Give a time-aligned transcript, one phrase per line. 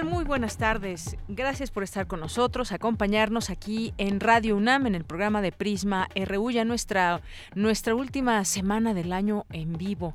[0.00, 1.18] Muy buenas tardes.
[1.28, 6.08] Gracias por estar con nosotros, acompañarnos aquí en Radio UNAM en el programa de Prisma
[6.16, 7.20] RU, ya nuestra,
[7.54, 10.14] nuestra última semana del año en vivo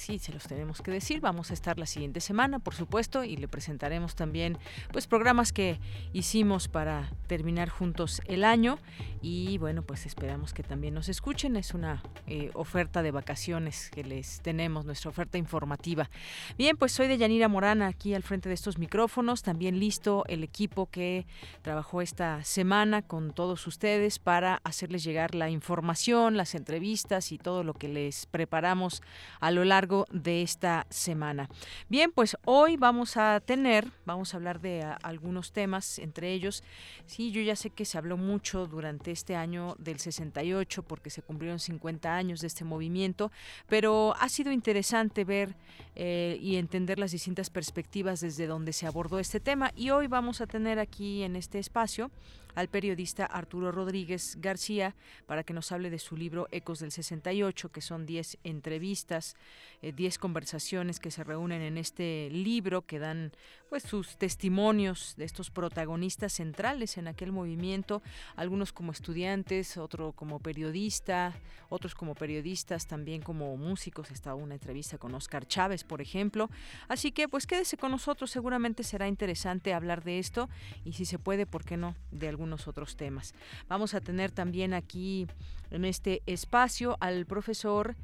[0.00, 1.20] sí, se los tenemos que decir.
[1.20, 4.56] Vamos a estar la siguiente semana, por supuesto, y le presentaremos también
[4.92, 5.78] pues programas que
[6.12, 8.78] hicimos para terminar juntos el año.
[9.20, 11.56] Y bueno, pues esperamos que también nos escuchen.
[11.56, 16.08] Es una eh, oferta de vacaciones que les tenemos, nuestra oferta informativa.
[16.56, 19.42] Bien, pues soy de Yanira Morana aquí al frente de estos micrófonos.
[19.42, 21.26] También listo el equipo que
[21.60, 27.64] trabajó esta semana con todos ustedes para hacerles llegar la información, las entrevistas y todo
[27.64, 29.02] lo que les preparamos
[29.40, 31.48] a lo largo de esta semana.
[31.88, 36.62] Bien, pues hoy vamos a tener, vamos a hablar de algunos temas, entre ellos,
[37.06, 41.22] sí, yo ya sé que se habló mucho durante este año del 68 porque se
[41.22, 43.32] cumplieron 50 años de este movimiento,
[43.68, 45.56] pero ha sido interesante ver
[45.96, 50.40] eh, y entender las distintas perspectivas desde donde se abordó este tema y hoy vamos
[50.40, 52.10] a tener aquí en este espacio
[52.54, 54.94] al periodista Arturo Rodríguez García
[55.26, 59.36] para que nos hable de su libro Ecos del 68, que son 10 entrevistas,
[59.82, 63.32] 10 eh, conversaciones que se reúnen en este libro que dan
[63.70, 68.02] pues sus testimonios de estos protagonistas centrales en aquel movimiento,
[68.34, 71.36] algunos como estudiantes, otro como periodista,
[71.68, 76.50] otros como periodistas, también como músicos, está una entrevista con Oscar Chávez, por ejemplo.
[76.88, 80.48] Así que pues quédese con nosotros, seguramente será interesante hablar de esto
[80.84, 81.94] y si se puede, ¿por qué no?
[82.10, 83.34] de algunos otros temas.
[83.68, 85.28] Vamos a tener también aquí
[85.70, 87.94] en este espacio al profesor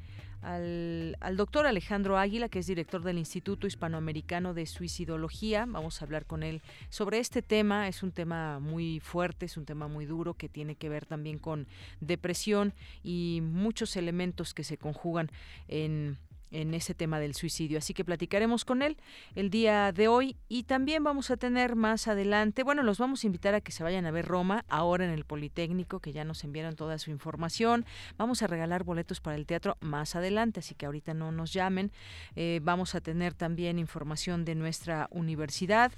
[0.41, 5.65] al, doctor Alejandro Águila, que es director del Instituto Hispanoamericano de Suicidología.
[5.67, 7.87] Vamos a hablar con él sobre este tema.
[7.87, 11.39] Es un tema muy fuerte, es un tema muy duro que tiene que ver también
[11.39, 11.67] con
[11.99, 15.29] depresión y muchos elementos que se conjugan
[15.67, 16.17] en
[16.51, 17.77] en ese tema del suicidio.
[17.77, 18.97] Así que platicaremos con él
[19.35, 23.27] el día de hoy y también vamos a tener más adelante, bueno, los vamos a
[23.27, 26.43] invitar a que se vayan a ver Roma ahora en el Politécnico, que ya nos
[26.43, 27.85] enviaron toda su información.
[28.17, 31.91] Vamos a regalar boletos para el teatro más adelante, así que ahorita no nos llamen.
[32.35, 35.91] Eh, vamos a tener también información de nuestra universidad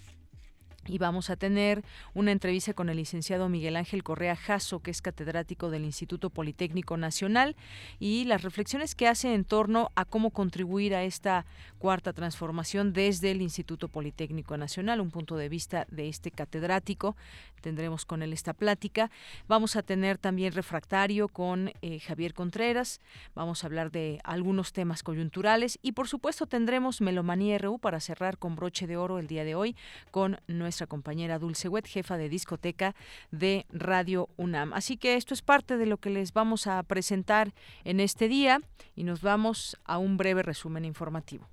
[0.90, 1.84] y vamos a tener
[2.16, 6.98] una entrevista con el licenciado Miguel Ángel Correa Jasso, que es catedrático del Instituto Politécnico
[6.98, 7.56] Nacional,
[8.00, 11.46] y las reflexiones que hace en torno a cómo contribuir a esta
[11.78, 17.16] cuarta transformación desde el Instituto Politécnico Nacional, un punto de vista de este catedrático.
[17.62, 19.12] Tendremos con él esta plática.
[19.48, 23.00] Vamos a tener también refractario con eh, Javier Contreras.
[23.36, 28.38] Vamos a hablar de algunos temas coyunturales y, por supuesto, tendremos Melomanía RU para cerrar
[28.38, 29.76] con broche de oro el día de hoy
[30.12, 30.40] con
[30.80, 32.96] nuestra compañera Dulce Wet, jefa de discoteca
[33.32, 34.72] de Radio UNAM.
[34.72, 37.54] Así que esto es parte de lo que les vamos a presentar
[37.84, 38.62] en este día
[38.96, 41.50] y nos vamos a un breve resumen informativo.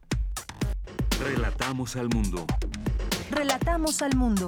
[1.20, 2.46] Relatamos al mundo.
[3.32, 4.46] Relatamos al mundo.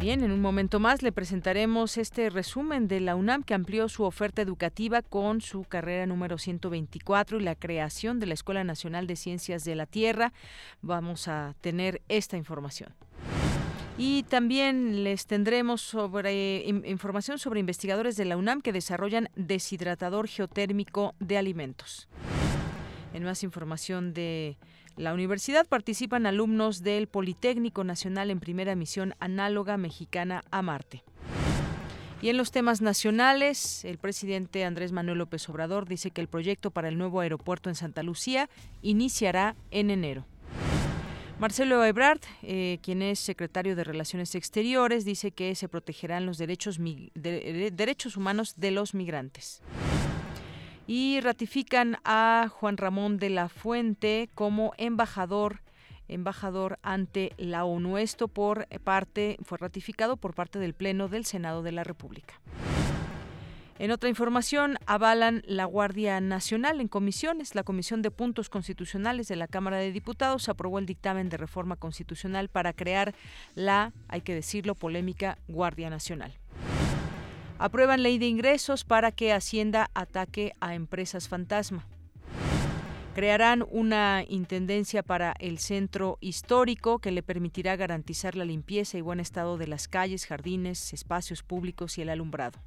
[0.00, 4.04] Bien, en un momento más le presentaremos este resumen de la UNAM que amplió su
[4.04, 9.16] oferta educativa con su carrera número 124 y la creación de la Escuela Nacional de
[9.16, 10.32] Ciencias de la Tierra.
[10.80, 12.94] Vamos a tener esta información.
[13.98, 15.94] Y también les tendremos
[16.86, 22.08] información sobre investigadores de la UNAM que desarrollan deshidratador geotérmico de alimentos.
[23.12, 24.56] En más información de
[24.96, 31.02] la universidad participan alumnos del Politécnico Nacional en primera misión análoga mexicana a Marte.
[32.22, 36.70] Y en los temas nacionales, el presidente Andrés Manuel López Obrador dice que el proyecto
[36.70, 38.50] para el nuevo aeropuerto en Santa Lucía
[38.82, 40.26] iniciará en enero.
[41.38, 46.78] Marcelo Ebrard, eh, quien es secretario de Relaciones Exteriores, dice que se protegerán los derechos,
[47.14, 49.62] derechos humanos de los migrantes
[50.90, 55.60] y ratifican a Juan Ramón de la Fuente como embajador
[56.08, 57.96] embajador ante la ONU.
[57.96, 62.40] Esto por parte fue ratificado por parte del Pleno del Senado de la República.
[63.78, 67.54] En otra información, avalan la Guardia Nacional en comisiones.
[67.54, 71.76] La Comisión de Puntos Constitucionales de la Cámara de Diputados aprobó el dictamen de reforma
[71.76, 73.14] constitucional para crear
[73.54, 76.32] la, hay que decirlo, polémica Guardia Nacional.
[77.60, 81.86] Aprueban ley de ingresos para que Hacienda ataque a empresas fantasma.
[83.14, 89.20] Crearán una intendencia para el centro histórico que le permitirá garantizar la limpieza y buen
[89.20, 92.58] estado de las calles, jardines, espacios públicos y el alumbrado.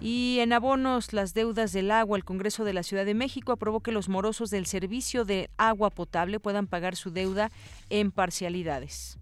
[0.00, 3.82] Y en abonos, las deudas del agua, el Congreso de la Ciudad de México aprobó
[3.82, 7.52] que los morosos del servicio de agua potable puedan pagar su deuda
[7.88, 9.16] en parcialidades.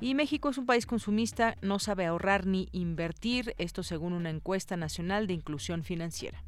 [0.00, 4.76] Y México es un país consumista, no sabe ahorrar ni invertir, esto según una encuesta
[4.76, 6.42] nacional de inclusión financiera.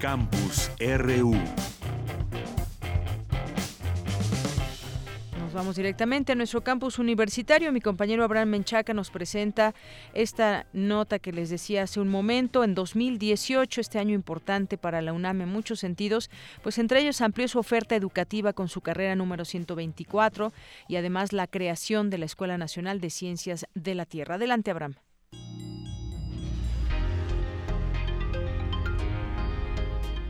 [0.00, 1.34] Campus RU
[5.58, 7.72] vamos directamente a nuestro campus universitario.
[7.72, 9.74] Mi compañero Abraham Menchaca nos presenta
[10.14, 12.62] esta nota que les decía hace un momento.
[12.62, 16.30] En 2018, este año importante para la UNAM en muchos sentidos,
[16.62, 20.52] pues entre ellos amplió su oferta educativa con su carrera número 124
[20.86, 24.36] y además la creación de la Escuela Nacional de Ciencias de la Tierra.
[24.36, 24.94] Adelante, Abraham.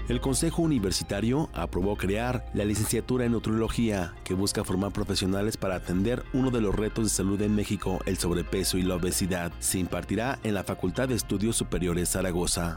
[0.09, 6.25] El Consejo Universitario aprobó crear la licenciatura en Nutrología, que busca formar profesionales para atender
[6.33, 9.53] uno de los retos de salud en México, el sobrepeso y la obesidad.
[9.61, 12.77] Se impartirá en la Facultad de Estudios Superiores Zaragoza.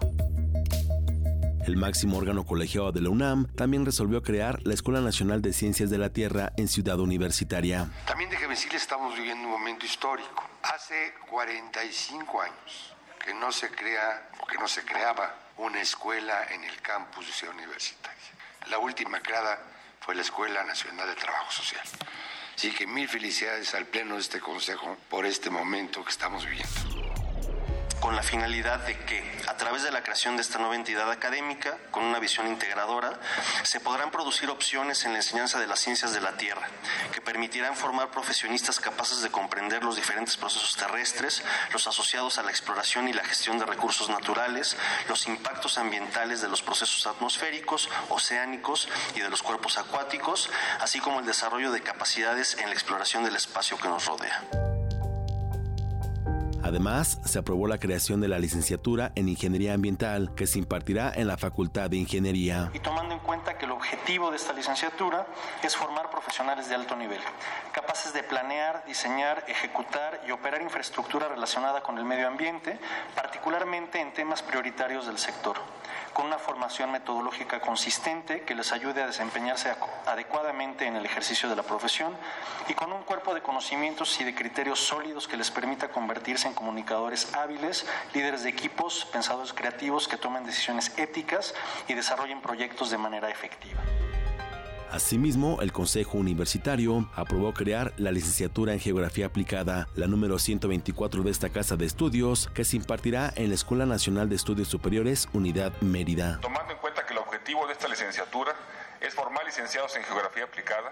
[1.66, 5.90] El máximo órgano colegiado de la UNAM también resolvió crear la Escuela Nacional de Ciencias
[5.90, 7.90] de la Tierra en Ciudad Universitaria.
[8.08, 10.44] También déjeme decirle, estamos viviendo un momento histórico.
[10.64, 12.94] Hace 45 años
[13.24, 17.56] que no se crea que no se creaba una escuela en el campus de Ciudad
[17.56, 18.18] Universitaria.
[18.70, 19.60] La última creada
[20.00, 21.84] fue la Escuela Nacional de Trabajo Social.
[22.56, 27.31] Así que mil felicidades al Pleno de este Consejo por este momento que estamos viviendo
[28.02, 31.78] con la finalidad de que, a través de la creación de esta nueva entidad académica,
[31.92, 33.20] con una visión integradora,
[33.64, 36.68] se podrán producir opciones en la enseñanza de las ciencias de la Tierra,
[37.14, 42.50] que permitirán formar profesionistas capaces de comprender los diferentes procesos terrestres, los asociados a la
[42.50, 44.76] exploración y la gestión de recursos naturales,
[45.08, 50.50] los impactos ambientales de los procesos atmosféricos, oceánicos y de los cuerpos acuáticos,
[50.80, 54.71] así como el desarrollo de capacidades en la exploración del espacio que nos rodea.
[56.64, 61.28] Además, se aprobó la creación de la licenciatura en Ingeniería Ambiental, que se impartirá en
[61.28, 62.72] la Facultad de Ingeniería.
[62.74, 65.26] Y tomando en cuenta que el objetivo de esta licenciatura
[65.64, 67.20] es formar profesionales de alto nivel,
[67.72, 72.80] capaces de planear, diseñar, ejecutar y operar infraestructura relacionada con el medio ambiente,
[73.16, 75.58] particularmente en temas prioritarios del sector
[76.14, 79.74] con una formación metodológica consistente que les ayude a desempeñarse
[80.06, 82.16] adecuadamente en el ejercicio de la profesión
[82.68, 86.54] y con un cuerpo de conocimientos y de criterios sólidos que les permita convertirse en
[86.54, 91.54] comunicadores hábiles, líderes de equipos, pensadores creativos que tomen decisiones éticas
[91.88, 93.82] y desarrollen proyectos de manera efectiva.
[94.92, 101.32] Asimismo, el Consejo Universitario aprobó crear la licenciatura en Geografía Aplicada, la número 124 de
[101.32, 105.72] esta casa de estudios, que se impartirá en la Escuela Nacional de Estudios Superiores Unidad
[105.80, 106.40] Mérida.
[106.42, 108.54] Tomando en cuenta que el objetivo de esta licenciatura
[109.00, 110.92] es formar licenciados en Geografía Aplicada,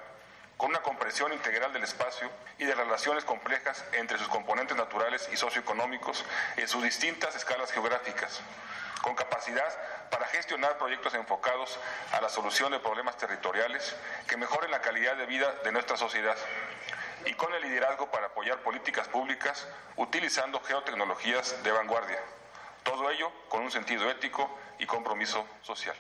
[0.56, 5.36] con una comprensión integral del espacio y de relaciones complejas entre sus componentes naturales y
[5.36, 6.24] socioeconómicos
[6.56, 8.40] en sus distintas escalas geográficas,
[9.02, 9.68] con capacidad
[10.10, 11.80] para gestionar proyectos enfocados
[12.12, 13.96] a la solución de problemas territoriales
[14.28, 16.36] que mejoren la calidad de vida de nuestra sociedad
[17.26, 22.20] y con el liderazgo para apoyar políticas públicas utilizando geotecnologías de vanguardia.
[22.84, 25.96] Todo ello con un sentido ético y compromiso social.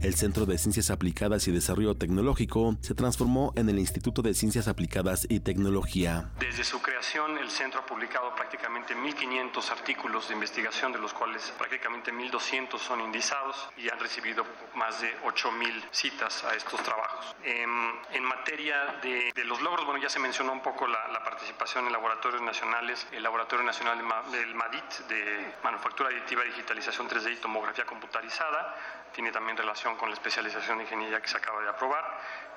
[0.00, 4.68] El Centro de Ciencias Aplicadas y Desarrollo Tecnológico se transformó en el Instituto de Ciencias
[4.68, 6.30] Aplicadas y Tecnología.
[6.38, 11.52] Desde su creación, el centro ha publicado prácticamente 1.500 artículos de investigación, de los cuales
[11.58, 14.44] prácticamente 1.200 son indizados y han recibido
[14.76, 17.34] más de 8.000 citas a estos trabajos.
[17.42, 22.42] En, materia de, los logros, bueno, ya se mencionó un poco la, participación en laboratorios
[22.42, 23.98] nacionales, el Laboratorio Nacional
[24.30, 28.74] del MADIT, de Manufactura Aditiva, Digitalización 3D y Tomografía Computarizada,
[29.14, 32.04] tiene también relación con la especialización de ingeniería que se acaba de aprobar,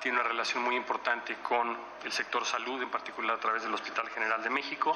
[0.00, 4.08] tiene una relación muy importante con el sector salud, en particular a través del Hospital
[4.08, 4.94] General de México,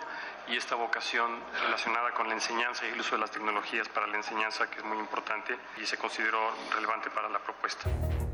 [0.48, 1.30] y esta vocación
[1.62, 4.84] relacionada con la enseñanza y el uso de las tecnologías para la enseñanza, que es
[4.84, 6.38] muy importante y se consideró
[6.74, 7.88] relevante para la propuesta.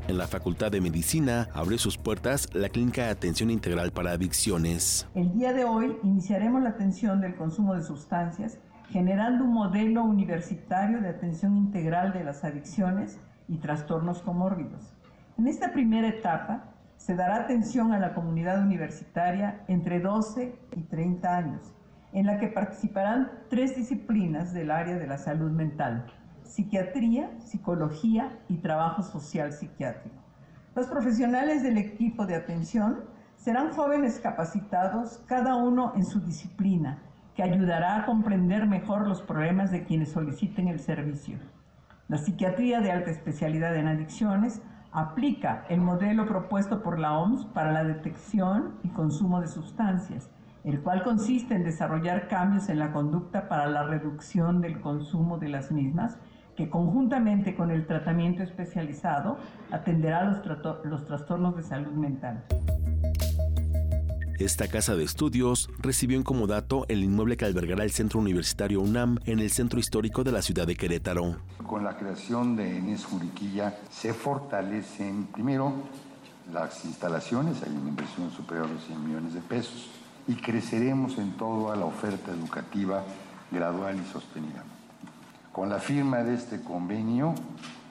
[0.07, 5.07] En la Facultad de Medicina abre sus puertas la Clínica de Atención Integral para Adicciones.
[5.15, 8.57] El día de hoy iniciaremos la atención del consumo de sustancias
[8.93, 14.93] generando un modelo universitario de atención integral de las adicciones y trastornos comórbidos.
[15.35, 21.35] En esta primera etapa Se dará atención a la comunidad universitaria entre 12 y 30
[21.35, 21.73] años,
[22.13, 26.05] en la que participarán tres disciplinas del área de la salud mental,
[26.43, 30.15] psiquiatría, psicología y trabajo social psiquiátrico.
[30.75, 33.03] Los profesionales del equipo de atención
[33.35, 37.01] serán jóvenes capacitados, cada uno en su disciplina,
[37.35, 41.37] que ayudará a comprender mejor los problemas de quienes soliciten el servicio.
[42.07, 44.61] La psiquiatría de alta especialidad en adicciones
[44.91, 50.29] aplica el modelo propuesto por la OMS para la detección y consumo de sustancias,
[50.63, 55.49] el cual consiste en desarrollar cambios en la conducta para la reducción del consumo de
[55.49, 56.17] las mismas,
[56.55, 59.37] que conjuntamente con el tratamiento especializado
[59.71, 60.41] atenderá los,
[60.85, 62.43] los trastornos de salud mental.
[64.39, 69.19] Esta casa de estudios recibió en comodato el inmueble que albergará el Centro Universitario UNAM
[69.25, 71.37] en el centro histórico de la ciudad de Querétaro.
[71.67, 75.73] Con la creación de Enes Juriquilla se fortalecen primero
[76.51, 79.89] las instalaciones, hay una inversión superior a los 100 millones de pesos
[80.27, 83.03] y creceremos en toda la oferta educativa
[83.51, 84.63] gradual y sostenida.
[85.51, 87.35] Con la firma de este convenio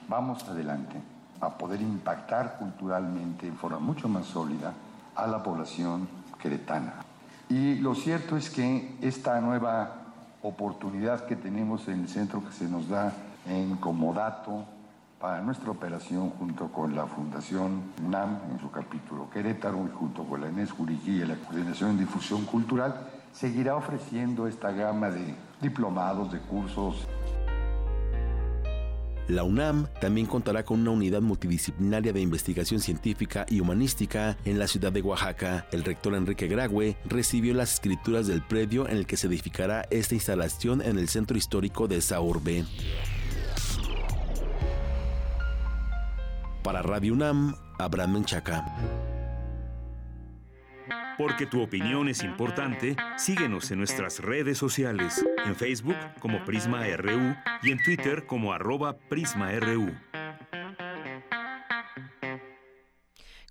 [0.09, 0.97] vamos adelante
[1.39, 4.73] a poder impactar culturalmente en forma mucho más sólida
[5.15, 6.22] a la población
[7.49, 9.95] y lo cierto es que esta nueva
[10.41, 13.13] oportunidad que tenemos en el centro que se nos da
[13.47, 14.65] en Comodato
[15.19, 20.41] para nuestra operación junto con la Fundación NAM en su capítulo Querétaro y junto con
[20.41, 26.31] la Inés Jurigui y la Coordinación en Difusión Cultural, seguirá ofreciendo esta gama de diplomados,
[26.31, 27.07] de cursos.
[29.27, 34.67] La UNAM también contará con una unidad multidisciplinaria de investigación científica y humanística en la
[34.67, 35.65] ciudad de Oaxaca.
[35.71, 40.15] El rector Enrique Grague recibió las escrituras del predio en el que se edificará esta
[40.15, 42.19] instalación en el centro histórico de esa.
[46.63, 49.12] Para Radio UNAM, Abraham Menchaca.
[51.17, 57.35] Porque tu opinión es importante, síguenos en nuestras redes sociales, en Facebook como Prisma RU
[57.61, 59.93] y en Twitter como arroba PrismaRU.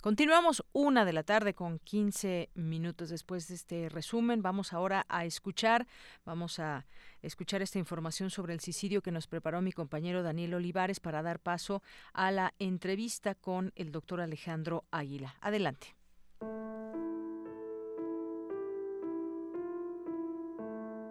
[0.03, 4.41] Continuamos una de la tarde con 15 minutos después de este resumen.
[4.41, 5.87] Vamos ahora a escuchar,
[6.25, 6.85] vamos a
[7.21, 11.39] escuchar esta información sobre el suicidio que nos preparó mi compañero Daniel Olivares para dar
[11.39, 15.35] paso a la entrevista con el doctor Alejandro Águila.
[15.39, 15.95] Adelante.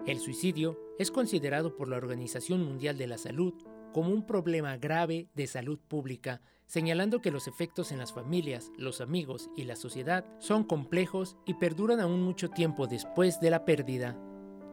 [0.04, 3.54] El suicidio es considerado por la Organización Mundial de la Salud
[3.92, 9.00] como un problema grave de salud pública, señalando que los efectos en las familias, los
[9.00, 14.18] amigos y la sociedad son complejos y perduran aún mucho tiempo después de la pérdida.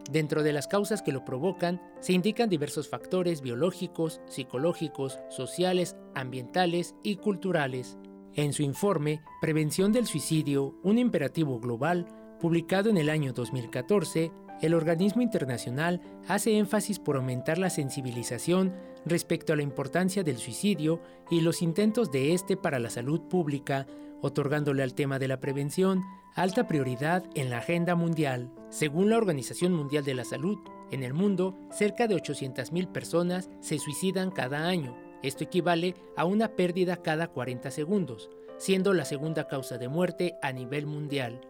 [0.09, 6.95] Dentro de las causas que lo provocan se indican diversos factores biológicos, psicológicos, sociales, ambientales
[7.03, 7.99] y culturales.
[8.33, 12.07] En su informe Prevención del Suicidio, un imperativo global,
[12.39, 14.31] publicado en el año 2014,
[14.61, 18.73] el organismo internacional hace énfasis por aumentar la sensibilización
[19.05, 23.87] respecto a la importancia del suicidio y los intentos de este para la salud pública,
[24.21, 26.03] otorgándole al tema de la prevención
[26.35, 28.51] alta prioridad en la agenda mundial.
[28.69, 30.57] Según la Organización Mundial de la Salud,
[30.91, 34.95] en el mundo, cerca de 800.000 personas se suicidan cada año.
[35.21, 40.51] Esto equivale a una pérdida cada 40 segundos, siendo la segunda causa de muerte a
[40.51, 41.41] nivel mundial.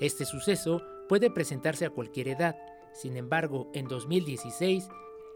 [0.00, 2.56] Este suceso puede presentarse a cualquier edad.
[2.92, 4.88] Sin embargo, en 2016,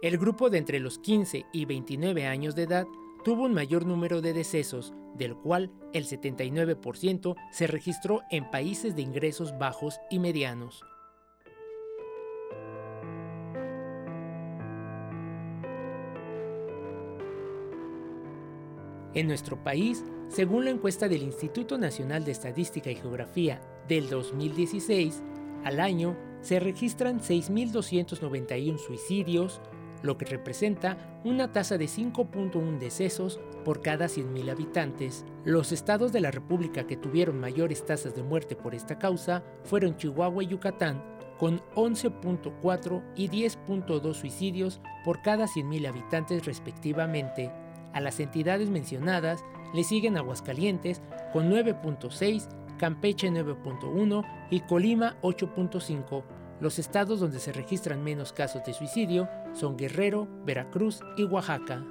[0.02, 2.86] el grupo de entre los 15 y 29 años de edad
[3.24, 9.02] tuvo un mayor número de decesos, del cual el 79% se registró en países de
[9.02, 10.82] ingresos bajos y medianos.
[19.12, 25.20] En nuestro país, según la encuesta del Instituto Nacional de Estadística y Geografía del 2016,
[25.64, 29.60] al año se registran 6.291 suicidios,
[30.02, 35.24] lo que representa una tasa de 5.1 decesos por cada 100.000 habitantes.
[35.44, 39.96] Los estados de la República que tuvieron mayores tasas de muerte por esta causa fueron
[39.96, 41.02] Chihuahua y Yucatán,
[41.38, 47.50] con 11.4 y 10.2 suicidios por cada 100.000 habitantes respectivamente.
[47.92, 51.02] A las entidades mencionadas le siguen Aguascalientes
[51.32, 52.48] con 9.6
[52.80, 56.24] Campeche 9.1 y Colima 8.5.
[56.62, 61.84] Los estados donde se registran menos casos de suicidio son Guerrero, Veracruz y Oaxaca.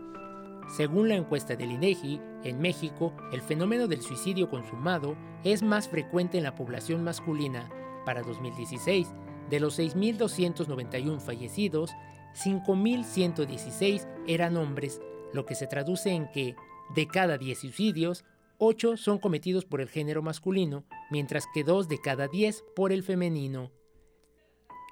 [0.75, 6.39] Según la encuesta del INEGI, en México, el fenómeno del suicidio consumado es más frecuente
[6.39, 7.69] en la población masculina.
[8.03, 9.13] Para 2016,
[9.47, 11.91] de los 6.291 fallecidos,
[12.33, 14.99] 5.116 eran hombres,
[15.33, 16.55] lo que se traduce en que,
[16.95, 18.25] de cada 10 suicidios,
[18.59, 23.03] 8 son cometidos por el género masculino, mientras que 2 de cada 10 por el
[23.03, 23.71] femenino.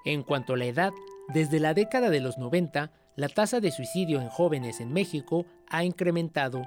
[0.05, 0.93] En cuanto a la edad,
[1.33, 5.83] desde la década de los 90, la tasa de suicidio en jóvenes en México ha
[5.83, 6.61] incrementado.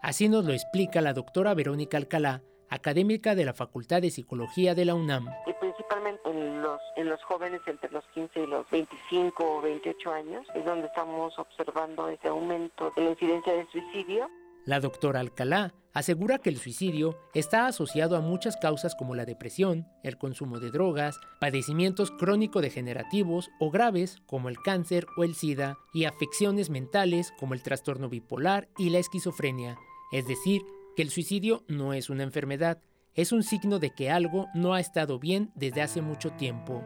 [0.00, 4.84] Así nos lo explica la doctora Verónica Alcalá, académica de la Facultad de Psicología de
[4.84, 5.26] la UNAM.
[5.46, 10.12] Y principalmente en los, en los jóvenes entre los 15 y los 25 o 28
[10.12, 14.30] años es donde estamos observando ese aumento de la incidencia de suicidio.
[14.66, 19.86] La doctora Alcalá asegura que el suicidio está asociado a muchas causas como la depresión,
[20.02, 26.06] el consumo de drogas, padecimientos crónico-degenerativos o graves como el cáncer o el SIDA y
[26.06, 29.76] afecciones mentales como el trastorno bipolar y la esquizofrenia.
[30.12, 30.62] Es decir,
[30.96, 32.80] que el suicidio no es una enfermedad,
[33.14, 36.82] es un signo de que algo no ha estado bien desde hace mucho tiempo.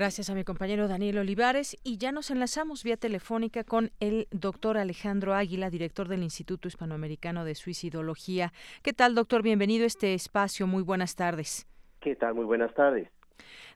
[0.00, 4.78] Gracias a mi compañero Daniel Olivares y ya nos enlazamos vía telefónica con el doctor
[4.78, 8.50] Alejandro Águila, director del Instituto Hispanoamericano de Suicidología.
[8.82, 9.42] ¿Qué tal, doctor?
[9.42, 10.66] Bienvenido a este espacio.
[10.66, 11.66] Muy buenas tardes.
[12.00, 12.32] ¿Qué tal?
[12.32, 13.10] Muy buenas tardes.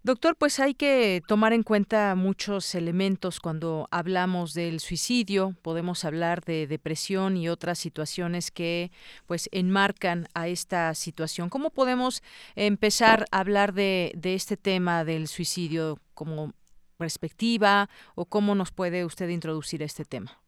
[0.05, 5.55] Doctor, pues hay que tomar en cuenta muchos elementos cuando hablamos del suicidio.
[5.63, 8.91] Podemos hablar de depresión y otras situaciones que
[9.27, 11.49] pues enmarcan a esta situación.
[11.49, 12.23] ¿Cómo podemos
[12.55, 16.53] empezar a hablar de, este tema del suicidio como
[16.99, 20.39] perspectiva o cómo nos puede usted introducir este tema?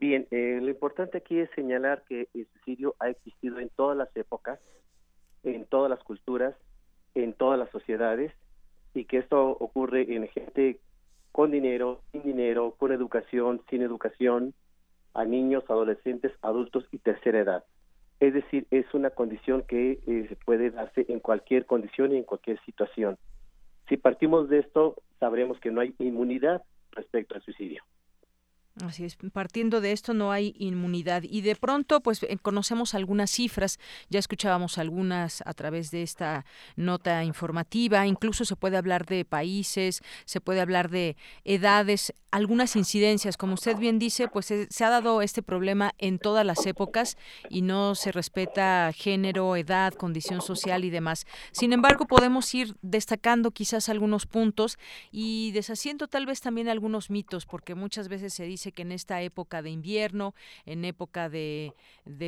[0.00, 4.08] Bien, eh, lo importante aquí es señalar que el suicidio ha existido en todas las
[4.16, 4.58] épocas,
[5.42, 6.56] en todas las culturas,
[7.14, 8.32] en todas las sociedades
[8.94, 10.78] y que esto ocurre en gente
[11.32, 14.54] con dinero, sin dinero, con educación, sin educación,
[15.14, 17.64] a niños, adolescentes, adultos y tercera edad.
[18.20, 22.24] Es decir, es una condición que eh, se puede darse en cualquier condición y en
[22.24, 23.18] cualquier situación.
[23.88, 27.82] Si partimos de esto, sabremos que no hay inmunidad respecto al suicidio.
[28.80, 33.30] Así es, partiendo de esto no hay inmunidad y de pronto pues eh, conocemos algunas
[33.30, 39.26] cifras, ya escuchábamos algunas a través de esta nota informativa, incluso se puede hablar de
[39.26, 44.84] países, se puede hablar de edades, algunas incidencias, como usted bien dice, pues eh, se
[44.84, 47.18] ha dado este problema en todas las épocas
[47.50, 51.26] y no se respeta género, edad, condición social y demás.
[51.50, 54.78] Sin embargo, podemos ir destacando quizás algunos puntos
[55.10, 59.20] y deshaciendo tal vez también algunos mitos, porque muchas veces se dice que en esta
[59.22, 60.34] época de invierno,
[60.66, 61.72] en época de,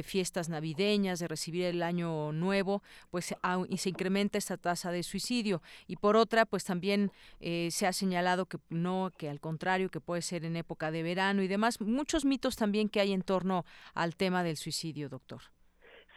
[0.02, 3.34] fiestas navideñas, de recibir el año nuevo, pues
[3.68, 5.62] y se incrementa esta tasa de suicidio.
[5.86, 10.00] Y por otra, pues también eh, se ha señalado que no, que al contrario, que
[10.00, 11.80] puede ser en época de verano y demás.
[11.80, 15.42] Muchos mitos también que hay en torno al tema del suicidio, doctor.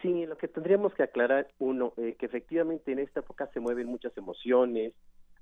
[0.02, 3.88] Sí, lo que tendríamos que aclarar, uno, eh, que efectivamente en esta época se mueven
[3.88, 4.94] muchas emociones,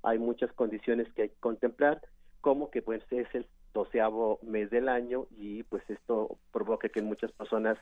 [0.02, 2.00] hay muchas condiciones que hay que contemplar,
[2.40, 7.30] como que pues es el doceavo mes del año y pues esto provoca que muchas
[7.32, 7.78] personas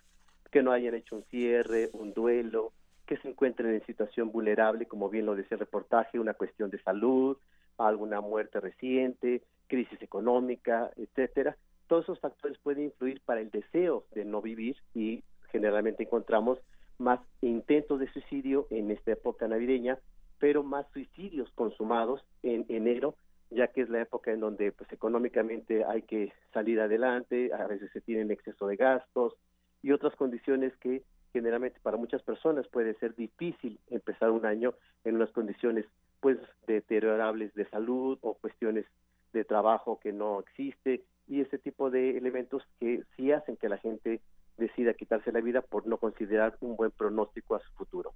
[0.50, 2.72] que no hayan hecho un cierre, un duelo,
[3.06, 6.82] que se encuentren en situación vulnerable, como bien lo decía el reportaje, una cuestión de
[6.82, 7.36] salud,
[7.78, 11.56] alguna muerte reciente, crisis económica, etcétera.
[11.86, 16.58] Todos esos factores pueden influir para el deseo de no vivir y generalmente encontramos
[16.98, 19.98] más intentos de suicidio en esta época navideña,
[20.38, 23.14] pero más suicidios consumados en enero
[23.54, 27.90] ya que es la época en donde pues económicamente hay que salir adelante, a veces
[27.92, 29.34] se tienen exceso de gastos
[29.82, 35.16] y otras condiciones que generalmente para muchas personas puede ser difícil empezar un año en
[35.16, 35.84] unas condiciones
[36.20, 38.86] pues deteriorables de salud o cuestiones
[39.32, 43.78] de trabajo que no existe y ese tipo de elementos que sí hacen que la
[43.78, 44.20] gente
[44.56, 48.14] decida quitarse la vida por no considerar un buen pronóstico a su futuro.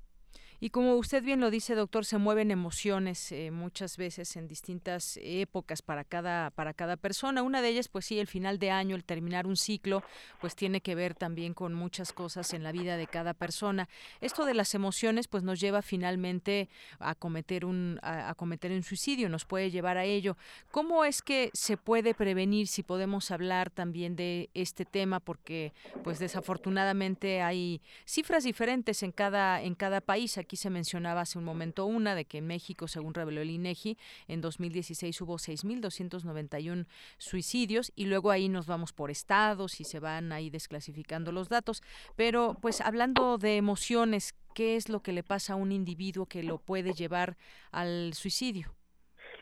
[0.61, 5.16] Y como usted bien lo dice, doctor, se mueven emociones eh, muchas veces en distintas
[5.23, 7.42] épocas para cada para cada persona.
[7.42, 10.03] Una de ellas, pues sí, el final de año, el terminar un ciclo,
[10.40, 13.88] pues tiene que ver también con muchas cosas en la vida de cada persona.
[14.21, 16.68] Esto de las emociones, pues nos lleva finalmente
[16.99, 20.37] a cometer un a, cometer un suicidio, nos puede llevar a ello.
[20.73, 22.66] ¿Cómo es que se puede prevenir?
[22.66, 29.62] Si podemos hablar también de este tema, porque pues desafortunadamente hay cifras diferentes en cada
[29.62, 30.37] en cada país.
[30.57, 34.41] Se mencionaba hace un momento una de que en México, según reveló el INEGI, en
[34.41, 36.87] 2016 hubo 6.291
[37.19, 41.83] suicidios y luego ahí nos vamos por estados y se van ahí desclasificando los datos.
[42.17, 46.43] Pero pues hablando de emociones, ¿qué es lo que le pasa a un individuo que
[46.43, 47.37] lo puede llevar
[47.71, 48.75] al suicidio?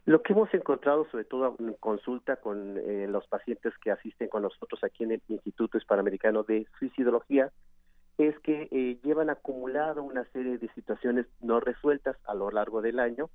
[0.07, 4.43] Lo que hemos encontrado, sobre todo en consulta con eh, los pacientes que asisten con
[4.43, 7.51] nosotros aquí en el Instituto Hispanoamericano de Suicidología,
[8.19, 12.99] es que eh, llevan acumulado una serie de situaciones no resueltas a lo largo del
[12.99, 13.29] año.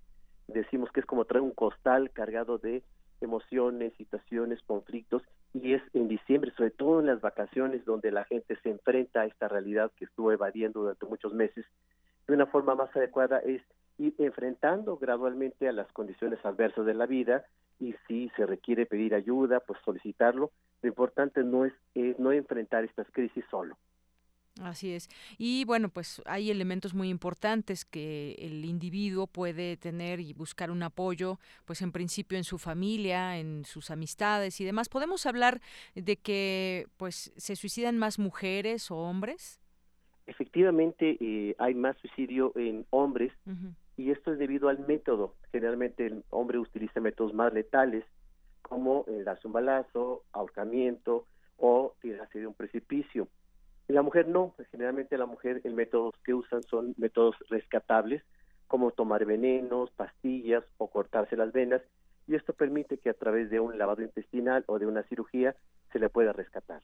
[0.48, 2.84] Decimos que es como traer un costal cargado de
[3.22, 5.22] emociones, situaciones, conflictos,
[5.54, 9.26] y es en diciembre, sobre todo en las vacaciones, donde la gente se enfrenta a
[9.26, 11.66] esta realidad que estuvo evadiendo durante muchos meses,
[12.28, 13.62] de una forma más adecuada es
[13.98, 17.46] ir enfrentando gradualmente a las condiciones adversas de la vida
[17.80, 20.52] y si se requiere pedir ayuda, pues solicitarlo.
[20.82, 23.78] Lo importante no es, es no enfrentar estas crisis solo.
[24.64, 25.10] Así es.
[25.38, 30.84] Y bueno, pues hay elementos muy importantes que el individuo puede tener y buscar un
[30.84, 34.88] apoyo, pues en principio en su familia, en sus amistades y demás.
[34.88, 35.62] ¿Podemos hablar
[35.96, 39.60] de que pues se suicidan más mujeres o hombres?
[40.28, 43.34] Efectivamente, eh, hay más suicidio en hombres
[43.98, 45.34] y esto es debido al método.
[45.52, 48.06] Generalmente el hombre utiliza métodos más letales
[48.62, 51.26] como el darse un balazo, ahorcamiento
[51.58, 53.28] o tirarse de un precipicio
[53.92, 58.24] la mujer no, pues, generalmente la mujer el métodos que usan son métodos rescatables,
[58.68, 61.82] como tomar venenos, pastillas o cortarse las venas,
[62.28, 65.56] y esto permite que a través de un lavado intestinal o de una cirugía
[65.92, 66.82] se le pueda rescatar.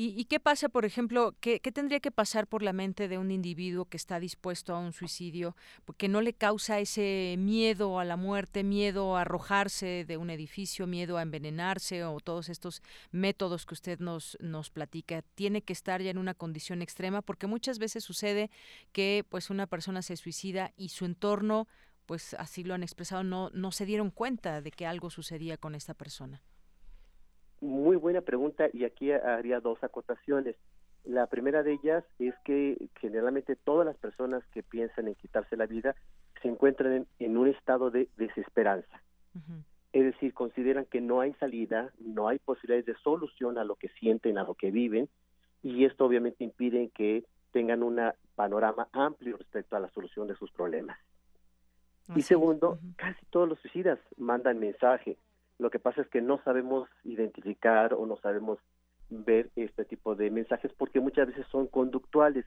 [0.00, 3.86] ¿Y, qué pasa, por ejemplo, qué, tendría que pasar por la mente de un individuo
[3.86, 8.62] que está dispuesto a un suicidio, porque no le causa ese miedo a la muerte,
[8.62, 12.80] miedo a arrojarse de un edificio, miedo a envenenarse o todos estos
[13.10, 15.22] métodos que usted nos, nos platica?
[15.34, 18.52] Tiene que estar ya en una condición extrema, porque muchas veces sucede
[18.92, 21.66] que pues una persona se suicida y su entorno
[22.06, 25.74] pues así lo han expresado, no, no se dieron cuenta de que algo sucedía con
[25.74, 26.40] esta persona.
[27.60, 30.56] Muy buena pregunta y aquí haría dos acotaciones.
[31.04, 35.66] La primera de ellas es que generalmente todas las personas que piensan en quitarse la
[35.66, 35.96] vida
[36.42, 39.02] se encuentran en, un estado de desesperanza.
[39.92, 43.88] Es decir, consideran que no hay salida, no hay posibilidades de solución a lo que
[43.88, 45.08] sienten, a lo que viven,
[45.62, 48.00] y esto obviamente impide que tengan un
[48.34, 50.98] panorama amplio respecto a la solución de sus problemas.
[52.14, 55.16] y segundo, casi todos los suicidas mandan mensaje,
[55.58, 58.58] lo que pasa es que no sabemos identificar o no sabemos
[59.10, 62.44] ver este tipo de mensajes porque muchas veces son conductuales,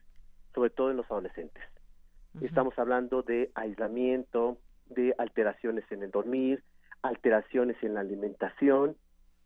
[0.53, 1.63] sobre todo en los adolescentes.
[2.41, 6.63] Estamos hablando de aislamiento, de alteraciones en el dormir,
[7.01, 8.95] alteraciones en la alimentación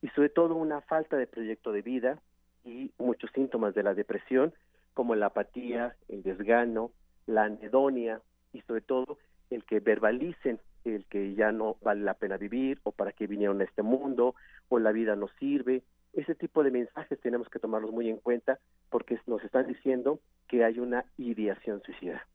[0.01, 2.19] y sobre todo una falta de proyecto de vida
[2.63, 4.54] y muchos síntomas de la depresión
[4.93, 6.91] como la apatía, el desgano,
[7.25, 8.21] la anedonia
[8.54, 9.17] y sobre todo
[9.49, 10.60] el que verbalicen
[10.93, 14.36] el que ya no vale la pena vivir o para qué vinieron a este mundo
[14.69, 15.84] o la vida no sirve.
[16.13, 20.63] Ese tipo de mensajes tenemos que tomarlos muy en cuenta porque nos están diciendo que
[20.63, 22.26] hay una ideación suicida.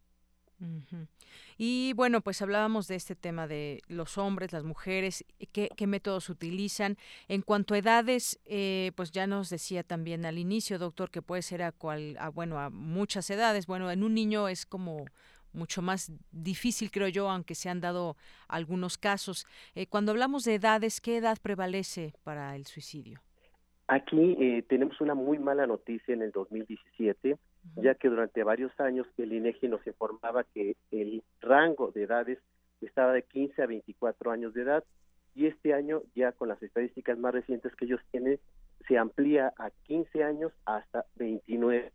[1.56, 6.28] Y bueno, pues hablábamos de este tema de los hombres, las mujeres, qué, qué métodos
[6.28, 6.96] utilizan.
[7.28, 11.42] En cuanto a edades, eh, pues ya nos decía también al inicio, doctor, que puede
[11.42, 13.66] ser a cual, a, bueno, a muchas edades.
[13.66, 15.06] Bueno, en un niño es como
[15.52, 18.16] mucho más difícil, creo yo, aunque se han dado
[18.48, 19.46] algunos casos.
[19.74, 23.20] Eh, cuando hablamos de edades, ¿qué edad prevalece para el suicidio?
[23.88, 27.36] Aquí eh, tenemos una muy mala noticia en el 2017,
[27.76, 32.38] ya que durante varios años el INEGI nos informaba que el rango de edades
[32.80, 34.84] estaba de 15 a 24 años de edad
[35.34, 38.38] y este año ya con las estadísticas más recientes que ellos tienen
[38.88, 41.92] se amplía a 15 años hasta 29.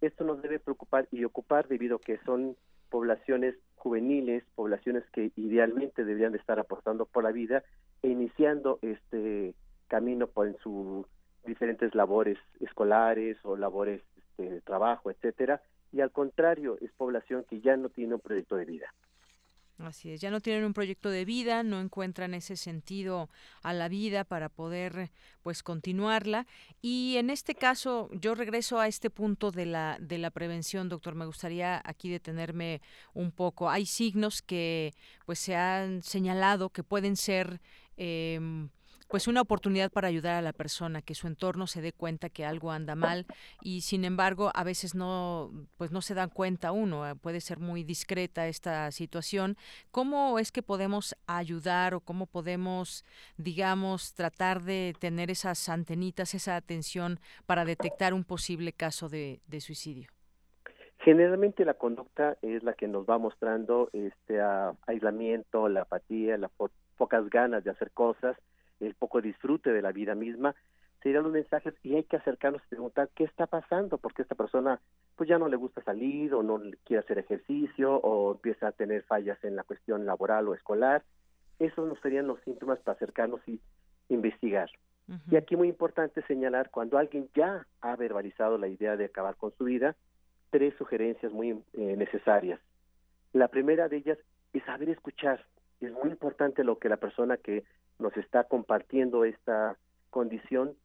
[0.00, 2.56] Esto nos debe preocupar y ocupar debido a que son
[2.90, 7.62] poblaciones juveniles, poblaciones que idealmente deberían de estar aportando por la vida
[8.02, 9.54] e iniciando este
[9.88, 11.06] camino en sus
[11.44, 17.60] diferentes labores escolares o labores este, de trabajo, etcétera, y al contrario, es población que
[17.60, 18.92] ya no tiene un proyecto de vida.
[19.78, 23.28] Así es, ya no tienen un proyecto de vida, no encuentran ese sentido
[23.62, 25.10] a la vida para poder
[25.42, 26.46] pues continuarla
[26.80, 31.14] y en este caso yo regreso a este punto de la de la prevención, doctor,
[31.14, 32.80] me gustaría aquí detenerme
[33.12, 33.68] un poco.
[33.68, 34.94] Hay signos que
[35.26, 37.60] pues se han señalado que pueden ser
[37.98, 38.40] eh,
[39.08, 42.44] pues una oportunidad para ayudar a la persona que su entorno se dé cuenta que
[42.44, 43.26] algo anda mal
[43.62, 47.58] y sin embargo a veces no pues no se dan cuenta uno eh, puede ser
[47.58, 49.56] muy discreta esta situación.
[49.90, 53.04] Cómo es que podemos ayudar o cómo podemos
[53.36, 60.08] digamos tratar de tener esas antenitas esa atención para detectar un posible caso de, suicidio
[60.98, 64.40] Generalmente la conducta es la que nos va mostrando este
[64.86, 66.50] aislamiento, la apatía, las
[66.96, 68.36] pocas ganas de hacer cosas,
[68.80, 70.54] el poco disfrute de la vida misma,
[71.02, 74.80] serían los mensajes y hay que acercarnos y preguntar qué está pasando, porque esta persona
[75.14, 79.02] pues ya no le gusta salir o no quiere hacer ejercicio o empieza a tener
[79.04, 81.04] fallas en la cuestión laboral o escolar.
[81.58, 83.60] Esos no serían los síntomas para acercarnos y
[84.08, 84.70] investigar.
[85.30, 89.52] Y aquí muy importante señalar cuando alguien ya ha verbalizado la idea de acabar con
[89.56, 89.94] su vida,
[90.50, 92.60] tres sugerencias muy eh, necesarias.
[93.32, 94.18] La primera de ellas
[94.52, 95.44] es saber escuchar,
[95.80, 97.64] es muy importante lo que la persona que
[97.98, 99.76] nos está compartiendo esta
[100.10, 100.76] condición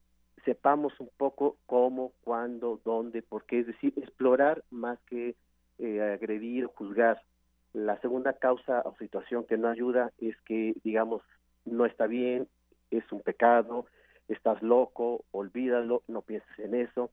[0.46, 5.36] sepamos un poco cómo, cuándo, dónde, por qué, es decir, explorar más que
[5.80, 7.22] eh, agredir, juzgar.
[7.74, 11.22] La segunda causa o situación que no ayuda es que, digamos,
[11.66, 12.48] no está bien,
[12.90, 13.86] es un pecado,
[14.28, 17.12] estás loco, olvídalo, no pienses en eso.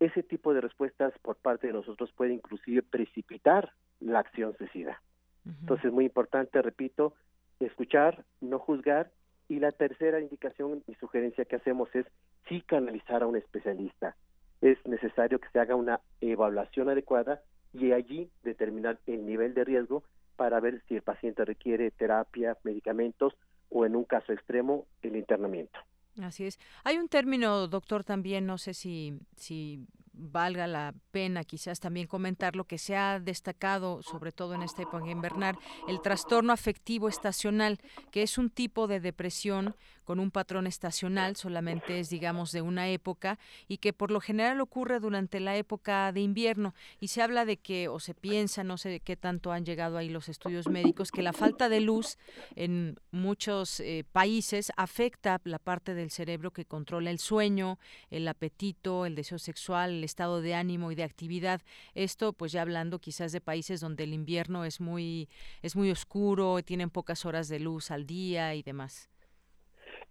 [0.00, 5.00] Ese tipo de respuestas por parte de nosotros puede inclusive precipitar la acción suicida.
[5.44, 7.14] Entonces es muy importante, repito,
[7.60, 9.10] escuchar, no juzgar.
[9.50, 12.06] Y la tercera indicación y sugerencia que hacemos es
[12.48, 14.14] sí canalizar a un especialista.
[14.60, 20.04] Es necesario que se haga una evaluación adecuada y allí determinar el nivel de riesgo
[20.36, 23.34] para ver si el paciente requiere terapia, medicamentos
[23.70, 25.80] o en un caso extremo el internamiento.
[26.22, 26.60] Así es.
[26.84, 29.84] Hay un término, doctor, también, no sé si, si
[30.20, 34.82] valga la pena quizás también comentar lo que se ha destacado, sobre todo en esta
[34.82, 37.78] época invernal, el trastorno afectivo estacional,
[38.10, 39.74] que es un tipo de depresión
[40.10, 44.60] con un patrón estacional, solamente es, digamos, de una época y que por lo general
[44.60, 46.74] ocurre durante la época de invierno.
[46.98, 50.08] Y se habla de que, o se piensa, no sé qué tanto han llegado ahí
[50.08, 52.18] los estudios médicos, que la falta de luz
[52.56, 57.78] en muchos eh, países afecta la parte del cerebro que controla el sueño,
[58.10, 61.60] el apetito, el deseo sexual, el estado de ánimo y de actividad.
[61.94, 65.28] Esto, pues ya hablando quizás de países donde el invierno es muy,
[65.62, 69.08] es muy oscuro, tienen pocas horas de luz al día y demás.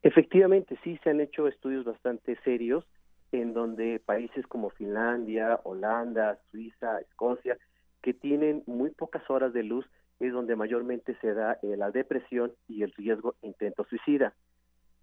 [0.02, 2.86] Efectivamente, sí se han hecho estudios bastante serios
[3.32, 7.58] en donde países como Finlandia, Holanda, Suiza, Escocia,
[8.02, 9.86] que tienen muy pocas horas de luz,
[10.20, 14.34] es donde mayormente se da eh, la depresión y el riesgo intento suicida.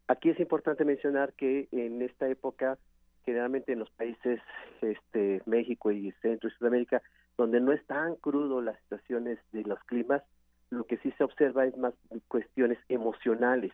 [0.09, 2.79] Aquí es importante mencionar que en esta época,
[3.27, 4.41] generalmente en los países
[4.81, 7.03] este, México y Centro y Sudamérica,
[7.37, 10.23] donde no es tan crudo las situaciones de los climas,
[10.71, 11.93] lo que sí se observa es más
[12.29, 13.73] cuestiones emocionales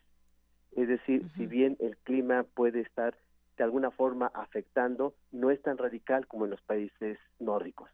[0.77, 3.15] es decir, si bien el clima puede estar
[3.57, 7.91] de alguna forma afectando, no es tan radical como en los países nórdicos.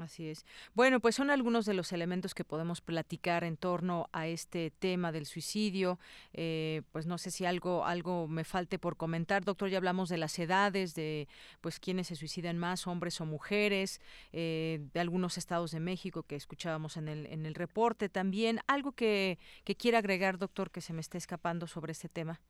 [0.00, 0.44] Así es.
[0.74, 5.12] Bueno, pues son algunos de los elementos que podemos platicar en torno a este tema
[5.12, 5.98] del suicidio.
[6.32, 9.68] Eh, pues no sé si algo algo me falte por comentar, doctor.
[9.68, 11.28] Ya hablamos de las edades, de
[11.60, 14.00] pues quiénes se suicidan más, hombres o mujeres,
[14.32, 18.60] eh, de algunos estados de México que escuchábamos en el en el reporte también.
[18.66, 22.40] Algo que que quiera agregar, doctor, que se me esté escapando sobre este tema.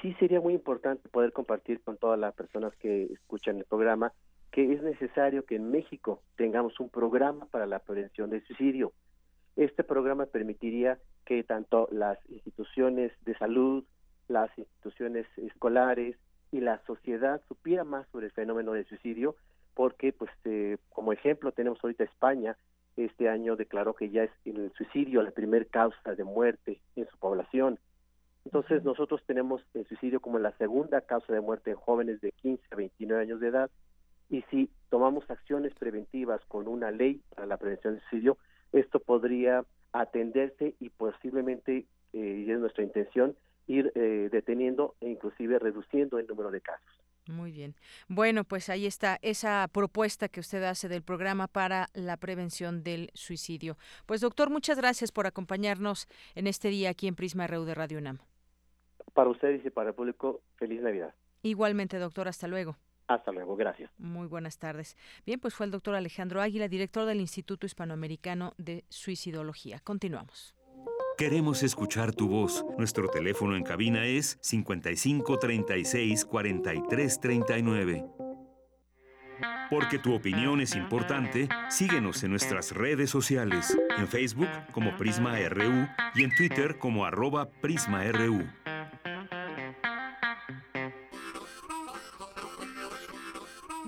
[0.00, 4.12] Sí, sería muy importante poder compartir con todas las personas que escuchan el programa
[4.52, 8.92] que es necesario que en México tengamos un programa para la prevención del suicidio.
[9.56, 13.84] Este programa permitiría que tanto las instituciones de salud,
[14.28, 16.16] las instituciones escolares
[16.52, 19.36] y la sociedad supiera más sobre el fenómeno del suicidio,
[19.74, 22.58] porque, pues, eh, como ejemplo, tenemos ahorita España,
[22.98, 27.16] este año declaró que ya es el suicidio la primer causa de muerte en su
[27.16, 27.78] población.
[28.44, 32.62] Entonces, nosotros tenemos el suicidio como la segunda causa de muerte en jóvenes de 15
[32.70, 33.70] a 29 años de edad
[34.32, 38.38] y si tomamos acciones preventivas con una ley para la prevención del suicidio,
[38.72, 45.58] esto podría atenderse y posiblemente, eh, y es nuestra intención, ir eh, deteniendo e inclusive
[45.58, 46.88] reduciendo el número de casos.
[47.26, 47.74] Muy bien.
[48.08, 53.10] Bueno, pues ahí está esa propuesta que usted hace del programa para la prevención del
[53.12, 53.76] suicidio.
[54.06, 57.98] Pues doctor, muchas gracias por acompañarnos en este día aquí en Prisma RU de Radio
[57.98, 58.18] UNAM.
[59.12, 61.14] Para ustedes y para el público, feliz Navidad.
[61.42, 62.78] Igualmente, doctor, hasta luego.
[63.06, 63.90] Hasta luego, gracias.
[63.98, 64.96] Muy buenas tardes.
[65.26, 69.80] Bien, pues fue el doctor Alejandro Águila, director del Instituto Hispanoamericano de Suicidología.
[69.80, 70.54] Continuamos.
[71.18, 72.64] Queremos escuchar tu voz.
[72.78, 78.06] Nuestro teléfono en cabina es 55 36 43 39.
[79.70, 85.88] Porque tu opinión es importante, síguenos en nuestras redes sociales, en Facebook como Prisma RU
[86.14, 88.61] y en Twitter como arroba PrismaRU.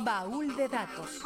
[0.04, 1.22] Baúl de datos.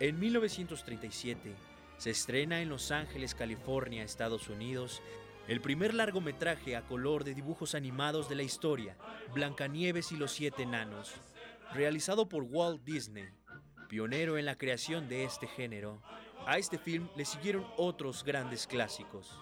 [0.00, 1.54] En 1937
[1.98, 5.02] se estrena en Los Ángeles, California, Estados Unidos,
[5.46, 8.96] el primer largometraje a color de dibujos animados de la historia,
[9.34, 11.12] Blancanieves y los siete enanos,
[11.74, 13.28] realizado por Walt Disney,
[13.88, 16.00] pionero en la creación de este género.
[16.48, 19.38] A este film le siguieron otros grandes clásicos.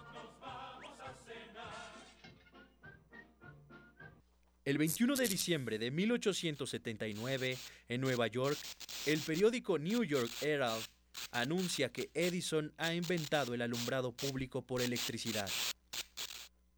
[4.64, 7.56] El 21 de diciembre de 1879,
[7.88, 8.58] en Nueva York,
[9.06, 10.82] el periódico New York Herald
[11.30, 15.48] anuncia que Edison ha inventado el alumbrado público por electricidad.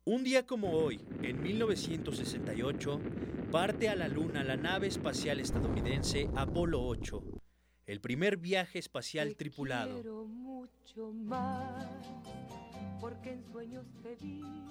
[0.05, 3.01] Un día como hoy, en 1968,
[3.51, 7.48] parte a la Luna la nave espacial estadounidense Apolo 8,
[7.89, 10.03] el primer viaje espacial tripulado.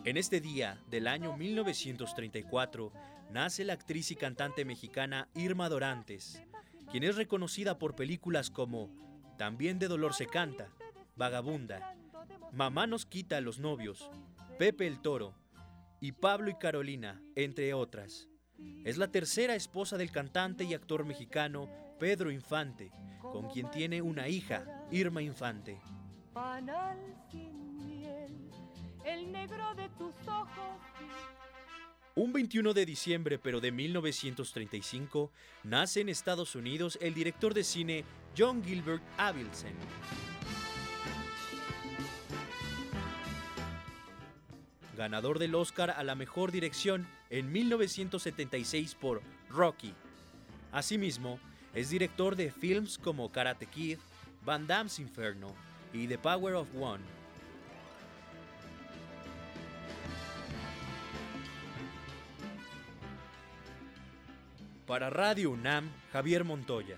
[0.06, 2.94] En este día del año 1934,
[3.32, 6.44] nace la actriz y cantante mexicana Irma Dorantes,
[6.92, 8.92] quien es reconocida por películas como
[9.40, 10.70] También de dolor se canta,
[11.16, 11.96] Vagabunda,
[12.52, 14.12] Mamá nos quita a los novios,
[14.60, 15.34] Pepe el Toro
[16.00, 18.30] y Pablo y Carolina, entre otras.
[18.86, 24.28] Es la tercera esposa del cantante y actor mexicano Pedro Infante, con quien tiene una
[24.28, 25.80] hija, Irma Infante.
[32.16, 35.32] Un 21 de diciembre, pero de 1935,
[35.64, 38.04] nace en Estados Unidos el director de cine
[38.38, 39.74] John Gilbert Abelson.
[44.98, 49.94] ganador del Oscar a la mejor dirección en 1976 por Rocky.
[50.72, 51.40] Asimismo,
[51.78, 54.00] es director de films como Karate Kid,
[54.44, 55.54] Van Damme's Inferno
[55.94, 57.04] y The Power of One.
[64.88, 66.98] Para Radio UNAM, Javier Montoya.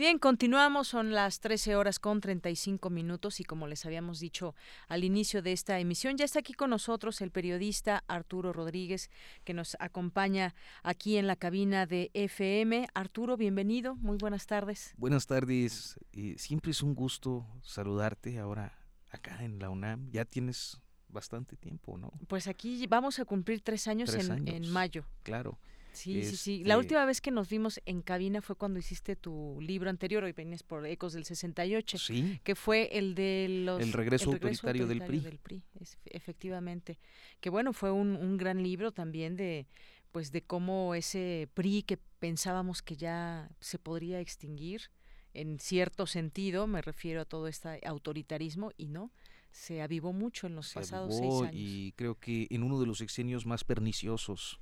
[0.00, 4.54] Bien, continuamos, son las 13 horas con 35 minutos y como les habíamos dicho
[4.88, 9.10] al inicio de esta emisión, ya está aquí con nosotros el periodista Arturo Rodríguez
[9.44, 12.88] que nos acompaña aquí en la cabina de FM.
[12.94, 14.94] Arturo, bienvenido, muy buenas tardes.
[14.96, 16.00] Buenas tardes,
[16.36, 18.72] siempre es un gusto saludarte ahora
[19.10, 20.08] acá en la UNAM.
[20.12, 22.10] Ya tienes bastante tiempo, ¿no?
[22.26, 25.04] Pues aquí vamos a cumplir tres años, en, en mayo.
[25.24, 25.58] Claro.
[25.92, 26.64] Sí, sí, sí.
[26.64, 30.32] La última vez que nos vimos en cabina fue cuando hiciste tu libro anterior, hoy
[30.32, 32.40] vienes por Ecos del 68, sí.
[32.44, 33.80] que fue el de los...
[33.80, 35.20] El regreso, autoritario, del PRI.
[35.20, 35.62] Del PRI
[36.06, 36.98] efectivamente.
[37.40, 39.66] Que bueno, fue un, un gran libro también de
[40.12, 44.90] pues de cómo ese PRI que pensábamos que ya se podría extinguir
[45.34, 49.12] en cierto sentido, me refiero a todo este autoritarismo y no,
[49.50, 51.54] se avivó mucho en los pasados seis años.
[51.54, 54.60] Y creo que en uno de los exenios más perniciosos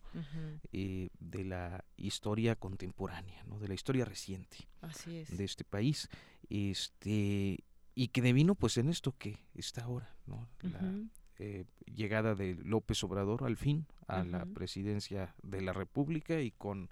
[0.73, 3.59] eh, de la historia contemporánea, ¿no?
[3.59, 4.69] de la historia reciente
[5.07, 6.09] de este país.
[6.49, 10.49] Este, y que devino pues en esto que está ahora, ¿no?
[10.63, 10.81] la
[11.39, 16.91] eh, llegada de López Obrador al fin a la presidencia de la República y con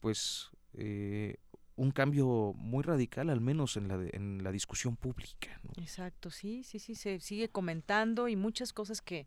[0.00, 1.36] pues eh,
[1.80, 5.58] un cambio muy radical, al menos en la, en la discusión pública.
[5.78, 9.26] Exacto, sí, sí, sí, se sigue comentando y muchas cosas que,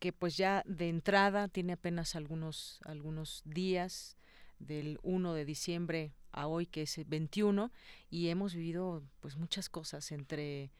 [0.00, 4.18] que pues ya de entrada tiene apenas algunos, algunos días
[4.58, 7.72] del 1 de diciembre a hoy que es 21
[8.10, 10.72] y hemos vivido pues muchas cosas entre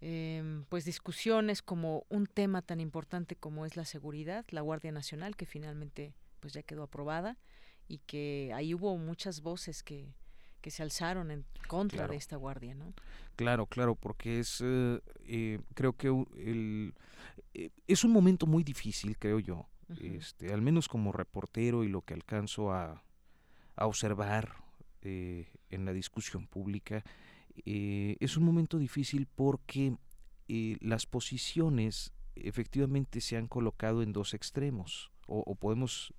[0.00, 5.36] em, pues discusiones como un tema tan importante como es la seguridad, la Guardia Nacional
[5.36, 7.36] que finalmente pues ya quedó aprobada
[7.88, 10.14] y que ahí hubo muchas voces que
[10.62, 12.94] que se alzaron en contra de esta guardia, ¿no?
[13.36, 16.94] Claro, claro, porque es, eh, eh, creo que el,
[17.52, 19.68] eh, es un momento muy difícil, creo yo,
[20.00, 23.04] este, al menos como reportero y lo que alcanzo a,
[23.76, 24.62] a observar
[25.02, 27.04] en la discusión pública,
[27.66, 29.96] es un momento difícil porque
[30.46, 36.14] las posiciones efectivamente se han colocado en dos extremos, o, o podemos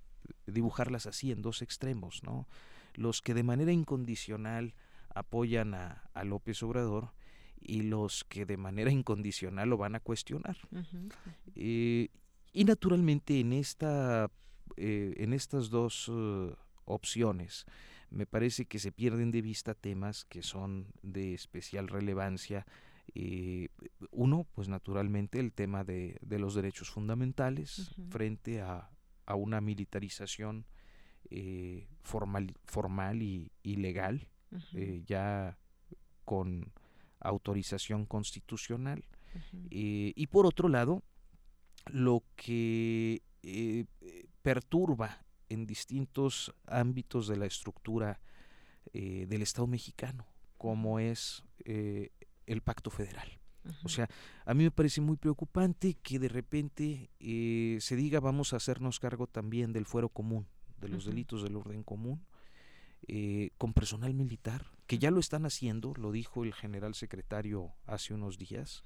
[0.45, 2.47] dibujarlas así, en dos extremos, ¿no?
[2.95, 4.73] Los que de manera incondicional
[5.13, 7.13] apoyan a, López Obrador
[7.59, 10.57] y los que de manera incondicional lo van a cuestionar.
[11.55, 12.09] Eh,
[12.51, 14.29] y naturalmente en, esta,
[14.77, 17.65] eh, en estas dos uh, opciones
[18.09, 22.67] me parece que se pierden de vista temas que son de especial relevancia.
[23.15, 23.69] Eh,
[24.11, 28.91] uno, pues naturalmente el tema de, los derechos fundamentales frente a
[29.25, 30.65] a una militarización
[31.29, 34.27] eh, formal, formal y, legal,
[34.73, 35.57] eh, ya
[36.25, 36.71] con
[37.19, 39.03] autorización constitucional.
[39.71, 41.03] Eh, y por otro lado,
[41.87, 43.23] lo que
[44.41, 48.19] perturba en distintos ámbitos de la estructura
[48.93, 53.39] del Estado mexicano, como es el pacto federal.
[53.83, 54.09] O sea,
[54.45, 59.25] a mí me parece muy preocupante que de repente se diga vamos a hacernos cargo
[59.25, 60.47] también del fuero común,
[60.83, 62.25] de los delitos del orden común,
[63.07, 68.13] eh, con personal militar, que ya lo están haciendo, lo dijo el general secretario hace
[68.13, 68.83] unos días,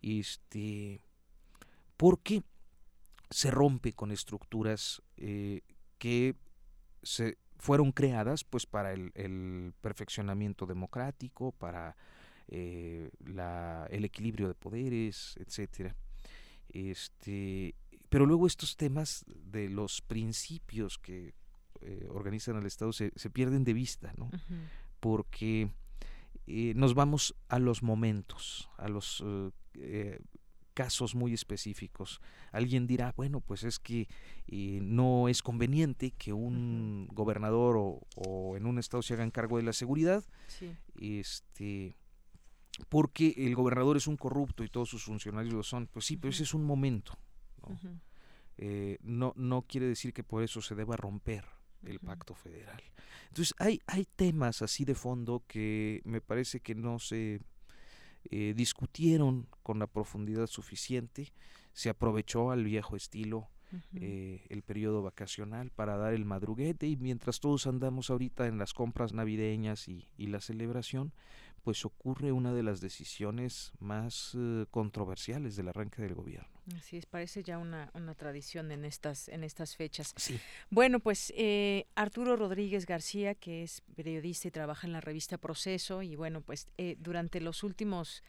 [0.00, 1.04] este,
[1.96, 2.42] porque
[3.30, 5.62] se rompe con estructuras eh,
[5.98, 6.36] que
[7.02, 11.96] se fueron creadas pues para el, perfeccionamiento democrático, para
[12.48, 15.94] eh, la, el equilibrio de poderes, etcétera.
[16.68, 17.74] Este,
[18.12, 21.34] pero luego estos temas de los principios que
[21.80, 24.30] eh, organizan al Estado se, pierden de vista, ¿no?
[25.00, 25.70] Porque
[26.46, 29.24] eh, nos vamos a los momentos, a los
[29.76, 30.20] eh,
[30.74, 32.20] casos muy específicos.
[32.50, 34.08] Alguien dirá, bueno, pues es que
[34.82, 39.72] no es conveniente que un gobernador o, en un estado se hagan cargo de la
[39.72, 40.22] seguridad,
[41.00, 41.96] este,
[42.90, 45.86] porque el gobernador es un corrupto y todos sus funcionarios lo son.
[45.86, 47.18] Pues sí, pero ese es un momento.
[48.58, 49.32] Eh, ¿no?
[49.36, 51.44] no, quiere decir que por eso se deba romper
[51.84, 52.82] el pacto federal.
[53.28, 57.40] Entonces hay, hay temas así de fondo que me parece que no se
[58.30, 61.32] eh, discutieron con la profundidad suficiente,
[61.72, 63.48] se aprovechó al viejo estilo
[63.94, 68.74] eh, el periodo vacacional para dar el madruguete y mientras todos andamos ahorita en las
[68.74, 71.14] compras navideñas y, y la celebración,
[71.62, 76.51] pues ocurre una de las decisiones más eh, controversiales del arranque del gobierno.
[76.76, 80.14] Así es, parece ya una, una tradición en estas, en estas fechas.
[80.16, 80.38] Sí.
[80.70, 86.02] Bueno, pues eh, Arturo Rodríguez García, que es periodista y trabaja en la revista Proceso,
[86.02, 88.22] y bueno, pues eh, durante los últimos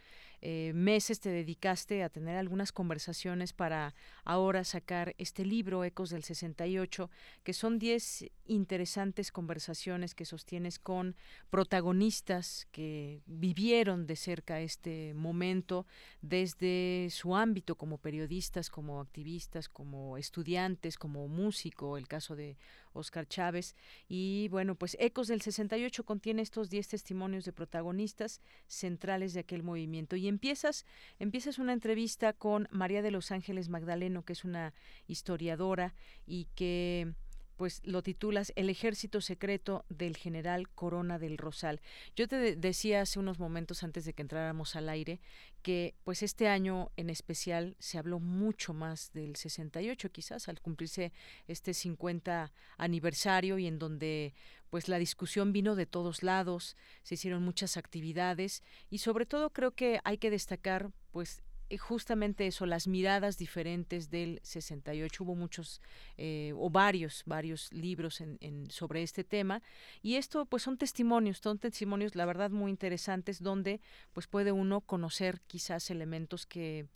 [0.45, 6.23] eh, meses te dedicaste a tener algunas conversaciones para ahora sacar este libro, Ecos del
[6.23, 7.09] 68,
[7.43, 11.15] que son 10 interesantes conversaciones que sostienes con
[11.49, 15.87] protagonistas que vivieron de cerca este momento
[16.21, 22.57] desde su ámbito como periodistas, como activistas, como estudiantes, como músico, el caso de
[22.93, 23.75] Oscar Chávez.
[24.07, 29.63] Y bueno, pues Ecos del 68 contiene estos 10 testimonios de protagonistas centrales de aquel
[29.63, 30.15] movimiento.
[30.15, 30.85] Y empiezas,
[31.19, 34.73] empiezas una entrevista con María de los Ángeles Magdaleno, que es una
[35.07, 35.93] historiadora
[36.25, 37.13] y que
[37.55, 41.81] pues lo titulas El ejército secreto del general Corona del Rosal.
[42.15, 45.19] Yo te decía hace unos momentos antes de que entráramos al aire
[45.61, 51.13] que pues este año en especial se habló mucho más del 68 quizás al cumplirse
[51.47, 54.33] este 50 aniversario y en donde
[54.73, 59.69] pues la discusión vino de todos lados, se hicieron muchas actividades y sobre todo creo
[59.71, 61.42] que hay que destacar pues
[61.79, 65.23] justamente eso, las miradas diferentes del 68.
[65.23, 65.81] Hubo muchos
[66.17, 69.61] eh, o varios, varios libros en, sobre este tema
[70.01, 73.81] y esto pues son testimonios, son testimonios la verdad muy interesantes donde
[74.13, 76.87] pues puede uno conocer quizás elementos que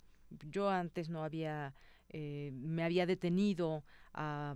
[0.50, 1.74] yo antes no había,
[2.08, 4.54] eh, me había detenido a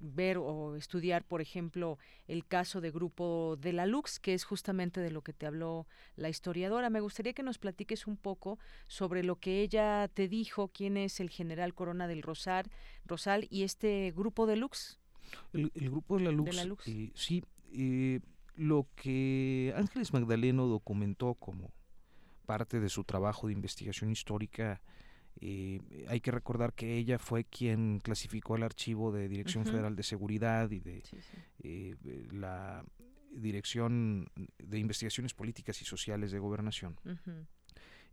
[0.00, 5.00] ver o estudiar, por ejemplo, el caso de Grupo de la Lux, que es justamente
[5.00, 5.86] de lo que te habló
[6.16, 6.90] la historiadora.
[6.90, 11.20] Me gustaría que nos platiques un poco sobre lo que ella te dijo, quién es
[11.20, 12.66] el general Corona del Rosal,
[13.04, 14.98] Rosal y este Grupo de Lux.
[15.52, 18.20] El, Grupo de la Lux, eh, sí, eh,
[18.54, 21.72] lo que Ángeles Magdaleno documentó como
[22.46, 24.80] parte de su trabajo de investigación histórica
[25.40, 30.02] eh, hay que recordar que ella fue quien clasificó el archivo de Dirección Federal de
[30.02, 31.02] Seguridad y de
[31.62, 31.96] eh,
[32.32, 32.84] la
[33.30, 36.98] Dirección de Investigaciones Políticas y Sociales de Gobernación.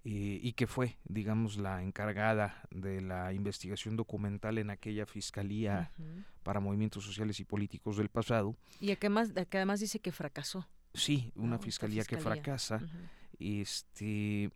[0.06, 5.94] Eh, y que fue, digamos, la encargada de la investigación documental en aquella fiscalía
[6.44, 8.58] para movimientos sociales y políticos del pasado.
[8.82, 10.68] Y que además, que además dice que fracasó.
[10.94, 12.82] Sí, una fiscalía, que fracasa.
[13.40, 14.52] Este,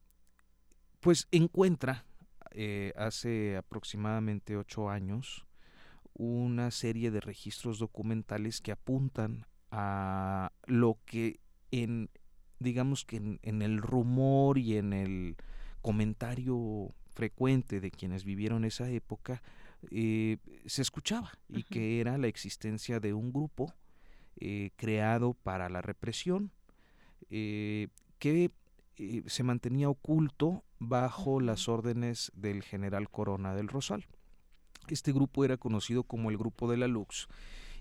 [1.00, 2.06] pues encuentra
[2.52, 5.46] eh, hace aproximadamente ocho años
[6.14, 11.40] una serie de registros documentales que apuntan a lo que
[11.72, 12.10] en
[12.60, 15.36] digamos que en, el rumor y en el
[15.82, 19.44] comentario frecuente de quienes vivieron esa época
[19.92, 23.74] eh, se escuchaba y que era la existencia de un grupo
[24.40, 26.52] eh, creado para la represión
[27.30, 28.52] que
[29.28, 34.06] se mantenía oculto bajo las órdenes del general Corona del Rosal.
[34.88, 37.28] Este grupo era conocido como el Grupo de la Lux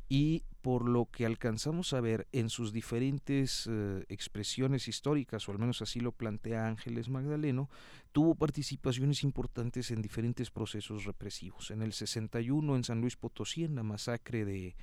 [0.09, 5.59] y por lo que alcanzamos a ver en sus diferentes eh, expresiones históricas, o al
[5.59, 7.71] menos así lo plantea Ángeles Magdaleno,
[8.13, 11.71] tuvo participaciones importantes en diferentes procesos represivos.
[11.71, 14.75] En el 61 en San Luis Potosí, en la masacre de,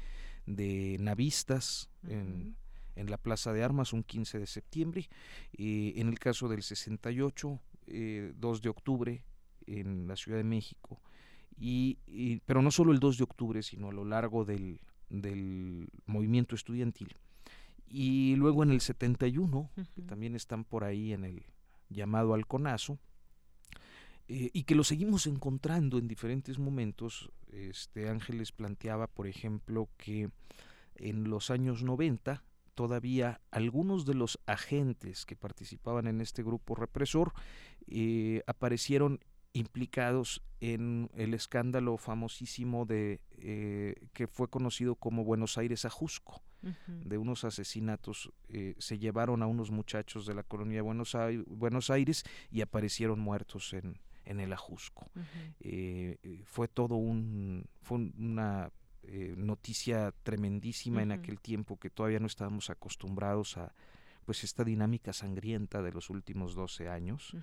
[0.45, 2.55] de navistas, en,
[2.95, 5.09] en, la Plaza de Armas, un 15 de septiembre.
[5.57, 9.23] Eh, en el caso del 68, 2 eh, de octubre,
[9.65, 11.01] en la Ciudad de México.
[11.57, 11.97] y,
[12.45, 14.79] pero no solo el 2 de octubre, sino a lo largo del
[15.13, 17.15] del movimiento estudiantil.
[17.87, 21.45] Y luego en el 71, que también están por ahí en el
[21.89, 22.97] llamado Alconazo,
[24.27, 27.31] eh, y que lo seguimos encontrando en diferentes momentos.
[27.51, 30.29] Este Ángeles planteaba, por ejemplo, que
[30.95, 37.33] en los años 90 todavía algunos de los agentes que participaban en este grupo represor
[37.87, 39.19] eh, aparecieron
[39.53, 46.41] implicados en el escándalo famosísimo de eh, que fue conocido como Buenos Aires Ajusco,
[46.87, 48.31] de unos asesinatos.
[48.47, 52.61] Eh, se llevaron a unos muchachos de la colonia de Buenos, Aires, Buenos Aires y
[52.61, 55.11] aparecieron muertos en, en el Ajusco.
[55.59, 58.71] Eh, fue todo un, fue una
[59.35, 63.75] noticia tremendísima en aquel tiempo que todavía no estábamos acostumbrados a
[64.23, 67.35] pues esta dinámica sangrienta de los últimos 12 años.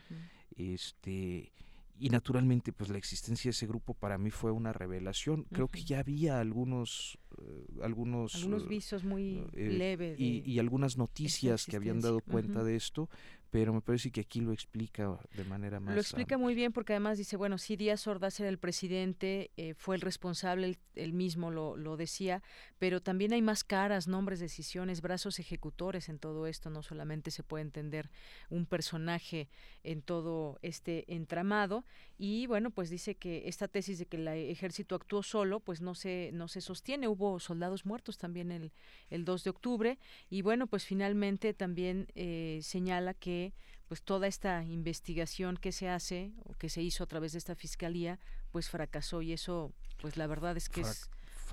[0.56, 1.52] Este
[2.00, 5.44] y naturalmente pues la existencia de ese grupo para mí fue una revelación.
[5.52, 11.66] Creo que ya había algunos eh, algunos algunos visos muy eh, leves y, algunas noticias
[11.66, 13.10] que habían dado cuenta de esto
[13.50, 15.94] pero me parece que aquí lo explica de manera más...
[15.94, 19.74] Lo explica muy bien porque además dice, bueno, si Díaz Ordaz era el presidente, eh,
[19.74, 22.42] fue el responsable, él, mismo lo, lo, decía,
[22.78, 27.42] pero también hay más caras, nombres, decisiones, brazos ejecutores en todo esto, no solamente se
[27.42, 28.10] puede entender
[28.50, 29.48] un personaje
[29.82, 31.84] en todo este entramado
[32.22, 35.94] y bueno, pues dice que esta tesis de que el ejército actuó solo, pues no
[35.94, 38.72] se, no se sostiene, hubo soldados muertos también el,
[39.08, 39.98] el 2 de octubre.
[40.28, 43.39] Y bueno, pues finalmente también eh, señala que
[43.88, 47.54] pues toda esta investigación que se hace o que se hizo a través de esta
[47.54, 48.18] fiscalía
[48.52, 51.10] pues fracasó y eso pues la verdad es que es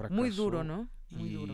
[0.10, 0.90] muy duro, ¿no?
[1.10, 1.54] Muy y, duro.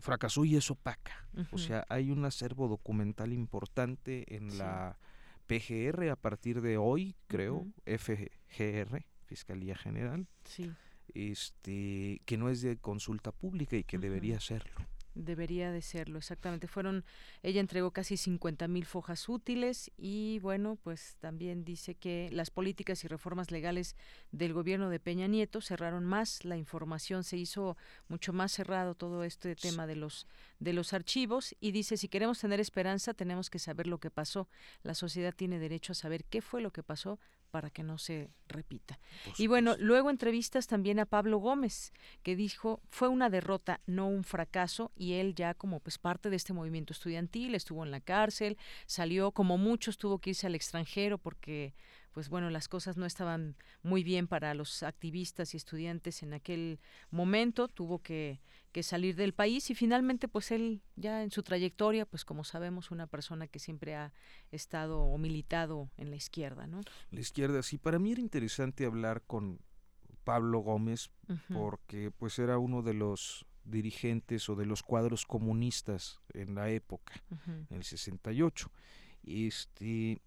[0.00, 1.28] fracasó y es opaca.
[1.52, 4.98] O sea, hay un acervo documental importante en la
[5.46, 10.26] PGR a partir de hoy, creo, FGR, Fiscalía General.
[10.44, 10.72] Sí.
[11.14, 14.86] Este, que no es de consulta pública y que debería serlo.
[15.18, 16.68] Debería de serlo, exactamente.
[16.68, 17.04] Fueron,
[17.42, 23.02] ella entregó casi 50 mil fojas útiles y bueno, pues también dice que las políticas
[23.02, 23.96] y reformas legales
[24.30, 29.24] del gobierno de Peña Nieto cerraron más la información, se hizo mucho más cerrado todo
[29.24, 30.28] este tema de los
[30.60, 34.48] de los archivos y dice si queremos tener esperanza tenemos que saber lo que pasó.
[34.84, 37.18] La sociedad tiene derecho a saber qué fue lo que pasó
[37.50, 38.98] para que no se repita.
[39.36, 41.92] y bueno, luego entrevistas también a Pablo Gómez,
[42.22, 46.36] que dijo, fue una derrota, no un fracaso, y él ya como pues parte de
[46.36, 51.18] este movimiento estudiantil, estuvo en la cárcel, salió, como muchos, tuvo que irse al extranjero
[51.18, 51.74] porque
[52.12, 56.80] pues bueno, las cosas no estaban muy bien para los activistas y estudiantes en aquel
[57.10, 58.40] momento, tuvo que,
[58.72, 62.90] que, salir del país y finalmente pues él ya en su trayectoria, pues como sabemos,
[62.90, 64.12] una persona que siempre ha
[64.52, 66.80] estado o militado en la izquierda, ¿no?
[67.10, 69.60] La izquierda, sí, para mí era interesante hablar con
[70.24, 71.10] Pablo Gómez
[71.52, 77.22] porque pues era uno de los dirigentes o de los cuadros comunistas en la época,
[77.46, 78.70] en el 68.
[79.24, 80.20] Este,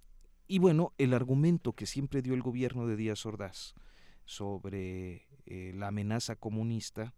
[0.47, 3.75] y bueno, el argumento que siempre dio el gobierno de Díaz Ordaz
[4.31, 7.13] sobre eh, la amenaza comunista,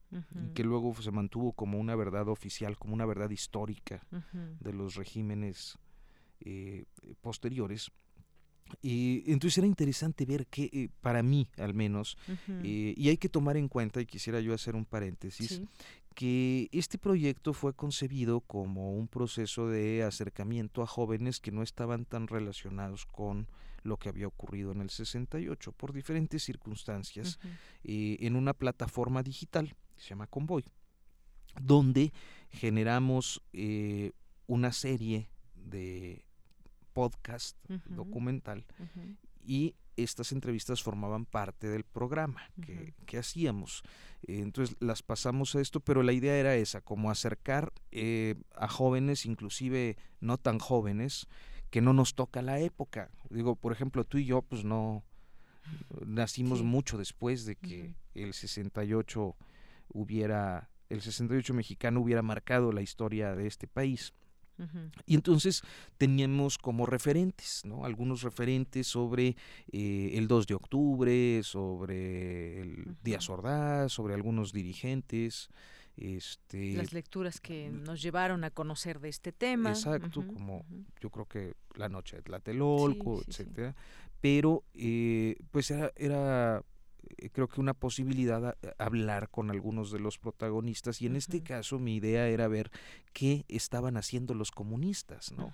[0.55, 4.01] que luego se mantuvo como una verdad oficial, como una verdad histórica
[4.59, 5.77] de los regímenes
[6.39, 6.85] eh,
[7.21, 7.91] posteriores,
[8.81, 12.17] y entonces era interesante ver que, eh, para mí al menos,
[12.63, 15.61] y hay que tomar en cuenta, y quisiera yo hacer un paréntesis,
[16.15, 22.05] que este proyecto fue concebido como un proceso de acercamiento a jóvenes que no estaban
[22.05, 23.47] tan relacionados con
[23.83, 27.39] lo que había ocurrido en el 68 por diferentes circunstancias
[27.83, 30.65] eh, en una plataforma digital que se llama Convoy
[31.61, 32.13] donde
[32.49, 34.11] generamos eh,
[34.47, 36.25] una serie de
[36.93, 38.65] podcast documental
[39.45, 42.49] y estas entrevistas formaban parte del programa
[43.05, 43.83] que, hacíamos.
[44.27, 49.25] entonces las pasamos a esto, pero la idea era esa, como acercar eh, a jóvenes,
[49.25, 51.27] inclusive no tan jóvenes,
[51.73, 53.09] que no nos toca la época.
[53.31, 55.03] Digo, por ejemplo, tú y yo, pues no
[56.05, 59.35] nacimos mucho después de que el 68
[59.89, 64.13] hubiera, el 68 mexicano hubiera marcado la historia de este país.
[65.07, 65.63] Y entonces
[65.97, 67.85] teníamos como referentes, ¿no?
[67.85, 69.35] Algunos referentes sobre
[69.71, 75.49] eh, el 2 de octubre, sobre el Díaz Ordaz, sobre algunos dirigentes.
[75.95, 79.69] Este, Las lecturas que nos llevaron a conocer de este tema.
[79.69, 80.65] Exacto, como
[80.99, 83.75] yo creo que La Noche de Tlatelolco, etcétera.
[84.19, 86.63] Pero, eh, pues era, era
[87.17, 91.43] eh, creo que una posibilidad a, hablar con algunos de los protagonistas y en este
[91.43, 92.71] caso mi idea era ver
[93.11, 95.51] qué estaban haciendo los comunistas, ¿no?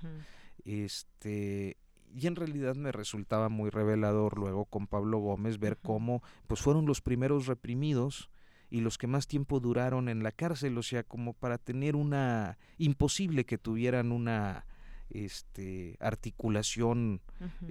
[0.66, 1.78] Este
[2.16, 6.86] y en realidad me resultaba muy revelador luego con Pablo Gómez ver cómo pues fueron
[6.86, 8.30] los primeros reprimidos
[8.70, 12.58] y los que más tiempo duraron en la cárcel, o sea, como para tener una
[12.78, 14.66] imposible que tuvieran una
[15.10, 17.22] este articulación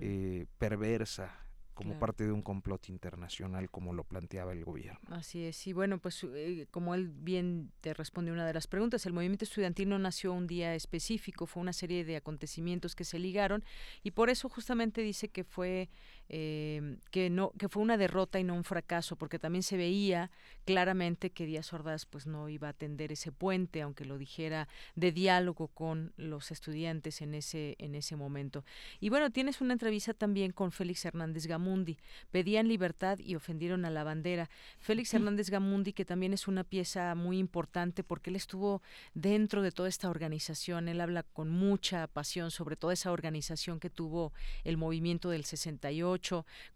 [0.00, 4.98] eh, perversa como parte de un complot internacional como lo planteaba el gobierno.
[5.10, 9.06] Así es, y bueno, pues eh, como él bien te responde una de las preguntas,
[9.06, 13.20] el movimiento estudiantil no nació un día específico, fue una serie de acontecimientos que se
[13.20, 13.62] ligaron
[14.02, 15.88] y por eso justamente dice que fue
[16.30, 20.30] eh, que no que fue una derrota y no un fracaso porque también se veía
[20.66, 25.10] claramente que Díaz Ordaz pues no iba a atender ese puente aunque lo dijera de
[25.10, 28.62] diálogo con los estudiantes en ese en ese momento.
[29.00, 31.96] Y bueno tienes una entrevista también con Félix Hernández Gamundi.
[32.30, 34.50] Pedían libertad y ofendieron a la bandera.
[34.80, 38.82] Félix Hernández Gamundi que también es una pieza muy importante porque él estuvo
[39.14, 43.88] dentro de toda esta organización él habla con mucha pasión sobre toda esa organización que
[43.88, 46.17] tuvo el movimiento del 68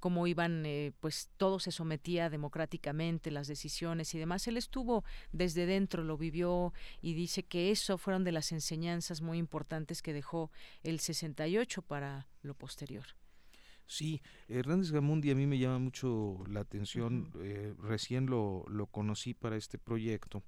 [0.00, 4.46] cómo iban, eh, pues todo se sometía democráticamente, las decisiones y demás.
[4.48, 9.38] Él estuvo desde dentro, lo vivió y dice que eso fueron de las enseñanzas muy
[9.38, 10.50] importantes que dejó
[10.82, 13.04] el 68 para lo posterior.
[13.92, 19.34] Sí, Hernández Gamundi a mí me llama mucho la atención, eh, recién lo, lo, conocí
[19.34, 20.42] para este proyecto.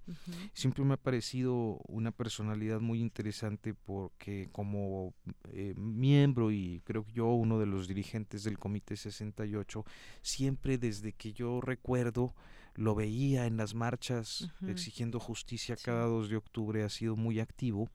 [0.54, 5.12] Siempre me ha parecido una personalidad muy interesante porque como
[5.52, 9.84] eh, miembro y creo que yo uno de los dirigentes del Comité 68,
[10.22, 12.34] siempre desde que yo recuerdo
[12.76, 17.88] lo veía en las marchas exigiendo justicia cada 2 de octubre, ha sido muy activo.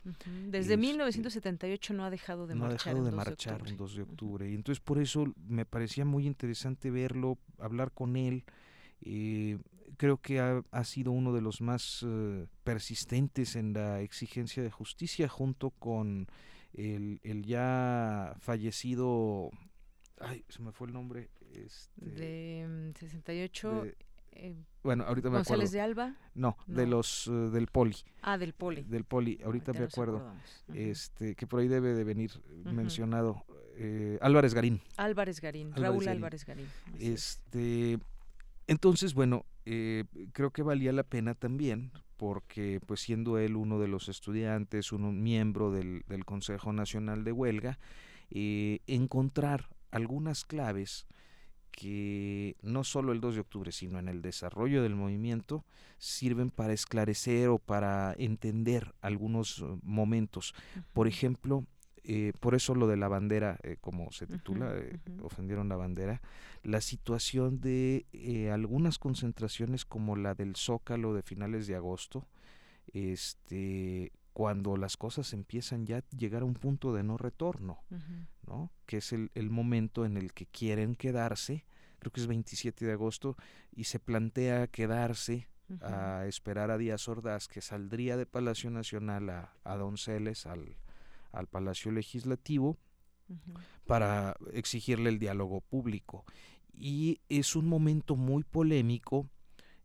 [0.48, 2.92] Desde 1978 no ha dejado de no marchar.
[2.92, 4.50] ha dejado de marchar en 2 de octubre.
[4.50, 8.46] Y entonces por eso me parecía muy interesante verlo, hablar con él.
[9.02, 9.58] Eh,
[9.98, 14.72] creo que ha, ha, sido uno de los más uh, persistentes en la exigencia de
[14.72, 16.28] justicia junto con
[16.74, 19.52] el, el ya fallecido
[20.20, 23.98] ay, se me fue el nombre este, de 68 de,
[24.40, 26.16] eh, bueno, ahorita me González de Alba.
[26.36, 27.96] No, de los uh, del Poli.
[28.22, 28.84] Ah, del Poli.
[28.84, 30.32] Del Poli, ahorita, me acuerdo.
[30.74, 32.72] Este, que por ahí debe de venir uh -huh.
[32.72, 33.44] mencionado
[33.78, 34.82] eh, Álvarez Garín.
[34.98, 36.18] Álvarez Garín, Álvarez Raúl Garín.
[36.18, 36.68] Álvarez Garín.
[37.00, 38.00] Este, es.
[38.68, 43.88] entonces, bueno, eh, creo que valía la pena también porque pues siendo él uno de
[43.88, 47.80] los estudiantes, un miembro del, del Consejo Nacional de Huelga,
[48.30, 51.08] eh, encontrar algunas claves
[51.72, 55.64] que no solo el 2 de octubre, sino en el desarrollo del movimiento,
[55.98, 60.54] sirven para esclarecer o para entender algunos momentos.
[60.54, 60.84] Uh -huh.
[60.94, 61.66] Por ejemplo,
[62.04, 65.12] eh, por eso lo de la bandera, eh, como se titula, uh -huh, eh, uh
[65.12, 65.26] -huh.
[65.26, 66.22] ofendieron la bandera,
[66.64, 68.06] la situación de
[68.52, 72.28] algunas concentraciones como la del Zócalo de finales de agosto,
[72.94, 77.96] este cuando las cosas empiezan ya a llegar a un punto de no retorno, uh
[77.96, 78.28] -huh.
[78.48, 78.72] ¿no?
[78.86, 81.66] que es el, el, momento en el que quieren quedarse,
[82.00, 83.36] creo que es 27 de agosto,
[83.76, 85.94] y se plantea quedarse uh -huh.
[85.94, 90.78] a esperar a Díaz Ordaz, que saldría de Palacio Nacional a, a Donceles, al,
[91.34, 92.78] al Palacio Legislativo,
[93.28, 93.60] uh -huh.
[93.88, 96.24] para exigirle el diálogo público.
[96.72, 99.30] Y es un momento muy polémico,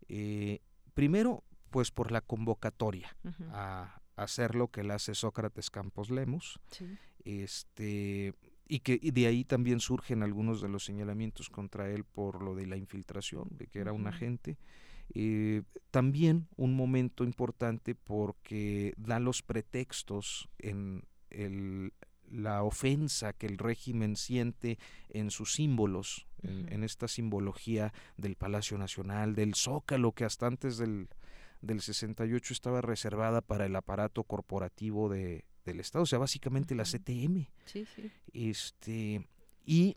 [0.06, 0.60] eh,
[0.94, 3.50] primero, pues por la convocatoria uh -huh.
[3.50, 6.60] a hacer lo que le hace Sócrates Campos Lemos.
[6.70, 6.86] Sí.
[7.24, 8.34] Este,
[8.68, 12.54] y que y de ahí también surgen algunos de los señalamientos contra él por lo
[12.54, 14.56] de la infiltración, de que era un agente.
[15.14, 21.92] Eh, también un momento importante porque da los pretextos en el,
[22.30, 24.78] la ofensa que el régimen siente
[25.10, 26.50] en sus símbolos, uh -huh.
[26.50, 31.08] en, en, esta simbología del Palacio Nacional, del Zócalo, que hasta antes del,
[31.64, 36.78] del 68 estaba reservada para el aparato corporativo de, del Estado, o sea, básicamente uh
[36.78, 36.80] -huh.
[36.80, 37.48] la CTM.
[37.64, 38.10] Sí, sí.
[38.32, 39.26] Este,
[39.64, 39.96] y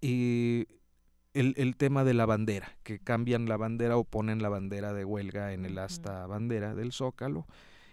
[0.00, 0.66] eh,
[1.34, 5.04] el, el, tema de la bandera, que cambian la bandera o ponen la bandera de
[5.04, 6.30] huelga en el asta uh -huh.
[6.30, 7.46] bandera del Zócalo,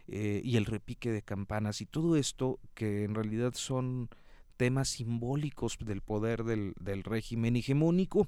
[0.08, 4.10] eh, y el repique de campanas, y todo esto que en realidad son
[4.58, 8.28] temas simbólicos del poder del, del régimen hegemónico,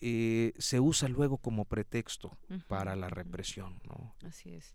[0.00, 2.36] eh, se usa luego como pretexto
[2.68, 3.80] para la represión.
[3.84, 4.14] ¿no?
[4.24, 4.74] Así es.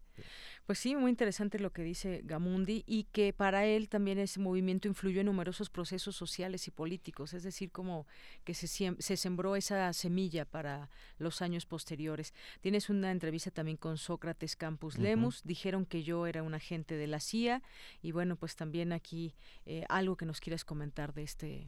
[0.65, 4.87] Pues sí, muy interesante lo que dice Gamundi y que para él también ese movimiento
[4.87, 8.05] influyó en numerosos procesos sociales y políticos, es decir, como
[8.43, 12.33] que se, se sembró esa semilla para los años posteriores.
[12.61, 17.07] Tienes una entrevista también con Sócrates Campus Lemus, dijeron que yo era un agente de
[17.07, 17.61] la CIA
[18.01, 21.67] y bueno, pues también aquí eh, algo que nos quieras comentar de este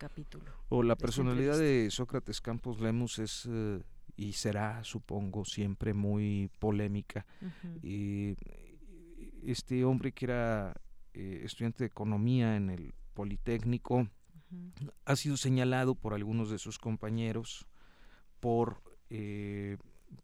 [0.00, 0.50] capítulo.
[0.70, 3.82] O la personalidad de Sócrates Campos Lemus es eh,
[4.16, 7.26] y será, supongo, siempre muy polémica.
[7.82, 8.34] y
[9.44, 10.74] este hombre que era
[11.12, 14.08] eh, estudiante de economía en el Politécnico
[15.04, 17.66] ha sido señalado por algunos de sus compañeros
[18.40, 19.76] por, eh,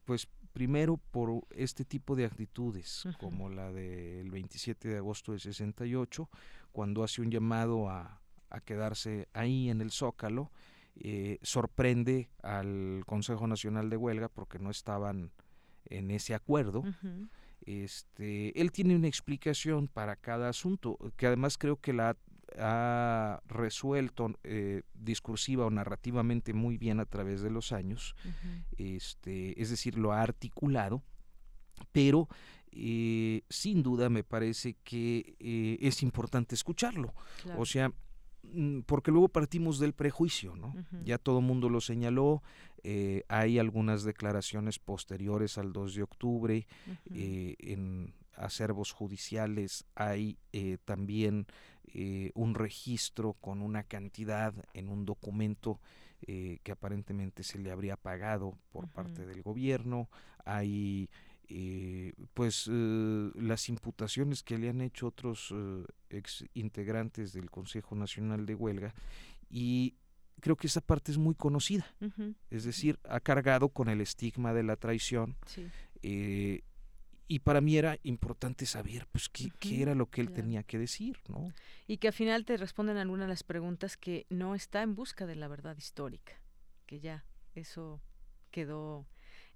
[0.04, 6.30] pues, primero por este tipo de actitudes, como la del 27 de agosto de 68,
[6.72, 8.20] cuando hace un llamado a,
[8.50, 10.50] a quedarse ahí en el Zócalo,
[10.98, 15.30] eh, sorprende al Consejo Nacional de Huelga porque no estaban
[15.84, 16.84] en ese acuerdo.
[17.60, 22.16] Este, él tiene una explicación para cada asunto, que además creo que la
[22.58, 28.14] ha resuelto eh, discursiva o narrativamente muy bien a través de los años,
[28.78, 31.02] este, es decir, lo ha articulado,
[31.92, 32.28] pero
[32.70, 35.36] eh, sin duda me parece que
[35.80, 37.12] es importante escucharlo.
[37.58, 37.92] O sea,
[38.86, 40.74] porque luego partimos del prejuicio, ¿no?
[41.04, 42.42] Ya todo el mundo lo señaló,
[42.82, 46.66] eh, hay algunas declaraciones posteriores al 2 de octubre,
[47.12, 51.46] eh, en acervos judiciales hay eh, también
[52.34, 55.80] un registro con una cantidad en un documento
[56.26, 60.10] que aparentemente se le habría pagado por parte del gobierno,
[60.44, 61.08] hay
[61.48, 67.94] eh, pues eh, las imputaciones que le han hecho otros eh, ex integrantes del Consejo
[67.94, 68.94] Nacional de Huelga
[69.48, 69.94] y
[70.40, 71.86] creo que esa parte es muy conocida,
[72.50, 75.36] es decir, ha cargado con el estigma de la traición
[77.28, 79.50] y para mí era importante saber pues qué,
[79.82, 81.52] era lo que él tenía que decir, ¿no?
[81.86, 85.26] Y que al final te responden algunas de las preguntas que no está en busca
[85.26, 86.40] de la verdad histórica,
[86.86, 87.24] que ya
[87.54, 88.00] eso
[88.50, 89.06] quedó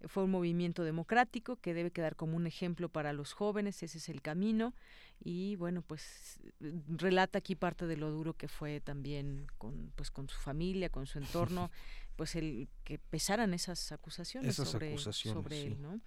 [0.07, 4.09] fue un movimiento democrático que debe quedar como un ejemplo para los jóvenes, ese es
[4.09, 4.75] el camino.
[5.23, 6.39] Y bueno, pues
[6.89, 11.07] relata aquí parte de lo duro que fue también con, pues, con su familia, con
[11.07, 11.71] su entorno,
[12.17, 16.01] pues el que pesaran esas acusaciones sobre, sobre él, ¿no?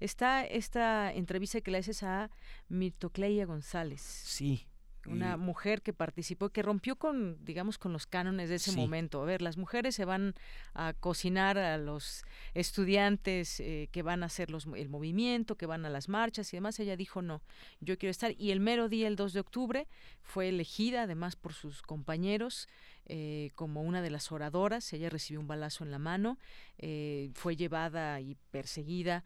[0.00, 2.30] Está esta entrevista que le haces a
[2.68, 4.00] Mirtocleia González.
[4.00, 4.66] Sí,
[5.08, 9.22] una mujer que participó, que rompió con, digamos, con los cánones de ese momento.
[9.22, 10.34] A ver, las mujeres se van
[10.74, 15.84] a cocinar a los estudiantes eh, que van a hacer los, el movimiento, que van
[15.84, 16.78] a las marchas y demás.
[16.80, 17.42] Ella dijo, no,
[17.80, 18.32] yo quiero estar.
[18.38, 19.88] Y el mero día, el 2 de octubre,
[20.22, 22.68] fue elegida, además, por sus compañeros.
[23.08, 26.38] Eh, como una de las oradoras, ella recibió un balazo en la mano,
[26.78, 29.22] eh, fue llevada y perseguida,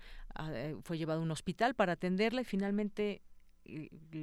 [0.82, 3.22] fue llevada a un hospital para atenderla y finalmente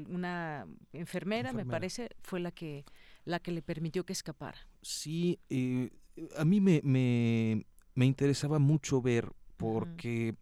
[0.10, 2.86] una enfermera, me parece, fue la que
[3.26, 4.58] la que le permitió que escapara.
[4.82, 5.90] Sí, eh,
[6.38, 10.36] a mí me, me, me, interesaba mucho ver porque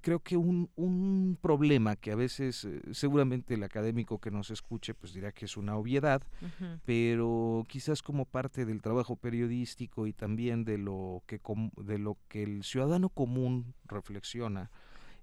[0.00, 4.94] creo que un, un, problema que a veces eh, seguramente el académico que nos escuche
[4.94, 6.22] pues dirá que es una obviedad,
[6.84, 11.40] pero quizás como parte del trabajo periodístico y también de lo que
[11.76, 14.70] de lo que el ciudadano común reflexiona,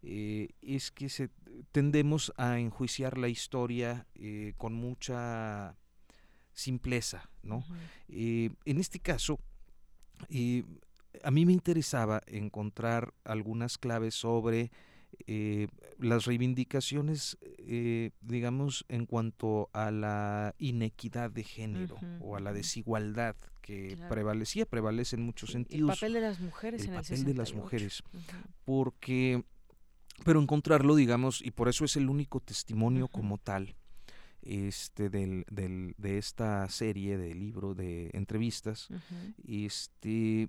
[0.02, 1.30] eh, es que se,
[1.72, 5.78] tendemos a enjuiciar la historia eh, con mucha
[6.54, 7.66] simpleza, ¿no?
[8.08, 9.40] Eh, en este caso,
[11.24, 14.72] a mí me interesaba encontrar algunas claves sobre
[15.98, 17.38] las reivindicaciones,
[18.22, 25.16] digamos, en cuanto a la inequidad de género o a la desigualdad que prevalecía, prevalece
[25.16, 25.90] en muchos sentidos.
[25.90, 28.04] El papel de las mujeres el en papel de las mujeres,
[28.66, 29.44] porque
[30.24, 33.76] pero encontrarlo, digamos, y por eso es el único testimonio como tal
[34.42, 38.88] este del, del, de esta serie de libro de entrevistas,
[39.46, 40.48] este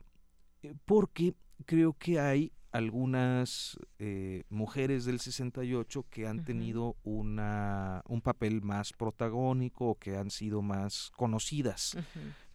[0.63, 1.35] eh, porque
[1.67, 8.93] creo que hay algunas eh, mujeres del 68 que han tenido una, un papel más
[8.93, 11.97] protagónico o que han sido más conocidas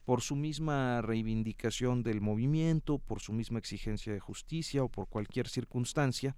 [0.05, 5.49] por su misma reivindicación del movimiento, por su misma exigencia de justicia o por cualquier
[5.49, 6.35] circunstancia.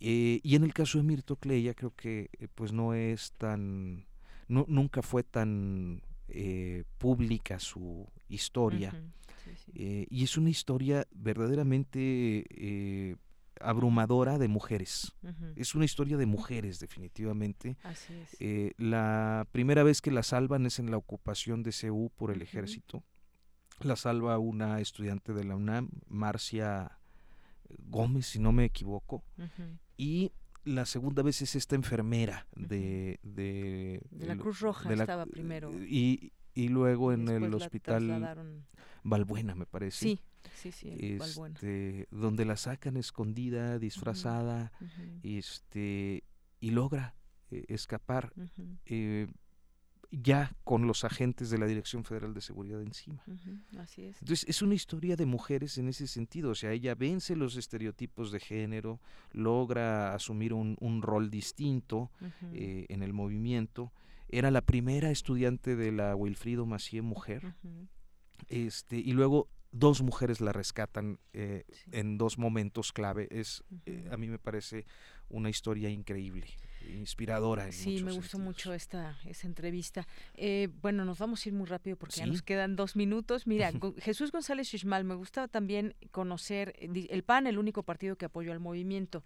[0.00, 4.06] Eh, y en el caso de Mirto Cleya creo que eh, pues no es tan,
[4.46, 8.94] no, nunca fue tan eh, pública su historia.
[9.74, 13.16] y es una historia verdaderamente
[13.60, 15.12] abrumadora de mujeres.
[15.56, 17.76] Es una historia de mujeres, definitivamente.
[18.76, 23.02] la primera vez que la salvan es en la ocupación de Ceú por el ejército.
[23.80, 26.98] la salva una estudiante de la UNAM, Marcia
[27.90, 29.22] Gómez, si no me equivoco,
[29.98, 30.32] y
[30.64, 33.18] la segunda vez es esta enfermera de...
[33.22, 35.70] De, la Cruz Roja estaba primero.
[35.72, 38.64] Y, y luego en el hospital
[39.02, 39.98] Valbuena, me parece.
[39.98, 40.20] Sí,
[40.54, 44.72] sí, sí, este, donde la sacan escondida, disfrazada,
[45.22, 46.24] este,
[46.60, 47.14] y logra
[47.50, 48.32] eh, escapar
[48.86, 49.28] eh,
[50.10, 53.22] ya con los agentes de la Dirección Federal de Seguridad encima.
[53.78, 54.20] así es.
[54.22, 58.32] Entonces es una historia de mujeres en ese sentido, o sea, ella vence los estereotipos
[58.32, 59.00] de género,
[59.32, 62.10] logra asumir un, rol distinto
[62.52, 63.92] eh, en el movimiento,
[64.28, 67.54] era la primera estudiante de la Wilfrido Macié mujer,
[68.48, 73.28] este, y luego dos mujeres la rescatan en dos momentos clave.
[73.30, 73.64] Es,
[74.10, 74.86] a mí me parece
[75.28, 76.46] una historia increíble
[76.86, 77.70] inspiradora.
[77.72, 80.06] sí, me gustó mucho esta, esa entrevista.
[80.34, 83.46] Eh, bueno, nos vamos a ir muy rápido porque ya nos quedan dos minutos.
[83.46, 88.26] Mira, Jesús González Shishmal, me gusta también conocer eh, el PAN, el único partido que
[88.26, 89.24] apoyó al movimiento,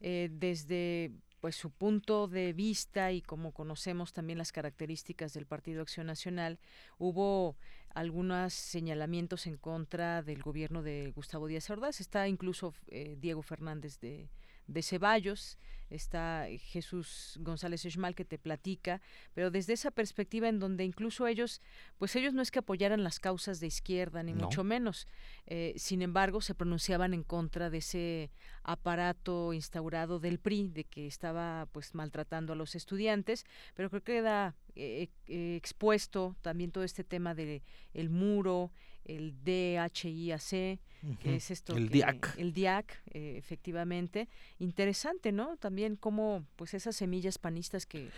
[0.00, 5.82] eh, desde pues su punto de vista y como conocemos también las características del Partido
[5.82, 6.60] Acción Nacional,
[6.98, 7.56] hubo
[7.94, 12.00] algunos señalamientos en contra del gobierno de Gustavo Díaz Ordaz.
[12.00, 12.74] Está incluso
[13.18, 14.30] Diego Fernández de,
[14.72, 15.58] de Ceballos,
[15.94, 19.00] está Jesús González Esmal que te platica,
[19.34, 21.60] pero desde esa perspectiva en donde incluso ellos,
[21.98, 25.06] pues ellos no es que apoyaran las causas de izquierda, ni mucho menos,
[25.46, 28.30] eh, sin embargo se pronunciaban en contra de ese
[28.62, 33.44] aparato instaurado del PRI, de que estaba pues maltratando a los estudiantes,
[33.74, 37.62] pero creo que queda eh, eh, expuesto también todo este tema del
[37.94, 38.72] el muro,
[39.04, 40.78] el DHIAC,
[41.18, 44.28] que es esto el DIAC el DIAC eh, efectivamente.
[44.58, 48.10] Interesante no también como pues esas semillas panistas que,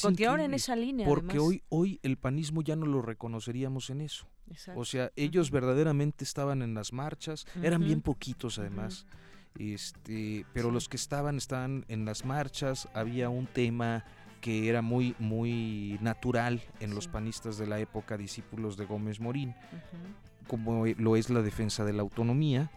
[0.00, 4.26] continuaron en esa línea porque hoy hoy el panismo ya no lo reconoceríamos en eso.
[4.74, 9.06] O sea ellos verdaderamente estaban en las marchas eran bien poquitos además.
[9.58, 14.04] Este pero los que estaban estaban en las marchas había un tema
[14.42, 19.54] que era muy muy natural en los panistas de la época discípulos de Gómez Morín
[20.46, 22.70] como lo es la defensa de la autonomía.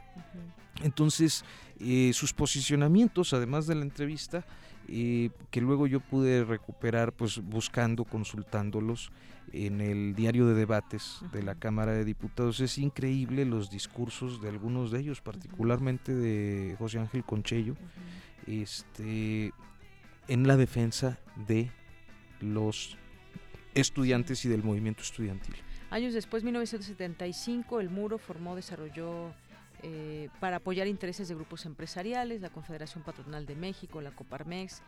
[0.84, 1.44] Entonces,
[1.80, 4.46] eh, sus posicionamientos, además de la entrevista,
[4.88, 9.12] eh, que luego yo pude recuperar pues buscando, consultándolos
[9.52, 14.50] en el diario de debates de la Cámara de Diputados, es increíble los discursos de
[14.50, 17.76] algunos de ellos, particularmente de José Ángel Conchello,
[18.48, 19.54] este,
[20.28, 21.72] en la defensa de
[22.42, 22.98] los
[23.74, 25.56] estudiantes y del movimiento estudiantil.
[25.90, 29.34] Años después, 1975, el Muro formó, desarrolló
[29.84, 34.82] eh, para apoyar intereses de grupos empresariales, la Confederación Patronal de México, la Coparmex,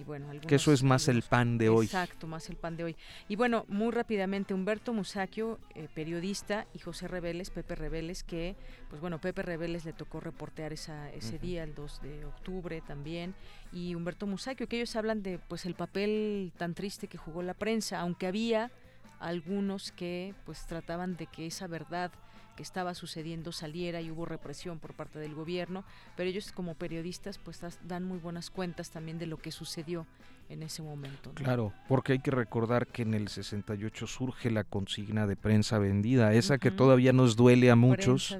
[0.00, 1.84] y bueno, que eso es más el pan de hoy.
[1.84, 2.96] Exacto, más el pan de hoy.
[3.28, 8.56] Y bueno, muy rápidamente, Humberto Musacchio, eh, periodista, y José Reveles, Pepe Reveles, que,
[8.88, 13.34] pues bueno, Pepe Reveles le tocó reportear esa, ese día, el 2 de octubre también,
[13.72, 17.54] y Humberto Musacchio, que ellos hablan de pues el papel tan triste que jugó la
[17.54, 18.70] prensa, aunque había
[19.18, 22.10] algunos que pues trataban de que esa verdad
[22.56, 25.84] que estaba sucediendo saliera y hubo represión por parte del gobierno,
[26.16, 30.06] pero ellos como periodistas pues dan muy buenas cuentas también de lo que sucedió
[30.48, 31.32] en ese momento.
[31.34, 36.34] Claro, porque hay que recordar que en el 68 surge la consigna de prensa vendida,
[36.34, 38.36] esa que todavía nos duele a muchos,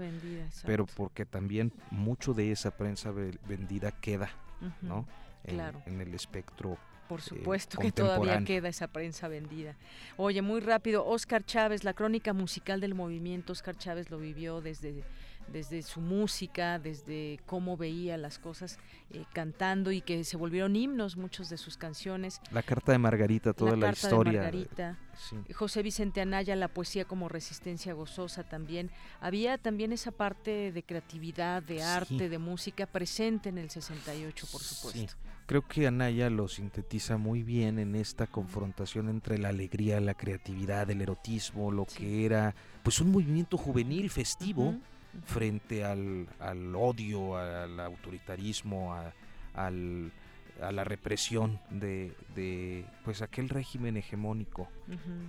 [0.67, 4.31] pero porque también mucho de esa prensa vendida queda,
[4.83, 5.07] ¿no?
[5.45, 6.79] en el espectro
[7.11, 9.75] por eh, supuesto que todavía queda esa prensa vendida.
[10.17, 15.03] Oye, muy rápido, Oscar Chávez, la crónica musical del movimiento, Oscar Chávez lo vivió desde
[15.53, 18.79] desde su música, desde cómo veía las cosas
[19.11, 22.41] eh, cantando y que se volvieron himnos muchos de sus canciones.
[22.51, 24.33] La carta de Margarita, toda la, historia.
[24.33, 24.99] De Margarita.
[25.55, 28.91] José Vicente Anaya, la poesía como resistencia gozosa también.
[29.21, 34.61] Había también esa parte de creatividad, de arte, de música presente en el 68, por
[34.63, 35.17] supuesto.
[35.47, 40.89] Creo que Anaya lo sintetiza muy bien en esta confrontación entre la alegría, la creatividad,
[40.91, 44.77] el erotismo, lo que era pues un movimiento juvenil festivo
[45.25, 46.27] frente al,
[46.75, 49.13] odio, al autoritarismo, a,
[49.71, 54.69] la represión de, pues aquel régimen hegemónico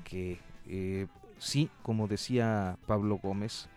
[0.04, 1.08] que eh,
[1.40, 3.68] sí, como decía Pablo Gómez,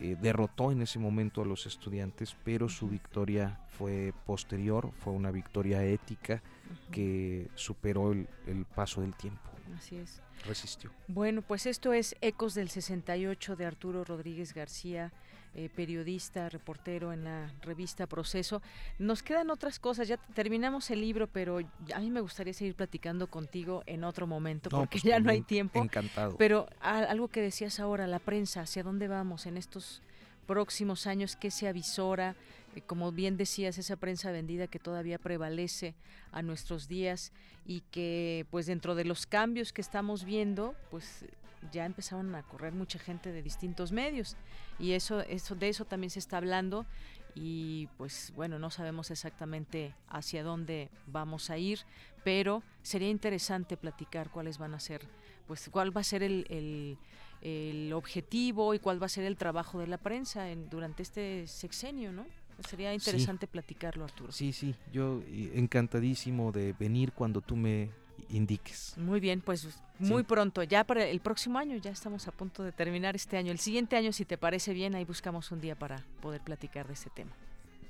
[0.00, 5.30] eh, derrotó en ese momento a los estudiantes, pero su victoria fue posterior, fue una
[5.30, 6.42] victoria ética
[6.90, 8.26] que superó el,
[8.74, 9.40] paso del tiempo.
[9.76, 10.20] Así es.
[10.46, 10.90] Resistió.
[11.08, 15.12] Bueno, pues esto es Ecos del 68 de Arturo Rodríguez García
[15.56, 18.60] eh, periodista, reportero en la revista Proceso.
[18.98, 21.60] Nos quedan otras cosas, ya terminamos el libro, pero
[21.94, 25.42] a mí me gustaría seguir platicando contigo en otro momento, porque pues ya no hay
[25.42, 25.80] tiempo.
[25.80, 26.36] Encantado.
[26.38, 30.02] Pero algo que decías ahora, la prensa, ¿hacia dónde vamos en estos
[30.46, 31.36] próximos años?
[31.36, 32.34] ¿Qué se avisora?
[32.74, 35.94] Eh, como bien decías, esa prensa vendida que todavía prevalece
[36.32, 37.32] a nuestros días
[37.64, 41.24] y que pues dentro de los cambios que estamos viendo, pues
[41.72, 44.36] ya empezaron a correr mucha gente de distintos medios
[44.78, 46.86] y eso, eso de eso también se está hablando
[47.34, 51.80] y pues bueno, no sabemos exactamente hacia dónde vamos a ir,
[52.22, 55.02] pero sería interesante platicar cuáles van a ser,
[55.46, 56.96] pues cuál va a ser el,
[57.40, 61.46] el, objetivo y cuál va a ser el trabajo de la prensa en, durante este
[61.46, 62.26] sexenio, ¿no?
[62.68, 64.30] Sería interesante platicarlo, Arturo.
[64.30, 65.22] Sí, sí, yo
[65.54, 67.90] encantadísimo de venir cuando tú me
[68.28, 68.94] indiques.
[68.96, 69.68] Muy bien, pues
[69.98, 73.52] muy pronto, ya para el próximo año, ya estamos a punto de terminar este año.
[73.52, 76.94] El siguiente año, si te parece bien, ahí buscamos un día para poder platicar de
[76.94, 77.32] este tema.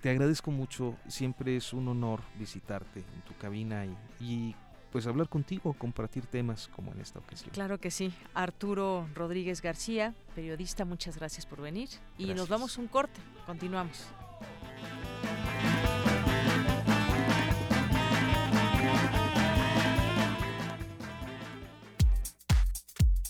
[0.00, 4.54] Te agradezco mucho, siempre es un honor visitarte en tu cabina y, y
[4.92, 7.50] pues hablar contigo, compartir temas como en esta ocasión.
[7.52, 8.12] Claro que sí.
[8.34, 13.20] Arturo Rodríguez García, periodista, muchas gracias por venir y nos vamos un corte.
[13.46, 14.06] Continuamos.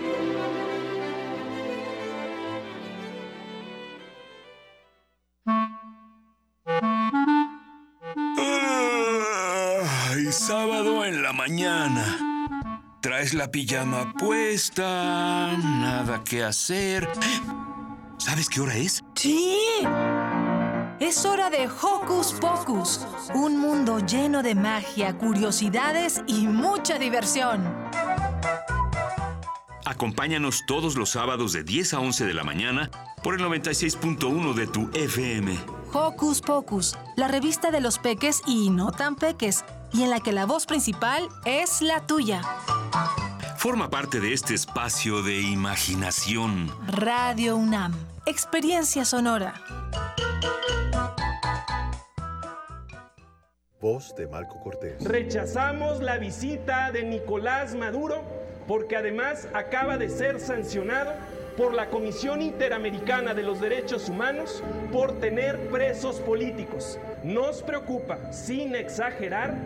[10.09, 12.19] Ay, sábado en la mañana.
[13.01, 17.09] Traes la pijama puesta, nada que hacer.
[18.17, 19.03] ¿Sabes qué hora es?
[19.15, 19.57] Sí.
[21.03, 23.01] Es hora de Hocus Pocus,
[23.33, 27.61] un mundo lleno de magia, curiosidades y mucha diversión.
[29.83, 32.89] Acompáñanos todos los sábados de 10 a 11 de la mañana
[33.21, 35.59] por el 96.1 de tu FM.
[35.91, 40.31] Hocus Pocus, la revista de los peques y no tan peques, y en la que
[40.31, 42.41] la voz principal es la tuya.
[43.57, 46.71] Forma parte de este espacio de imaginación.
[46.87, 47.93] Radio UNAM,
[48.25, 49.61] experiencia sonora.
[53.83, 55.03] Voz de Marco Cortés.
[55.03, 58.21] Rechazamos la visita de Nicolás Maduro
[58.65, 61.11] porque además acaba de ser sancionado
[61.57, 64.63] por la Comisión Interamericana de los Derechos Humanos
[64.93, 66.97] por tener presos políticos.
[67.25, 69.57] Nos preocupa, sin exagerar,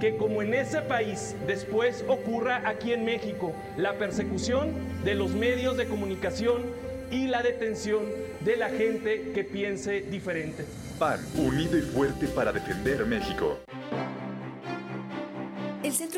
[0.00, 4.72] que como en ese país después ocurra aquí en México la persecución
[5.04, 6.64] de los medios de comunicación
[7.10, 8.04] y la detención
[8.40, 10.64] de la gente que piense diferente.
[10.98, 13.58] PAN, unido y fuerte para defender México.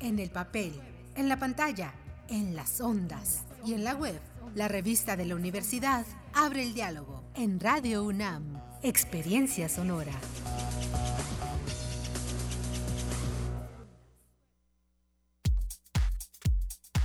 [0.00, 0.72] en el papel,
[1.14, 1.92] en la pantalla,
[2.28, 4.20] en las ondas y en la web.
[4.54, 10.12] La revista de la universidad abre el diálogo en Radio UNAM, Experiencia Sonora.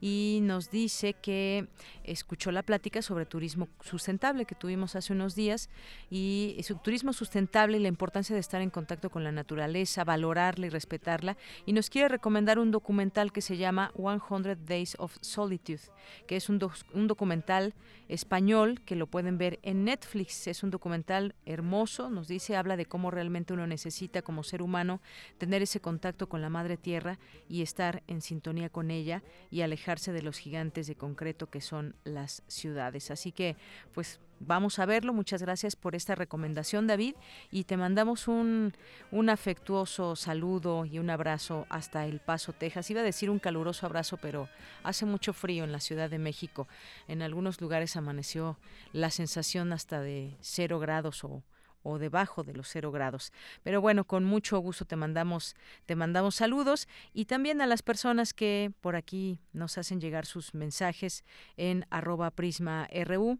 [0.00, 1.68] Y nos dice que
[2.02, 5.68] escuchó la plática sobre turismo sustentable que tuvimos hace unos días
[6.10, 10.66] y su turismo sustentable y la importancia de estar en contacto con la naturaleza, valorarla
[10.66, 11.36] y respetarla.
[11.66, 15.82] Y nos quiere recomendar un documental que se llama 100 Days of Solitude,
[16.26, 16.58] que es un,
[16.94, 17.74] un documental
[18.08, 20.46] español que lo pueden ver en Netflix.
[20.46, 25.00] Es un documental hermoso, nos dice, habla de cómo realmente uno necesita como ser humano
[25.38, 30.12] tener ese contacto con la madre tierra y estar en sintonía con ella y alejarse
[30.12, 33.10] de los gigantes de concreto que son las ciudades.
[33.10, 33.56] Así que,
[33.92, 35.12] pues vamos a verlo.
[35.12, 37.14] Muchas gracias por esta recomendación, David,
[37.50, 38.72] y te mandamos un,
[39.12, 42.90] un afectuoso saludo y un abrazo hasta El Paso, Texas.
[42.90, 44.48] Iba a decir un caluroso abrazo, pero
[44.82, 46.66] hace mucho frío en la Ciudad de México.
[47.06, 48.58] En algunos lugares amaneció
[48.92, 51.42] la sensación hasta de cero grados o
[51.82, 53.32] o debajo de los cero grados.
[53.62, 55.54] Pero bueno, con mucho gusto te mandamos,
[55.86, 60.54] te mandamos saludos y también a las personas que por aquí nos hacen llegar sus
[60.54, 61.24] mensajes
[61.56, 63.38] en arroba prisma RU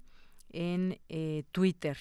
[0.52, 1.98] en eh, Twitter.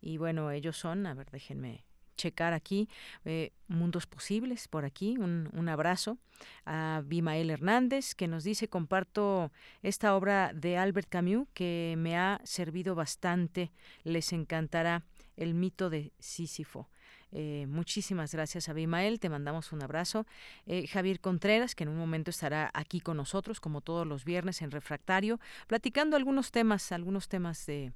[0.00, 1.84] Y bueno, ellos son, a ver, déjenme
[2.16, 2.88] checar aquí,
[3.24, 6.18] eh, Mundos Posibles, por aquí, un, un abrazo
[6.64, 9.50] a Bimael Hernández, que nos dice, comparto
[9.82, 13.72] esta obra de Albert Camus que me ha servido bastante,
[14.04, 15.04] les encantará
[15.36, 16.88] el mito de Sísifo.
[17.32, 19.18] Eh, muchísimas gracias, Abimael.
[19.18, 20.24] Te mandamos un abrazo.
[20.66, 24.62] Eh, Javier Contreras, que en un momento estará aquí con nosotros, como todos los viernes
[24.62, 27.92] en Refractario, platicando algunos temas, algunos temas de,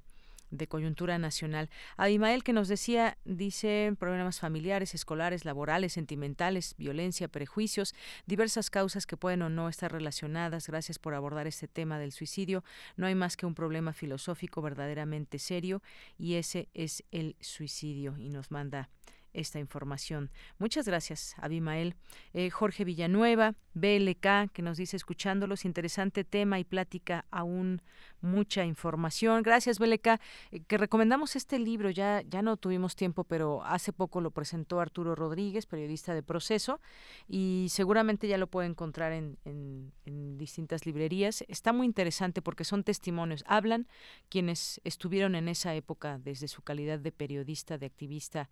[0.51, 1.69] de coyuntura nacional.
[1.97, 7.95] Abimael que nos decía, dice, problemas familiares, escolares, laborales, sentimentales, violencia, prejuicios,
[8.25, 10.67] diversas causas que pueden o no estar relacionadas.
[10.67, 12.63] Gracias por abordar este tema del suicidio.
[12.97, 15.81] No hay más que un problema filosófico verdaderamente serio
[16.17, 18.89] y ese es el suicidio y nos manda
[19.33, 20.31] esta información.
[20.57, 21.95] Muchas gracias, Abimael.
[22.33, 27.81] Eh, Jorge Villanueva, BLK, que nos dice escuchándolos, interesante tema y plática aún
[28.21, 29.43] mucha información.
[29.43, 30.19] Gracias, BLK,
[30.51, 34.79] eh, que recomendamos este libro, ya, ya no tuvimos tiempo, pero hace poco lo presentó
[34.79, 36.79] Arturo Rodríguez, periodista de Proceso,
[37.27, 39.37] y seguramente ya lo puede encontrar en,
[40.37, 41.43] distintas librerías.
[41.47, 43.87] Está muy interesante porque son testimonios, hablan
[44.29, 48.49] quienes estuvieron en esa época desde su calidad de periodista, de activista,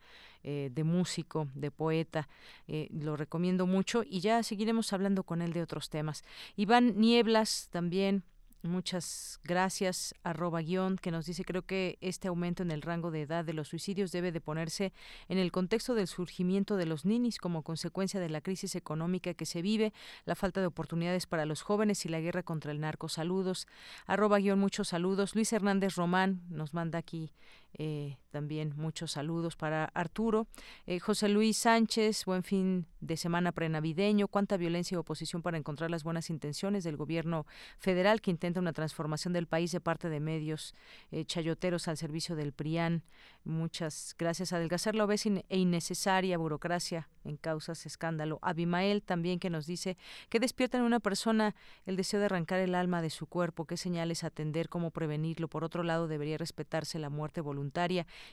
[0.50, 2.30] eh, de músico, de poeta.
[2.70, 6.24] Eh, lo recomiendo mucho y ya seguiremos hablando con él de otros temas.
[6.56, 8.24] Iván Nieblas también
[8.64, 13.22] Muchas gracias, arroba guion, que nos dice, creo que este aumento en el rango de
[13.22, 14.94] edad de los suicidios debe de ponerse
[15.30, 19.46] en el contexto del surgimiento de los ninis como consecuencia de la crisis económica que
[19.46, 19.94] se vive,
[20.26, 23.10] la falta de oportunidades para los jóvenes y la guerra contra el narco.
[23.10, 23.68] Saludos,
[24.08, 25.36] arroba guion, muchos saludos.
[25.36, 27.32] Luis Hernández Román nos manda aquí
[27.74, 30.48] eh, también muchos saludos para Arturo.
[30.86, 34.28] Eh, José Luis Sánchez, buen fin de semana prenavideño.
[34.28, 37.46] Cuánta violencia y oposición para encontrar las buenas intenciones del gobierno
[37.78, 40.76] federal que intenta una transformación del país de parte de medios
[41.12, 43.04] eh, chayoteros al servicio del PRIAN.
[43.44, 44.54] Muchas gracias.
[44.54, 45.08] Adelgazar la
[45.50, 48.40] e innecesaria burocracia en causas escándalo.
[48.42, 49.98] Abimael también que nos dice
[50.30, 53.78] que despierta en una persona el deseo de arrancar el alma de su cuerpo, qué
[53.78, 55.48] señales atender, cómo prevenirlo.
[55.48, 57.67] Por otro lado, debería respetarse la muerte voluntaria,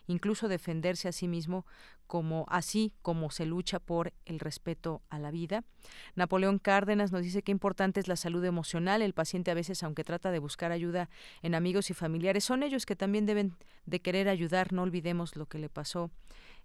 [0.06, 1.66] incluso defenderse a sí mismo
[2.06, 5.64] como así como se lucha por el respeto a la vida.
[6.14, 9.02] Napoleón Cárdenas nos dice que importante es la salud emocional.
[9.02, 11.08] El paciente a veces, aunque trata de buscar ayuda
[11.42, 13.56] en amigos y familiares, son ellos que también deben
[13.86, 14.72] de querer ayudar.
[14.72, 16.10] No olvidemos lo que le pasó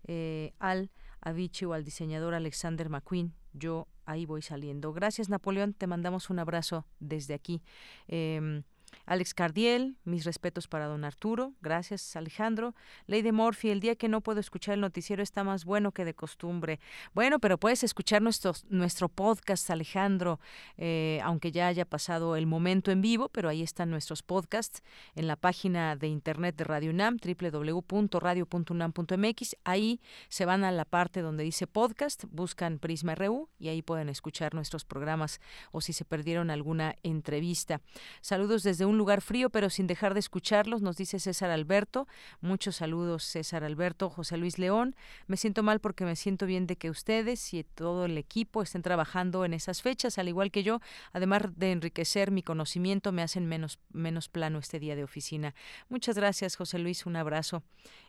[0.08, 0.92] eh, al
[1.22, 3.34] Avicii o al diseñador Alexander McQueen.
[3.54, 4.94] Yo ahí voy saliendo.
[4.94, 5.74] Gracias, Napoleón.
[5.74, 7.62] Te mandamos un abrazo desde aquí.
[8.08, 8.64] Em,
[9.10, 11.56] Alex Cardiel, mis respetos para don Arturo.
[11.62, 12.76] Gracias, Alejandro.
[13.08, 16.14] Lady Morphy, el día que no puedo escuchar el noticiero está más bueno que de
[16.14, 16.80] costumbre.
[17.16, 20.40] Bueno, pero puedes escuchar nuestro, nuestro podcast, Alejandro,
[20.78, 24.84] eh, aunque ya haya pasado el momento en vivo, pero ahí están nuestros podcasts
[25.16, 29.56] en la página de internet de Radio UNAM, www.radio.unam.mx.
[29.64, 34.08] Ahí se van a la parte donde dice podcast, buscan Prisma RU y ahí pueden
[34.08, 35.42] escuchar nuestros programas
[35.72, 37.82] o si se perdieron alguna entrevista.
[38.22, 42.08] Saludos desde un lugar frío, pero sin dejar de escucharlos, nos dice César Alberto.
[42.42, 44.96] Muchos saludos, César Alberto, José Luis León.
[45.26, 48.84] Me siento mal porque me siento bien de que ustedes y todo el equipo estén
[48.84, 50.80] trabajando en esas fechas, al igual que yo.
[51.14, 55.56] Además de enriquecer mi conocimiento, me hacen menos, menos plano este día de oficina.
[55.90, 57.08] Muchas gracias, José Luis.
[57.08, 57.64] Un abrazo.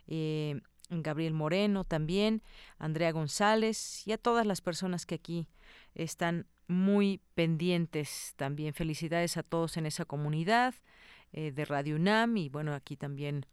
[0.07, 0.61] Eh,
[0.91, 2.43] Gabriel Moreno también,
[2.77, 5.47] Andrea González y a todas las personas que aquí
[5.95, 8.73] están muy pendientes también.
[8.73, 10.75] Felicidades a todos en esa comunidad
[11.31, 13.45] eh, de Radio UNAM y bueno, aquí también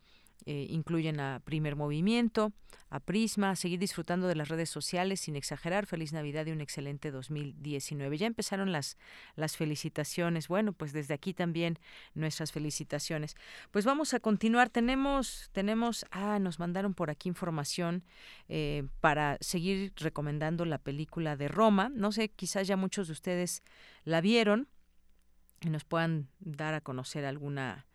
[0.47, 2.53] eh, incluyen a Primer Movimiento,
[2.91, 5.87] a Prisma, a seguir disfrutando de las redes sociales sin exagerar.
[5.87, 8.17] Feliz Navidad y un excelente 2019.
[8.17, 8.97] Ya empezaron las,
[9.37, 10.49] las felicitaciones.
[10.49, 11.79] Bueno, pues desde aquí también
[12.15, 13.37] nuestras felicitaciones.
[13.71, 14.71] Pues vamos a continuar.
[14.71, 18.05] Tenemos, tenemos, ah, nos mandaron por aquí información
[18.49, 21.91] eh, para seguir recomendando la película de Roma.
[21.93, 23.63] No sé, quizás ya muchos de ustedes
[24.05, 24.69] la vieron
[25.61, 27.88] y nos puedan dar a conocer alguna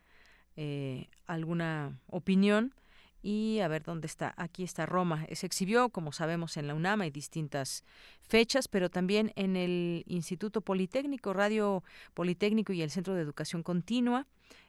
[0.56, 2.74] eh, alguna opinión.
[3.22, 4.34] Y a ver dónde está.
[4.36, 5.26] Aquí está Roma.
[5.32, 7.00] Se exhibió, como sabemos, en la UNAM.
[7.00, 7.82] Hay distintas
[8.20, 11.82] fechas, pero también en el Instituto Politécnico, Radio
[12.12, 14.26] Politécnico y el Centro de Educación Continua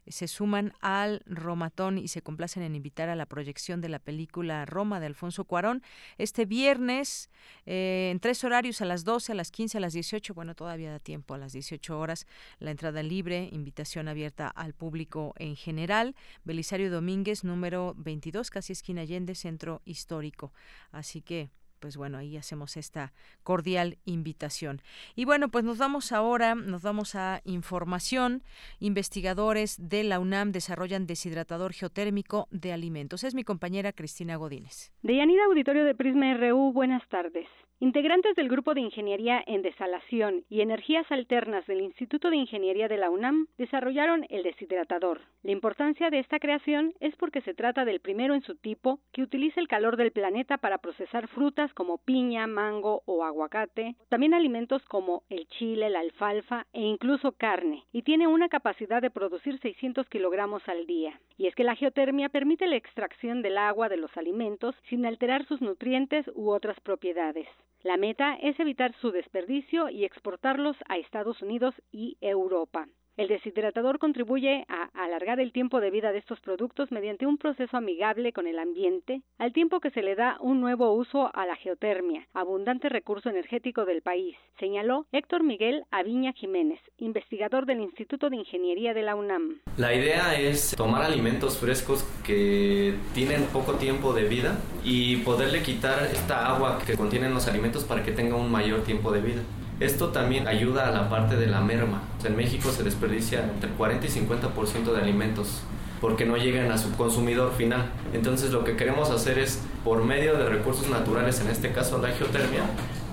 [0.07, 4.65] se suman al Romatón y se complacen en invitar a la proyección de la película
[4.65, 5.81] Roma de Alfonso Cuarón
[6.18, 7.30] este viernes
[7.65, 10.34] eh, en tres horarios a las 12, a las 15, a las 18.
[10.34, 12.27] Bueno, todavía da tiempo a las 18 horas.
[12.60, 16.15] La entrada libre, invitación abierta al público en general.
[16.43, 20.53] Belisario Domínguez, número 22, casi esquina Allende, Centro Histórico.
[20.91, 21.49] Así que
[21.80, 24.81] pues bueno, ahí hacemos esta cordial invitación.
[25.15, 28.43] Y bueno, pues nos vamos ahora, nos vamos a información.
[28.80, 33.23] Investigadores de la UNAM desarrollan deshidratador geotérmico de alimentos.
[33.23, 34.91] Es mi compañera Cristina Godínez.
[35.02, 37.47] De Yanida Auditorio de Prisma RU, buenas tardes.
[37.81, 42.95] Integrantes del Grupo de Ingeniería en Desalación y Energías Alternas del Instituto de Ingeniería de
[42.95, 45.19] la UNAM desarrollaron el deshidratador.
[45.43, 49.23] La importancia de esta creación es porque se trata del primero en su tipo que
[49.23, 54.81] utiliza el calor del planeta para procesar frutas como piña, mango o aguacate, también alimentos
[54.85, 60.07] como el chile, la alfalfa e incluso carne, y tiene una capacidad de producir 600
[60.07, 61.19] kilogramos al día.
[61.38, 65.45] Y es que la geotermia permite la extracción del agua de los alimentos sin alterar
[65.45, 67.47] sus nutrientes u otras propiedades.
[67.86, 72.88] La meta es evitar su desperdicio y exportarlos a Estados Unidos y Europa.
[73.18, 77.78] El deshidratador contribuye a alargar el tiempo de vida de estos productos mediante un proceso
[77.78, 81.56] amigable con el ambiente, al tiempo que se le da un nuevo uso a la
[81.56, 88.36] geotermia, abundante recurso energético del país, señaló Héctor Miguel Aviña Jiménez, investigador del Instituto de
[88.36, 89.62] Ingeniería de la UNAM.
[89.78, 96.04] La idea es tomar alimentos frescos que tienen poco tiempo de vida y poderle quitar
[96.04, 99.42] esta agua que contienen los alimentos para que tenga un mayor tiempo de vida.
[99.80, 102.02] Esto también ayuda a la parte de la merma.
[102.23, 105.61] En México se desperdicia entre 40 y 50% de alimentos
[105.99, 107.89] porque no llegan a su consumidor final.
[108.14, 112.10] Entonces lo que queremos hacer es, por medio de recursos naturales, en este caso la
[112.10, 112.64] geotermia,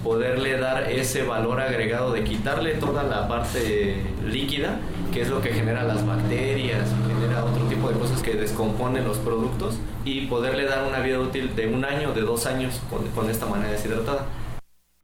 [0.04, 4.78] poderle dar ese valor agregado de quitarle toda la parte líquida
[5.12, 9.18] que es lo que genera las bacterias, genera otro tipo de cosas que descomponen los
[9.18, 13.30] productos y poderle dar una vida útil de un año, de dos años con, con
[13.30, 14.26] esta manera deshidratada.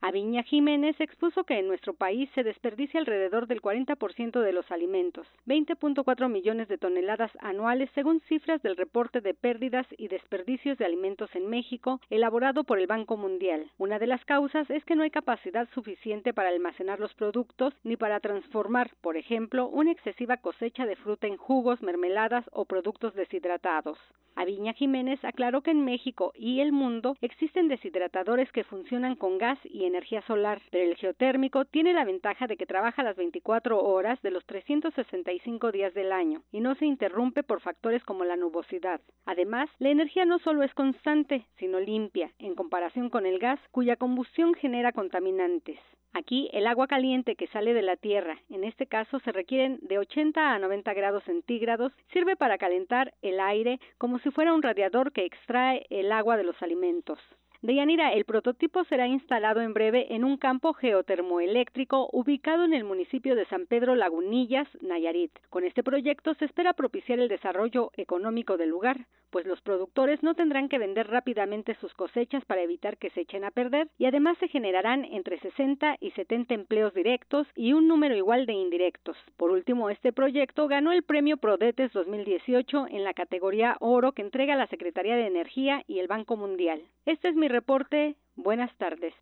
[0.09, 5.27] Aviña Jiménez expuso que en nuestro país se desperdicia alrededor del 40% de los alimentos,
[5.47, 11.29] 20.4 millones de toneladas anuales según cifras del reporte de pérdidas y desperdicios de alimentos
[11.35, 13.71] en México elaborado por el Banco Mundial.
[13.77, 17.99] Una de las causas es que no hay capacidad suficiente para almacenar los productos ni
[17.99, 23.99] para transformar, por ejemplo, una excesiva cosecha de fruta en jugos, mermeladas o productos deshidratados.
[24.37, 29.59] Aviña Jiménez aclaró que en México y el mundo existen deshidratadores que funcionan con gas
[29.65, 34.21] y energía solar, pero el geotérmico tiene la ventaja de que trabaja las 24 horas
[34.23, 39.01] de los 365 días del año y no se interrumpe por factores como la nubosidad.
[39.27, 43.97] Además, la energía no solo es constante, sino limpia, en comparación con el gas, cuya
[43.97, 45.79] combustión genera contaminantes.
[46.15, 49.99] Aquí el agua caliente que sale de la tierra, en este caso se requieren de
[49.99, 55.13] 80 a 90 grados centígrados, sirve para calentar el aire como si fuera un radiador
[55.13, 57.19] que extrae el agua de los alimentos.
[57.61, 63.35] Deyanira, el prototipo será instalado en breve en un campo geotermoeléctrico ubicado en el municipio
[63.35, 65.33] de San Pedro Lagunillas, Nayarit.
[65.51, 70.35] Con este proyecto se espera propiciar el desarrollo económico del lugar, pues los productores no
[70.35, 74.39] tendrán que vender rápidamente sus cosechas para evitar que se echen a perder y además
[74.39, 79.17] se generarán entre 60 y 70 empleos directos y un número igual de indirectos.
[79.37, 84.57] Por último, este proyecto ganó el premio Prodetes 2018 en la categoría Oro que entrega
[84.57, 86.83] la Secretaría de Energía y el Banco Mundial.
[87.05, 88.17] Este es mi reporte.
[88.37, 89.15] Buenas tardes.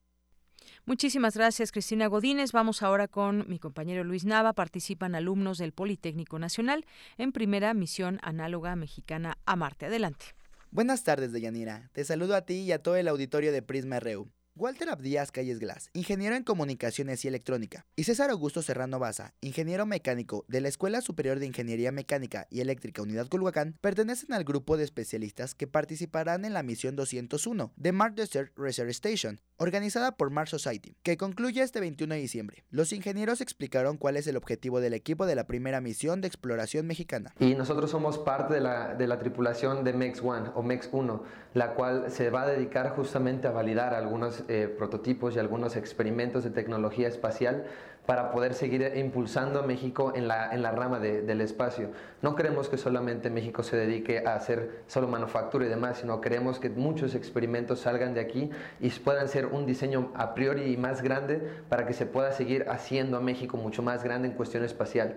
[0.84, 2.52] Muchísimas gracias, Cristina Godínez.
[2.52, 4.52] Vamos ahora con mi compañero Luis Nava.
[4.52, 6.84] Participan alumnos del Politécnico Nacional
[7.18, 9.86] en primera misión análoga mexicana a Marte.
[9.86, 10.26] Adelante.
[10.70, 11.90] Buenas tardes, Deyanira.
[11.92, 14.28] Te saludo a ti y a todo el auditorio de Prisma RU.
[14.58, 19.84] Walter Abdías Calles Glass, ingeniero en comunicaciones y electrónica, y César Augusto Serrano Baza, ingeniero
[19.84, 24.78] mecánico de la Escuela Superior de Ingeniería Mecánica y Eléctrica Unidad Culhuacán, pertenecen al grupo
[24.78, 30.30] de especialistas que participarán en la misión 201 de Mars Desert Research Station, organizada por
[30.30, 32.64] Mars Society, que concluye este 21 de diciembre.
[32.70, 36.86] Los ingenieros explicaron cuál es el objetivo del equipo de la primera misión de exploración
[36.86, 37.34] mexicana.
[37.40, 41.20] Y nosotros somos parte de la, de la tripulación de MEX-1 o MEX-1,
[41.52, 46.44] la cual se va a dedicar justamente a validar algunos eh, prototipos y algunos experimentos
[46.44, 47.64] de tecnología espacial
[48.06, 51.90] para poder seguir impulsando a México en la, en la rama de, del espacio.
[52.22, 56.60] No queremos que solamente México se dedique a hacer solo manufactura y demás, sino queremos
[56.60, 58.50] que muchos experimentos salgan de aquí
[58.80, 63.16] y puedan ser un diseño a priori más grande para que se pueda seguir haciendo
[63.16, 65.16] a México mucho más grande en cuestión espacial.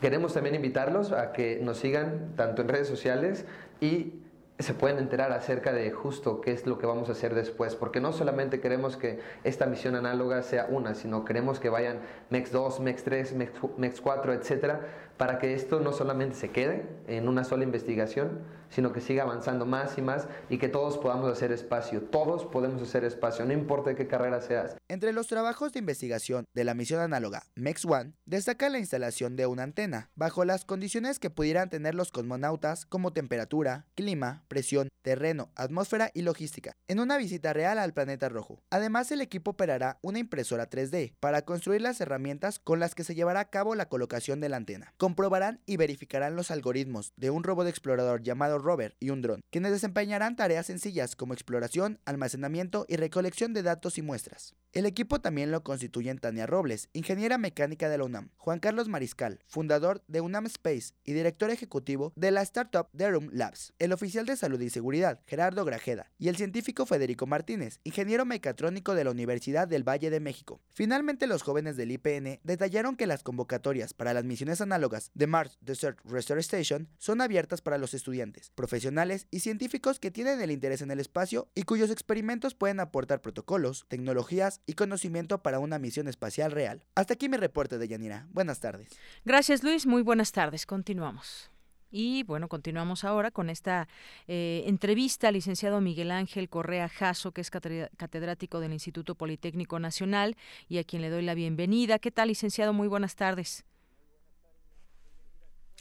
[0.00, 3.46] Queremos también invitarlos a que nos sigan tanto en redes sociales
[3.80, 4.12] y
[4.58, 8.00] se pueden enterar acerca de justo qué es lo que vamos a hacer después, porque
[8.00, 12.80] no solamente queremos que esta misión análoga sea una, sino queremos que vayan MEX 2,
[12.80, 13.34] MEX 3,
[13.76, 14.80] MEX 4, etcétera,
[15.18, 18.40] para que esto no solamente se quede en una sola investigación,
[18.70, 22.02] sino que siga avanzando más y más y que todos podamos hacer espacio.
[22.02, 24.76] Todos podemos hacer espacio, no importa qué carrera seas.
[24.88, 29.64] Entre los trabajos de investigación de la misión análoga MEX-1 destaca la instalación de una
[29.64, 36.10] antena, bajo las condiciones que pudieran tener los cosmonautas como temperatura, clima, presión, terreno, atmósfera
[36.14, 38.60] y logística, en una visita real al planeta rojo.
[38.70, 43.14] Además, el equipo operará una impresora 3D para construir las herramientas con las que se
[43.14, 44.92] llevará a cabo la colocación de la antena.
[45.08, 49.72] Comprobarán y verificarán los algoritmos de un robot explorador llamado rover y un dron, quienes
[49.72, 54.54] desempeñarán tareas sencillas como exploración, almacenamiento y recolección de datos y muestras.
[54.74, 59.38] El equipo también lo constituyen Tania Robles, ingeniera mecánica de la UNAM, Juan Carlos Mariscal,
[59.46, 64.36] fundador de UNAM Space y director ejecutivo de la startup Derum Labs, el oficial de
[64.36, 69.66] salud y seguridad, Gerardo Grajeda, y el científico Federico Martínez, ingeniero mecatrónico de la Universidad
[69.66, 70.60] del Valle de México.
[70.68, 75.58] Finalmente, los jóvenes del IPN detallaron que las convocatorias para las misiones análogas de Mars
[75.60, 80.82] Desert Research Station son abiertas para los estudiantes, profesionales y científicos que tienen el interés
[80.82, 86.08] en el espacio y cuyos experimentos pueden aportar protocolos, tecnologías y conocimiento para una misión
[86.08, 86.84] espacial real.
[86.94, 88.26] Hasta aquí mi reporte de Yanira.
[88.32, 88.88] Buenas tardes.
[89.24, 90.66] Gracias Luis, muy buenas tardes.
[90.66, 91.50] Continuamos.
[91.90, 93.88] Y bueno, continuamos ahora con esta
[94.26, 100.36] eh, entrevista al licenciado Miguel Ángel Correa Jasso, que es catedrático del Instituto Politécnico Nacional
[100.68, 101.98] y a quien le doy la bienvenida.
[101.98, 102.72] ¿Qué tal, licenciado?
[102.72, 103.64] Muy buenas tardes.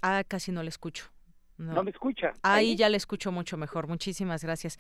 [0.01, 1.11] Ah, casi no le escucho.
[1.57, 1.84] No.
[1.84, 2.34] me escucha.
[2.43, 3.88] Ahí, ya le escucho mucho mejor.
[3.88, 4.77] Muchísimas gracias.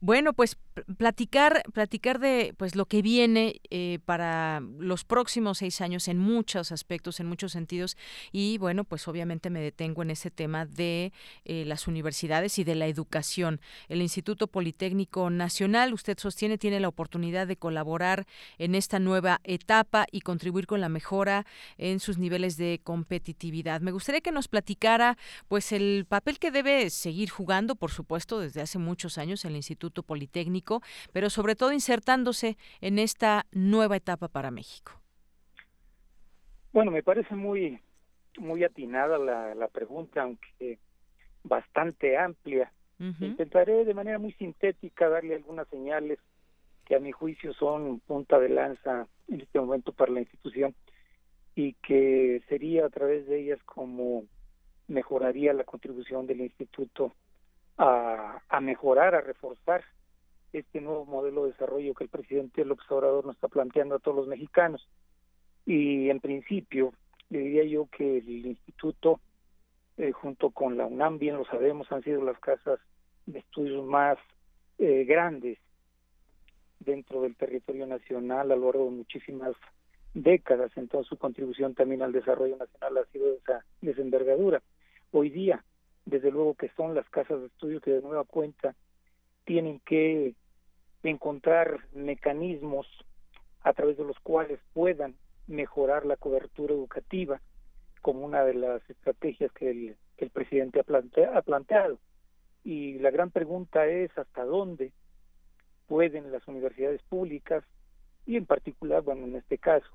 [0.00, 0.56] Bueno, pues
[0.96, 6.72] platicar, platicar de pues lo que viene eh, para los próximos seis años en muchos
[6.72, 7.96] aspectos, en muchos sentidos.
[8.32, 11.12] Y bueno, pues obviamente me detengo en ese tema de
[11.44, 13.60] eh, las universidades y de la educación.
[13.88, 18.26] El Instituto Politécnico Nacional, usted sostiene, tiene la oportunidad de colaborar
[18.58, 21.44] en esta nueva etapa y contribuir con la mejora
[21.76, 23.80] en sus niveles de competitividad.
[23.80, 25.16] Me gustaría que nos platicara,
[25.48, 29.56] pues el el papel que debe seguir jugando, por supuesto, desde hace muchos años el
[29.56, 30.80] Instituto Politécnico,
[31.12, 34.92] pero sobre todo insertándose en esta nueva etapa para México.
[36.72, 37.80] Bueno, me parece muy
[38.38, 40.78] muy atinada la, la pregunta, aunque
[41.42, 42.72] bastante amplia.
[43.20, 46.18] Intentaré de manera muy sintética darle algunas señales
[46.84, 50.74] que a mi juicio son punta de lanza en este momento para la institución
[51.54, 54.24] y que sería a través de ellas como
[54.88, 57.14] mejoraría la contribución del instituto
[57.78, 59.84] a, mejorar, a reforzar
[60.52, 64.16] este nuevo modelo de desarrollo que el presidente López Obrador nos está planteando a todos
[64.16, 64.88] los mexicanos.
[65.64, 66.92] Y en principio,
[67.30, 69.20] le diría yo que el instituto,
[69.98, 72.80] eh, junto con la UNAM, bien lo sabemos, han sido las casas
[73.26, 74.18] de estudios más
[74.78, 75.58] eh, grandes
[76.80, 79.54] dentro del territorio nacional a lo largo de muchísimas
[80.14, 80.72] décadas.
[80.76, 84.62] Entonces, su contribución también al desarrollo nacional ha sido de esa, de esa envergadura
[85.12, 85.64] hoy día,
[86.04, 88.74] desde luego que son las casas de estudio que de nueva cuenta
[89.44, 90.34] tienen que
[91.02, 92.86] encontrar mecanismos
[93.62, 95.16] a través de los cuales puedan
[95.46, 97.40] mejorar la cobertura educativa
[98.02, 101.98] como una de las estrategias que el, el presidente ha, ha planteado.
[102.64, 104.92] Y la gran pregunta es hasta dónde
[105.86, 107.64] pueden las universidades públicas
[108.26, 109.88] y en particular, bueno, en este caso,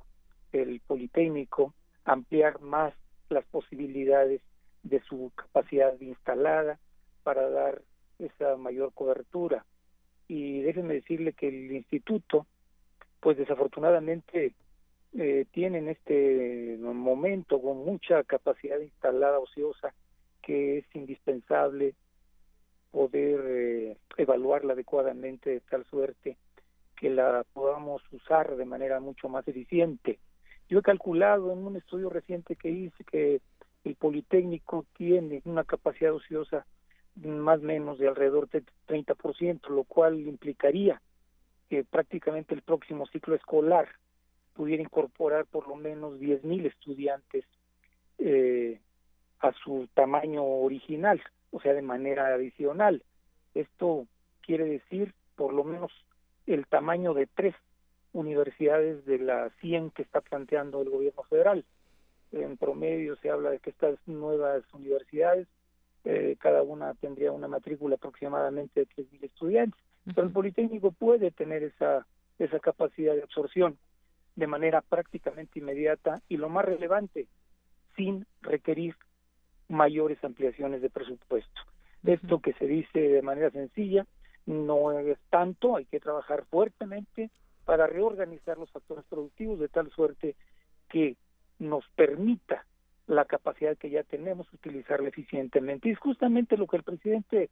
[0.52, 1.73] el Politécnico,
[2.03, 2.94] ampliar más
[3.30, 4.41] las posibilidades
[4.84, 6.80] de su capacidad instalada
[7.23, 7.81] para dar
[8.19, 9.65] esa mayor cobertura.
[10.27, 12.45] Y déjenme decirle que el instituto,
[13.19, 14.53] pues desafortunadamente,
[15.14, 19.93] eh, tiene en este momento con mucha capacidad instalada ociosa
[20.41, 21.95] que es indispensable
[22.91, 26.38] poder eh, evaluarla adecuadamente de tal suerte
[26.95, 30.19] que la podamos usar de manera mucho más eficiente.
[30.69, 33.41] Yo he calculado en un estudio reciente que hice que
[33.84, 36.65] el Politécnico tiene una capacidad ociosa
[37.15, 41.01] más o menos de alrededor del 30%, lo cual implicaría
[41.69, 43.89] que prácticamente el próximo ciclo escolar
[44.53, 47.45] pudiera incorporar por lo menos 10.000 estudiantes
[48.19, 48.80] eh,
[49.39, 53.03] a su tamaño original, o sea, de manera adicional.
[53.53, 54.07] Esto
[54.41, 55.91] quiere decir por lo menos
[56.45, 57.55] el tamaño de tres
[58.14, 61.65] universidades de las 100 que está planteando el gobierno federal
[62.34, 65.47] en promedio se habla de que estas nuevas universidades,
[66.03, 69.80] eh, cada una tendría una matrícula aproximadamente de 3.000 estudiantes.
[70.05, 72.05] Pero el Politécnico puede tener esa,
[72.39, 73.77] esa capacidad de absorción
[74.35, 77.27] de manera prácticamente inmediata y lo más relevante,
[77.95, 78.95] sin requerir
[79.69, 81.61] mayores ampliaciones de presupuesto.
[82.03, 84.05] Esto que se dice de manera sencilla
[84.45, 87.30] no es tanto, hay que trabajar fuertemente
[87.64, 90.35] para reorganizar los factores productivos de tal suerte
[90.89, 91.15] que
[91.64, 92.65] nos permita
[93.07, 95.90] la capacidad que ya tenemos utilizarla eficientemente.
[95.90, 97.49] Y es justamente lo que el presidente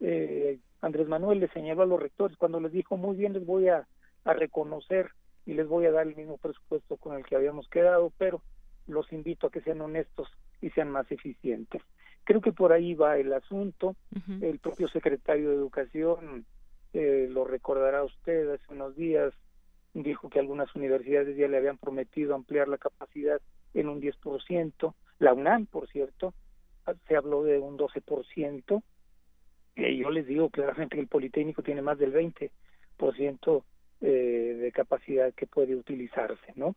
[0.00, 3.68] eh, Andrés Manuel le señaló a los rectores cuando les dijo, muy bien, les voy
[3.68, 3.86] a,
[4.24, 5.10] a reconocer
[5.46, 8.42] y les voy a dar el mismo presupuesto con el que habíamos quedado, pero
[8.86, 10.28] los invito a que sean honestos
[10.60, 11.82] y sean más eficientes.
[12.24, 13.96] Creo que por ahí va el asunto.
[14.40, 16.46] El propio secretario de Educación,
[16.94, 19.34] eh, lo recordará usted, hace unos días
[20.02, 23.40] dijo que algunas universidades ya le habían prometido ampliar la capacidad
[23.74, 26.34] en un 10%, la UNAM, por cierto,
[27.06, 28.82] se habló de un 12%,
[29.76, 33.62] y yo les digo claramente que el Politécnico tiene más del 20%
[34.00, 36.74] eh, de capacidad que puede utilizarse, ¿no?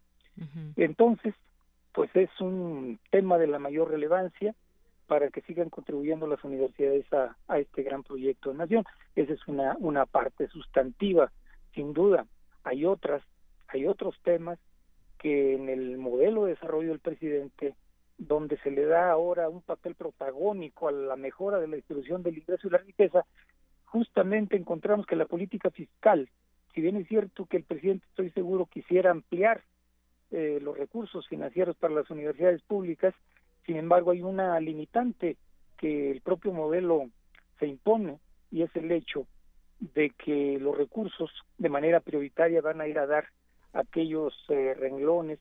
[0.76, 1.34] Entonces,
[1.94, 4.54] pues es un tema de la mayor relevancia
[5.08, 8.86] para que sigan contribuyendo las universidades a, a este gran proyecto de nación.
[9.16, 11.32] Esa es una, una parte sustantiva,
[11.74, 12.28] sin duda
[12.68, 13.24] hay otras,
[13.68, 14.60] hay otros temas
[15.20, 17.76] que en el modelo de desarrollo del presidente,
[18.18, 22.38] donde se le da ahora un papel protagónico a la mejora de la distribución del
[22.38, 23.26] ingreso y la riqueza,
[23.86, 26.30] justamente encontramos que la política fiscal,
[26.74, 29.64] si bien es cierto que el presidente, estoy seguro, quisiera ampliar
[30.32, 33.16] eh, los recursos financieros para las universidades públicas,
[33.66, 35.38] sin embargo hay una limitante
[35.78, 37.10] que el propio modelo
[37.60, 38.20] se impone
[38.52, 39.26] y es el hecho
[39.80, 43.28] de que los recursos de manera prioritaria van a ir a dar
[43.74, 45.40] aquellos eh, renglones,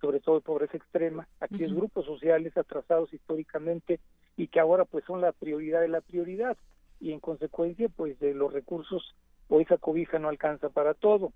[0.00, 4.00] sobre todo de pobreza extrema, aquellos grupos sociales atrasados históricamente
[4.36, 6.56] y que ahora pues son la prioridad de la prioridad.
[7.00, 9.14] Y en consecuencia pues de los recursos
[9.48, 11.32] o esa cobija no alcanza para todo.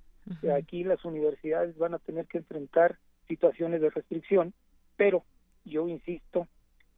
[0.54, 4.52] Aquí las universidades van a tener que enfrentar situaciones de restricción,
[4.96, 5.24] pero
[5.64, 6.46] yo insisto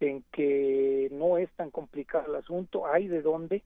[0.01, 3.63] en que no es tan complicado el asunto, hay de dónde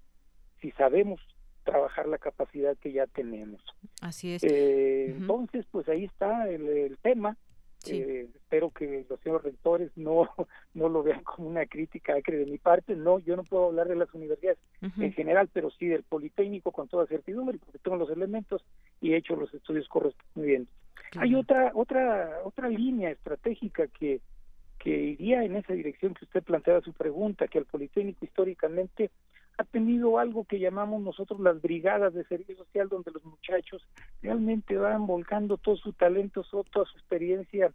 [0.60, 1.20] si sabemos
[1.66, 3.60] trabajar la capacidad que ya tenemos.
[4.00, 4.42] Así es.
[4.44, 7.36] Eh, entonces, pues ahí está el, tema.
[7.88, 10.28] Eh, espero que los señores rectores no,
[10.74, 12.96] no lo vean como una crítica de mi parte.
[12.96, 16.88] No, yo no puedo hablar de las universidades en general, pero sí del Politécnico con
[16.88, 18.64] toda certidumbre, porque tengo los elementos
[19.00, 20.74] y he hecho los estudios correspondientes.
[21.18, 24.20] Hay otra otra otra línea estratégica que
[24.78, 29.10] que iría en esa dirección que usted planteaba su pregunta, que el Politécnico históricamente
[29.58, 33.82] ha tenido algo que llamamos nosotros las brigadas de servicio social, donde los muchachos
[34.22, 37.72] realmente van volcando todo su talento, toda su experiencia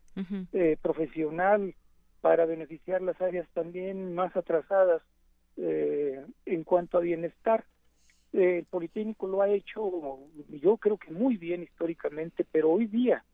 [0.53, 1.73] eh, profesional
[2.21, 5.01] para beneficiar las áreas también más atrasadas
[5.57, 7.65] eh, en cuanto a bienestar.
[8.33, 13.25] Eh, el Politécnico lo ha hecho, yo creo que muy bien históricamente, pero hoy día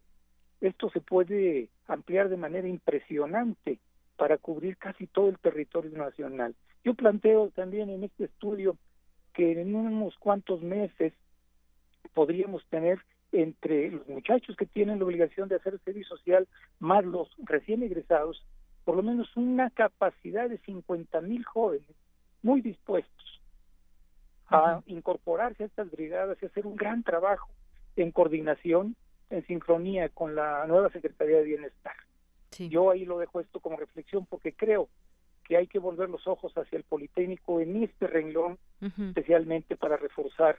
[0.62, 3.80] esto se puede ampliar de manera impresionante
[4.16, 6.56] para cubrir casi todo el territorio nacional.
[6.84, 8.78] Yo planteo también en este estudio
[9.34, 11.14] que en unos cuantos meses
[12.14, 13.00] podríamos tener
[13.32, 16.48] entre los muchachos que tienen la obligación de hacer servicio social
[16.80, 18.44] más los recién egresados,
[18.86, 21.96] por lo menos una capacidad de 50 mil jóvenes
[22.42, 23.42] muy dispuestos
[24.48, 27.50] a incorporarse a estas brigadas y hacer un gran trabajo
[27.98, 28.96] en coordinación,
[29.30, 31.96] en sincronía con la nueva Secretaría de Bienestar.
[32.58, 34.88] Yo ahí lo dejo esto como reflexión porque creo
[35.48, 40.58] que hay que volver los ojos hacia el Politécnico en este renglón, especialmente para reforzar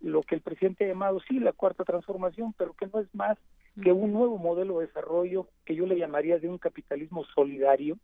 [0.00, 3.36] lo que el presidente ha llamado, sí, la cuarta transformación, pero que no es más
[3.82, 7.98] que un nuevo modelo de desarrollo que yo le llamaría de un capitalismo solidario,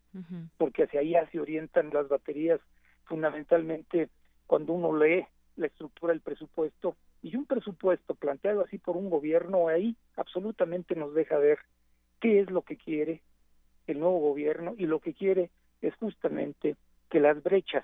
[0.57, 2.59] porque hacia allá se orientan las baterías
[3.05, 4.09] fundamentalmente
[4.45, 9.67] cuando uno lee la estructura del presupuesto y un presupuesto planteado así por un gobierno
[9.69, 11.57] ahí absolutamente nos deja ver
[12.21, 13.21] qué es lo que quiere
[13.87, 15.49] el nuevo gobierno y lo que quiere
[15.81, 16.75] es justamente
[17.09, 17.83] que las brechas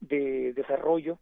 [0.00, 1.18] de desarrollo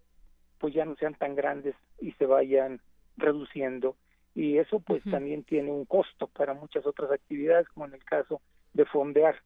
[0.59, 2.81] pues ya no sean tan grandes y se vayan
[3.17, 3.97] reduciendo.
[4.35, 8.41] Y eso pues también tiene un costo para muchas otras actividades como en el caso
[8.75, 9.37] de fondear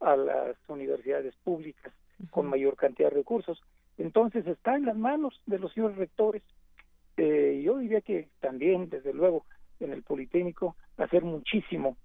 [0.00, 1.92] a las universidades públicas
[2.30, 3.60] con mayor cantidad de recursos.
[3.98, 6.42] Entonces está en las manos de los señores rectores
[7.16, 9.46] eh, yo diría que también desde luego
[9.80, 11.96] en el Politécnico hacer muchísimo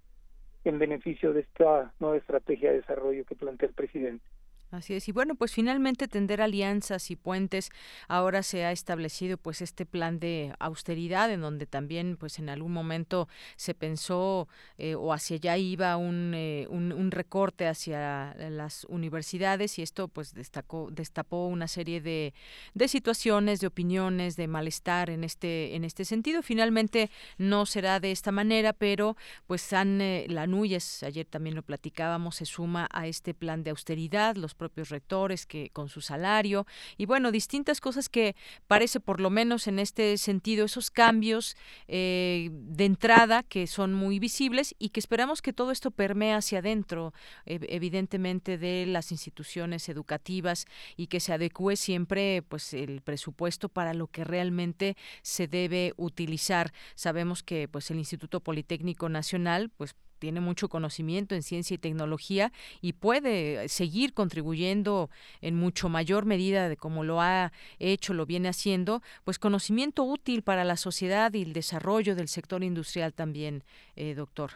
[0.63, 4.25] en beneficio de esta nueva estrategia de desarrollo que plantea el presidente.
[4.71, 5.09] Así es.
[5.09, 7.71] Y bueno, pues finalmente tender alianzas y puentes.
[8.07, 12.71] Ahora se ha establecido pues este plan de austeridad en donde también pues en algún
[12.71, 13.27] momento
[13.57, 19.77] se pensó eh, o hacia allá iba un, eh, un, un, recorte hacia las universidades
[19.77, 22.33] y esto pues destacó, destapó una serie de,
[22.73, 26.41] de situaciones, de opiniones, de malestar en este, en este sentido.
[26.43, 29.17] Finalmente no será de esta manera, pero
[29.47, 33.71] pues han, eh, la NUYES, ayer también lo platicábamos, se suma a este plan de
[33.71, 34.37] austeridad.
[34.37, 36.67] Los propios rectores que con su salario.
[36.97, 38.35] Y bueno distintas cosas que
[38.67, 41.57] parece por lo menos en este sentido esos cambios
[41.87, 46.59] eh, de entrada que son muy visibles y que esperamos que todo esto permee hacia
[46.59, 47.11] adentro
[47.45, 54.05] evidentemente de las instituciones educativas y que se adecue siempre pues el presupuesto para lo
[54.05, 56.71] que realmente se debe utilizar.
[56.93, 62.51] Sabemos que pues el Instituto Politécnico Nacional pues tiene mucho conocimiento en ciencia y tecnología
[62.79, 65.09] y puede seguir contribuyendo
[65.41, 70.43] en mucho mayor medida de como lo ha hecho, lo viene haciendo, pues conocimiento útil
[70.43, 73.63] para la sociedad y el desarrollo del sector industrial también,
[73.95, 74.51] eh, doctor.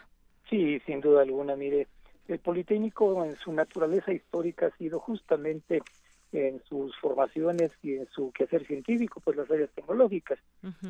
[0.48, 1.56] Sí, sin duda alguna.
[1.56, 1.88] Mire,
[2.28, 5.82] el Politécnico en su naturaleza histórica ha sido justamente
[6.30, 10.38] en sus formaciones y en su quehacer científico, pues las áreas tecnológicas,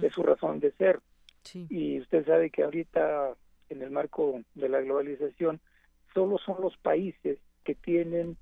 [0.02, 1.00] es su razón de ser.
[1.70, 3.34] Y usted sabe que ahorita
[3.68, 5.60] en el marco de la globalización,
[6.14, 8.36] solo son los países que tienen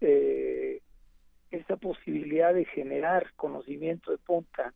[0.00, 0.80] eh,
[1.50, 4.74] esa posibilidad de generar conocimiento de punta,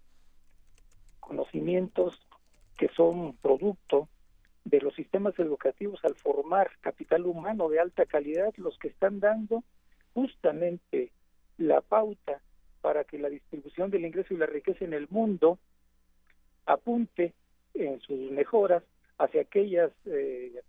[1.20, 2.18] conocimientos
[2.78, 4.08] que son producto
[4.64, 9.64] de los sistemas educativos al formar capital humano de alta calidad, los que están dando
[10.14, 11.12] justamente
[11.58, 12.40] la pauta
[12.80, 15.58] para que la distribución del ingreso y la riqueza en el mundo
[16.66, 17.34] apunte
[17.74, 18.82] en sus mejoras
[19.20, 20.62] hacia aquellas eh,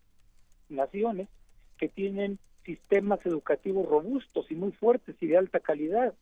[0.70, 1.30] naciones
[1.78, 6.14] que tienen sistemas educativos robustos y muy fuertes y de alta calidad.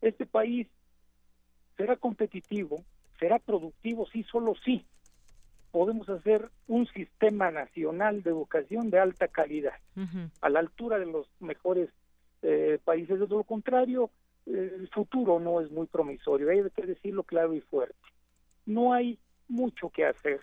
[0.00, 0.68] Este país
[1.76, 2.82] será competitivo,
[3.18, 4.86] será productivo, sí, solo sí.
[5.72, 9.74] Podemos hacer un sistema nacional de educación de alta calidad,
[10.40, 11.90] a la altura de los mejores
[12.42, 13.18] eh, países.
[13.18, 14.10] De lo contrario,
[14.46, 17.96] el futuro no es muy promisorio, hay que decirlo claro y fuerte.
[18.64, 19.18] No hay
[19.48, 20.40] mucho que hacer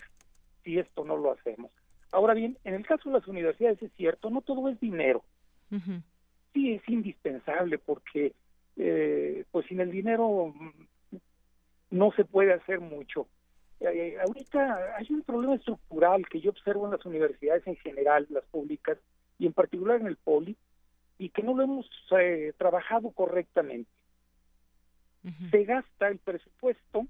[0.64, 1.70] si esto no lo hacemos.
[2.10, 5.24] Ahora bien, en el caso de las universidades es cierto, no todo es dinero.
[6.52, 8.32] Sí es indispensable porque
[8.76, 11.16] eh, pues sin el dinero mm,
[11.90, 13.26] no se puede hacer mucho.
[13.80, 18.44] Eh, ahorita hay un problema estructural que yo observo en las universidades en general, las
[18.44, 18.98] públicas,
[19.38, 20.56] y en particular en el Poli,
[21.18, 23.90] y que no lo hemos eh, trabajado correctamente.
[25.50, 27.06] Se gasta el presupuesto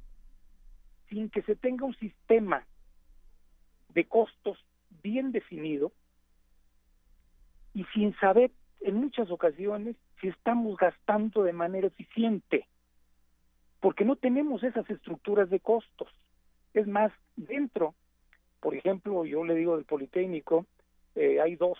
[1.08, 2.64] sin que se tenga un sistema
[3.94, 4.58] de costos
[5.02, 5.92] bien definido
[7.72, 8.50] y sin saber
[8.80, 12.66] en muchas ocasiones si estamos gastando de manera eficiente,
[13.80, 16.08] porque no tenemos esas estructuras de costos.
[16.72, 17.94] Es más, dentro,
[18.60, 20.66] por ejemplo, yo le digo del Politécnico,
[21.14, 21.78] eh, hay dos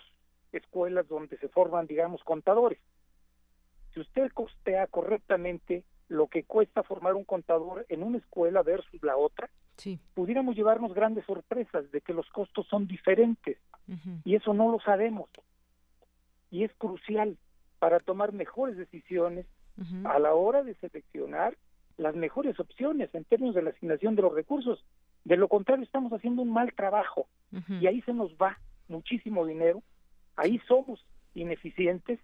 [0.51, 2.79] escuelas donde se forman, digamos, contadores.
[3.93, 9.17] Si usted costea correctamente lo que cuesta formar un contador en una escuela versus la
[9.17, 9.49] otra,
[10.13, 13.57] pudiéramos llevarnos grandes sorpresas de que los costos son diferentes
[14.23, 15.29] y eso no lo sabemos.
[16.49, 17.37] Y es crucial
[17.79, 19.45] para tomar mejores decisiones
[20.05, 21.57] a la hora de seleccionar
[21.97, 24.83] las mejores opciones en términos de la asignación de los recursos.
[25.23, 27.27] De lo contrario, estamos haciendo un mal trabajo
[27.81, 28.57] y ahí se nos va
[28.87, 29.81] muchísimo dinero
[30.35, 32.19] ahí somos ineficientes,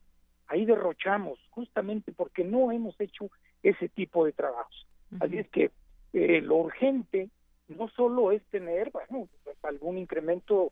[0.48, 3.30] ahí derrochamos, justamente porque no hemos hecho
[3.64, 4.88] ese tipo de trabajos.
[5.20, 5.72] Así es que
[6.14, 7.30] eh, lo urgente
[7.78, 9.28] no solo es tener, bueno,
[9.64, 10.72] algún incremento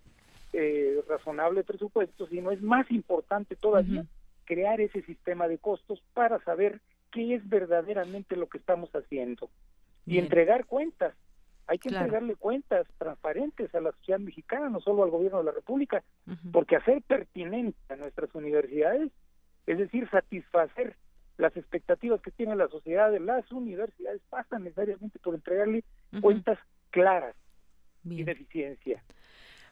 [0.53, 4.05] eh, razonable de presupuesto, sino es más importante todavía
[4.45, 6.81] crear ese sistema de costos para saber
[7.11, 9.49] qué es verdaderamente lo que estamos haciendo.
[10.05, 11.13] Y entregar cuentas.
[11.67, 15.51] Hay que entregarle cuentas transparentes a la sociedad mexicana, no solo al gobierno de la
[15.51, 16.03] República,
[16.51, 19.11] porque hacer pertinente a nuestras universidades,
[19.67, 20.95] es decir, satisfacer
[21.38, 25.84] las expectativas que tiene la sociedad de las universidades, pasa necesariamente por entregarle
[26.21, 26.57] cuentas
[26.91, 27.36] claras
[28.03, 29.03] y de eficiencia.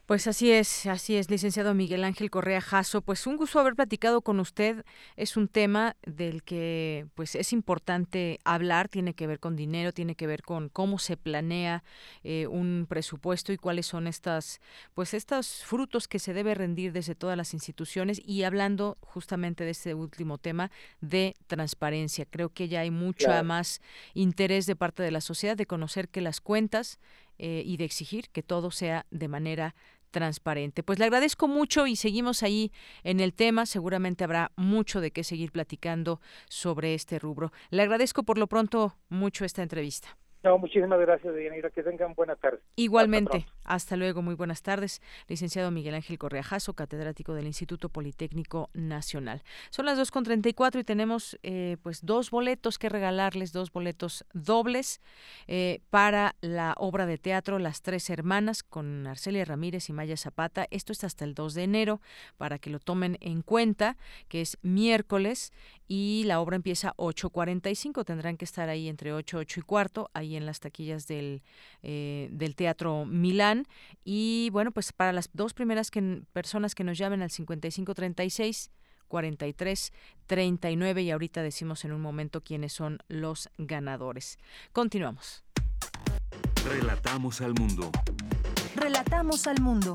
[0.08, 3.02] Pues así es, así es, licenciado Miguel Ángel Correa Jasso.
[3.02, 4.86] Pues un gusto haber platicado con usted.
[5.16, 10.14] Es un tema del que pues es importante hablar, tiene que ver con dinero, tiene
[10.14, 11.84] que ver con cómo se planea
[12.24, 14.62] eh, un presupuesto y cuáles son estas,
[14.94, 18.18] pues estos frutos que se debe rendir desde todas las instituciones.
[18.24, 20.70] Y hablando justamente de este último tema
[21.02, 23.82] de transparencia, creo que ya hay mucho más
[24.14, 26.98] interés de parte de la sociedad de conocer que las cuentas
[27.40, 29.76] eh, y de exigir que todo sea de manera
[30.10, 30.82] transparente.
[30.82, 32.72] Pues le agradezco mucho y seguimos ahí
[33.04, 33.66] en el tema.
[33.66, 37.52] Seguramente habrá mucho de qué seguir platicando sobre este rubro.
[37.70, 40.16] Le agradezco por lo pronto mucho esta entrevista.
[40.42, 41.56] No, muchísimas gracias, Diana.
[41.70, 42.60] Que tengan buena tarde.
[42.76, 43.46] Igualmente.
[43.64, 44.22] Hasta, luego.
[44.22, 45.02] Muy buenas tardes.
[45.26, 49.42] Licenciado Miguel Ángel Correajazo, catedrático del Instituto Politécnico Nacional.
[49.70, 55.00] Son las 2.34 y tenemos eh, pues dos boletos que regalarles, dos boletos dobles
[55.48, 60.66] eh, para la obra de teatro Las Tres Hermanas con Arcelia Ramírez y Maya Zapata.
[60.70, 62.00] Esto está hasta el 2 de enero
[62.36, 63.96] para que lo tomen en cuenta,
[64.28, 65.52] que es miércoles
[65.88, 68.04] y la obra empieza 8.45.
[68.04, 71.42] Tendrán que estar ahí entre 8, 8 y cuarto, ahí en las taquillas del,
[71.82, 73.66] eh, del Teatro Milán.
[74.04, 78.70] Y bueno, pues para las dos primeras que, personas que nos llamen al 5536.
[79.08, 79.92] 43
[80.26, 84.38] 39 y ahorita decimos en un momento quiénes son los ganadores.
[84.72, 85.44] Continuamos.
[86.68, 87.90] Relatamos al mundo.
[88.76, 89.92] Relatamos al mundo.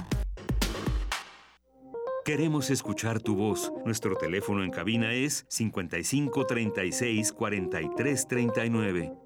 [2.25, 3.71] Queremos escuchar tu voz.
[3.85, 9.22] Nuestro teléfono en cabina es 55 36 43 39.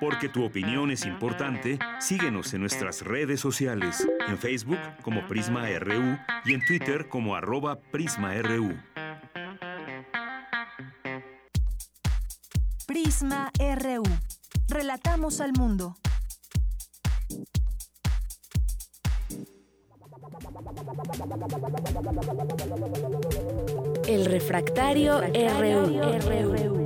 [0.00, 6.18] Porque tu opinión es importante, síguenos en nuestras redes sociales, en Facebook como Prisma RU
[6.44, 8.76] y en Twitter como arroba PrismaRU.
[12.86, 14.02] Prisma RU.
[14.68, 15.96] Relatamos al mundo.
[24.06, 26.81] El refractario, RU.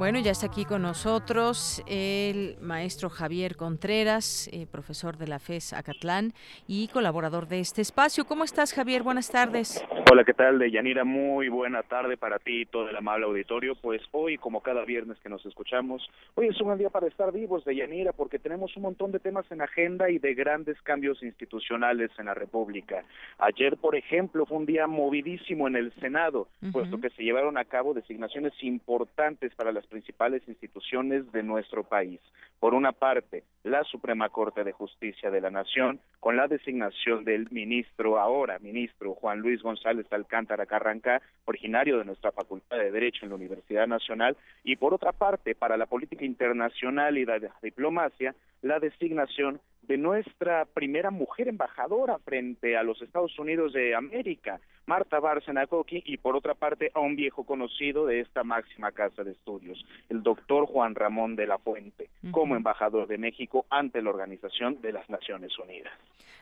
[0.00, 5.74] Bueno, ya está aquí con nosotros el maestro Javier Contreras, eh, profesor de la FES
[5.74, 6.32] Acatlán
[6.66, 8.24] y colaborador de este espacio.
[8.24, 9.02] ¿Cómo estás, Javier?
[9.02, 9.84] Buenas tardes.
[10.12, 10.58] Hola, ¿qué tal?
[10.58, 13.76] De Yanira, muy buena tarde para ti y todo el amable auditorio.
[13.76, 16.02] Pues hoy, como cada viernes que nos escuchamos,
[16.34, 19.20] hoy es un buen día para estar vivos de Yanira porque tenemos un montón de
[19.20, 23.04] temas en agenda y de grandes cambios institucionales en la República.
[23.38, 27.64] Ayer, por ejemplo, fue un día movidísimo en el Senado, puesto que se llevaron a
[27.64, 32.18] cabo designaciones importantes para las principales instituciones de nuestro país.
[32.60, 37.50] Por una parte, la Suprema Corte de Justicia de la Nación, con la designación del
[37.50, 43.30] ministro, ahora ministro Juan Luis González Alcántara Carranca, originario de nuestra Facultad de Derecho en
[43.30, 48.78] la Universidad Nacional, y por otra parte, para la política internacional y la diplomacia, la
[48.78, 49.58] designación
[49.90, 56.00] de nuestra primera mujer embajadora frente a los Estados Unidos de América, Marta Bárcena Coqui,
[56.06, 60.22] y por otra parte a un viejo conocido de esta máxima casa de estudios, el
[60.22, 65.10] doctor Juan Ramón de la Fuente, como embajador de México ante la Organización de las
[65.10, 65.92] Naciones Unidas.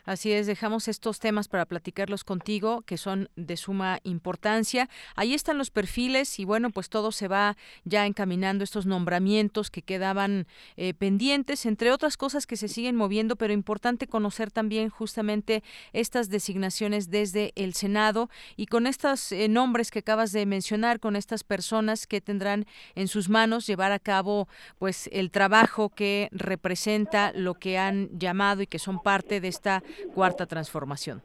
[0.05, 4.89] Así es, dejamos estos temas para platicarlos contigo, que son de suma importancia.
[5.15, 9.81] Ahí están los perfiles y bueno, pues todo se va ya encaminando estos nombramientos que
[9.81, 10.47] quedaban
[10.77, 15.63] eh, pendientes, entre otras cosas que se siguen moviendo, pero importante conocer también justamente
[15.93, 21.15] estas designaciones desde el Senado y con estos eh, nombres que acabas de mencionar, con
[21.15, 24.47] estas personas que tendrán en sus manos llevar a cabo
[24.77, 29.81] pues el trabajo que representa lo que han llamado y que son parte de esta
[30.13, 31.23] cuarta transformación.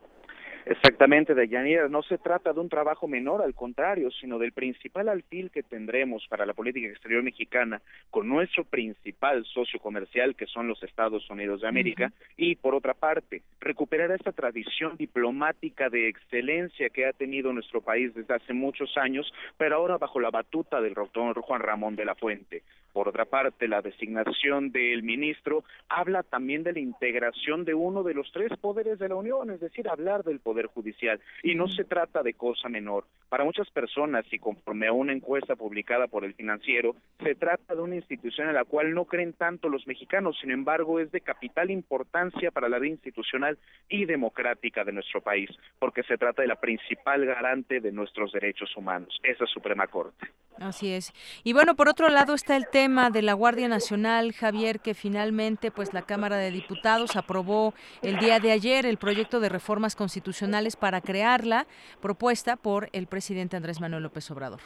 [0.66, 5.50] Exactamente, Deyanira, no se trata de un trabajo menor, al contrario, sino del principal alfil
[5.50, 10.82] que tendremos para la política exterior mexicana con nuestro principal socio comercial, que son los
[10.82, 17.04] Estados Unidos de América, y por otra parte, recuperar esta tradición diplomática de excelencia que
[17.04, 21.40] ha tenido nuestro país desde hace muchos años, pero ahora bajo la batuta del doctor
[21.42, 22.62] Juan Ramón de la Fuente.
[22.94, 28.14] Por otra parte, la designación del ministro habla también de la integración de uno de
[28.14, 31.20] los tres poderes de la Unión, es decir, hablar del poder judicial.
[31.42, 33.04] Y no se trata de cosa menor.
[33.28, 37.80] Para muchas personas, y conforme a una encuesta publicada por el financiero, se trata de
[37.80, 41.70] una institución en la cual no creen tanto los mexicanos, sin embargo, es de capital
[41.70, 43.58] importancia para la vida institucional
[43.88, 45.50] y democrática de nuestro país,
[45.80, 50.28] porque se trata de la principal garante de nuestros derechos humanos, esa Suprema Corte.
[50.60, 51.12] Así es.
[51.42, 55.72] Y bueno, por otro lado está el tema de la Guardia Nacional, Javier, que finalmente
[55.72, 60.43] pues la Cámara de Diputados aprobó el día de ayer el proyecto de reformas constitucionales
[60.76, 61.66] para crearla,
[62.00, 64.60] propuesta por el presidente Andrés Manuel López Obrador.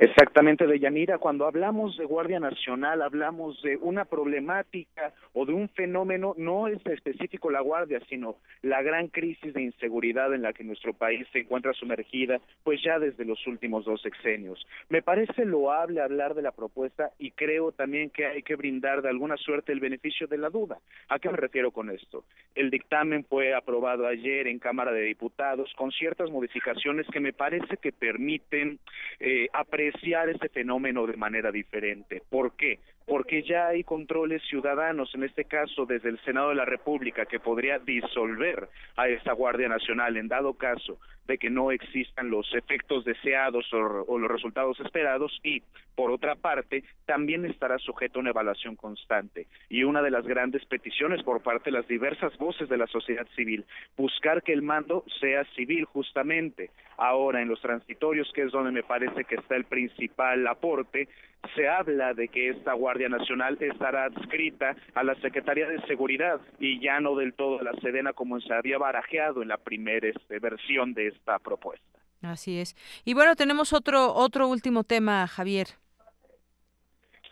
[0.00, 5.68] Exactamente, de Yanira, cuando hablamos de Guardia Nacional, hablamos de una problemática o de un
[5.68, 10.64] fenómeno, no es específico la Guardia, sino la gran crisis de inseguridad en la que
[10.64, 14.66] nuestro país se encuentra sumergida, pues ya desde los últimos dos sexenios.
[14.88, 19.10] Me parece loable hablar de la propuesta y creo también que hay que brindar de
[19.10, 20.78] alguna suerte el beneficio de la duda.
[21.10, 22.24] ¿A qué me refiero con esto?
[22.54, 27.76] El dictamen fue aprobado ayer en Cámara de Diputados con ciertas modificaciones que me parece
[27.76, 28.78] que permiten
[29.18, 29.48] eh,
[29.90, 32.22] apreciar este fenómeno de manera diferente.
[32.28, 32.78] ¿Por qué?
[33.10, 37.40] Porque ya hay controles ciudadanos, en este caso desde el Senado de la República, que
[37.40, 40.96] podría disolver a esa Guardia Nacional en dado caso
[41.26, 45.62] de que no existan los efectos deseados o, los resultados esperados y,
[45.94, 49.46] por otra parte, también estará sujeto a una evaluación constante.
[49.68, 53.26] Y una de las grandes peticiones por parte de las diversas voces de la sociedad
[53.36, 53.64] civil,
[53.96, 56.70] buscar que el mando sea civil justamente.
[56.96, 61.08] Ahora, en los transitorios, que es donde me parece que está el principal aporte,
[61.54, 66.80] se habla de que esta Guardia Nacional estará adscrita a la Secretaría de Seguridad y
[66.80, 70.38] ya no del todo a la Sedena como se había barajeado en la primera este,
[70.38, 71.86] versión de esta propuesta.
[72.22, 72.76] Así es.
[73.04, 75.68] Y bueno, tenemos otro otro último tema, Javier.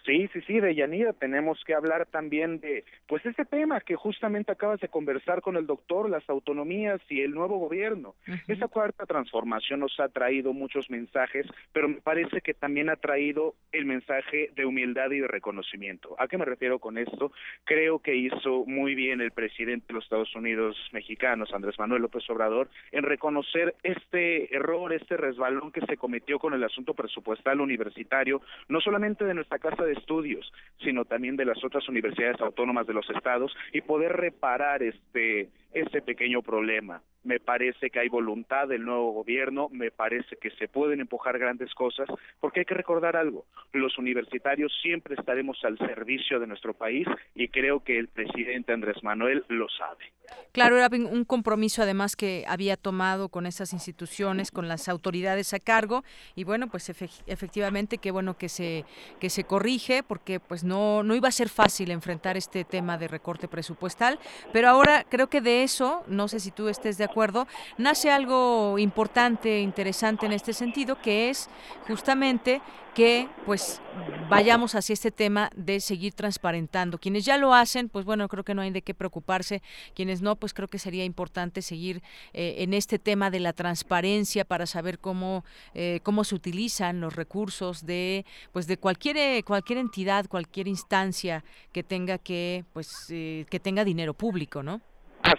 [0.08, 4.50] Sí, sí, sí, de Yanira tenemos que hablar también de, pues ese tema que justamente
[4.50, 8.14] acabas de conversar con el doctor, las autonomías y el nuevo gobierno.
[8.46, 13.54] Esa cuarta transformación nos ha traído muchos mensajes, pero me parece que también ha traído
[13.70, 16.16] el mensaje de humildad y de reconocimiento.
[16.18, 17.30] ¿A qué me refiero con esto?
[17.64, 22.24] Creo que hizo muy bien el presidente de los Estados Unidos mexicanos, Andrés Manuel López
[22.30, 28.40] Obrador, en reconocer este error, este resbalón que se cometió con el asunto presupuestal universitario,
[28.70, 30.50] no solamente de nuestra Casa de estudios,
[30.82, 35.48] sino también de las otras universidades autónomas de los estados y poder reparar este
[35.80, 37.02] ese pequeño problema.
[37.24, 41.74] Me parece que hay voluntad del nuevo gobierno, me parece que se pueden empujar grandes
[41.74, 42.08] cosas,
[42.40, 47.48] porque hay que recordar algo, los universitarios siempre estaremos al servicio de nuestro país y
[47.48, 50.04] creo que el presidente Andrés Manuel lo sabe.
[50.52, 55.58] Claro, era un compromiso además que había tomado con esas instituciones, con las autoridades a
[55.58, 58.84] cargo y bueno, pues efectivamente qué bueno que se
[59.20, 63.08] que se corrige porque pues no no iba a ser fácil enfrentar este tema de
[63.08, 64.18] recorte presupuestal,
[64.52, 67.46] pero ahora creo que de eso, no sé si tú estés de acuerdo,
[67.76, 71.50] nace algo importante, interesante en este sentido, que es
[71.86, 72.62] justamente
[72.98, 73.80] que pues
[74.28, 76.98] vayamos hacia este tema de seguir transparentando.
[76.98, 79.62] Quienes ya lo hacen, pues bueno, creo que no hay de qué preocuparse.
[79.94, 84.44] Quienes no, pues creo que sería importante seguir eh, en este tema de la transparencia
[84.44, 89.78] para saber cómo eh, cómo se utilizan los recursos de pues de cualquier eh, cualquier
[89.78, 94.80] entidad, cualquier instancia que tenga que pues que tenga dinero público, ¿no?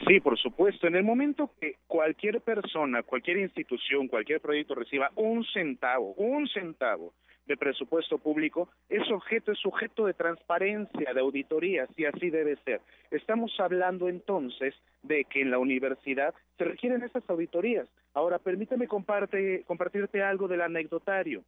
[0.08, 0.88] Sí, por supuesto.
[0.88, 7.14] En el momento que cualquier persona, cualquier institución, cualquier proyecto reciba un centavo, un centavo
[7.46, 12.80] de presupuesto público es objeto, es sujeto de transparencia, de auditoría, si así debe ser.
[13.12, 17.88] Estamos hablando entonces de que en la universidad se requieren esas auditorías.
[18.14, 21.44] Ahora, permíteme comparte, compartirte algo del anecdotario.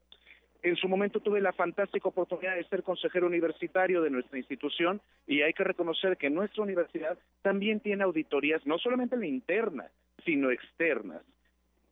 [0.63, 5.41] En su momento tuve la fantástica oportunidad de ser consejero universitario de nuestra institución y
[5.41, 9.89] hay que reconocer que nuestra universidad también tiene auditorías, no solamente la interna,
[10.23, 11.23] sino externas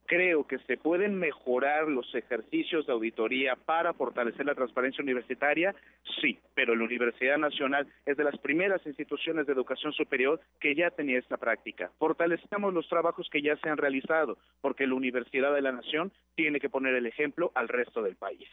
[0.10, 5.76] creo que se pueden mejorar los ejercicios de auditoría para fortalecer la transparencia universitaria,
[6.20, 10.90] sí, pero la Universidad Nacional es de las primeras instituciones de educación superior que ya
[10.90, 11.92] tenía esta práctica.
[12.00, 16.60] Fortalecemos los trabajos que ya se han realizado, porque la Universidad de la Nación tiene
[16.60, 18.50] que poner el ejemplo al resto del país.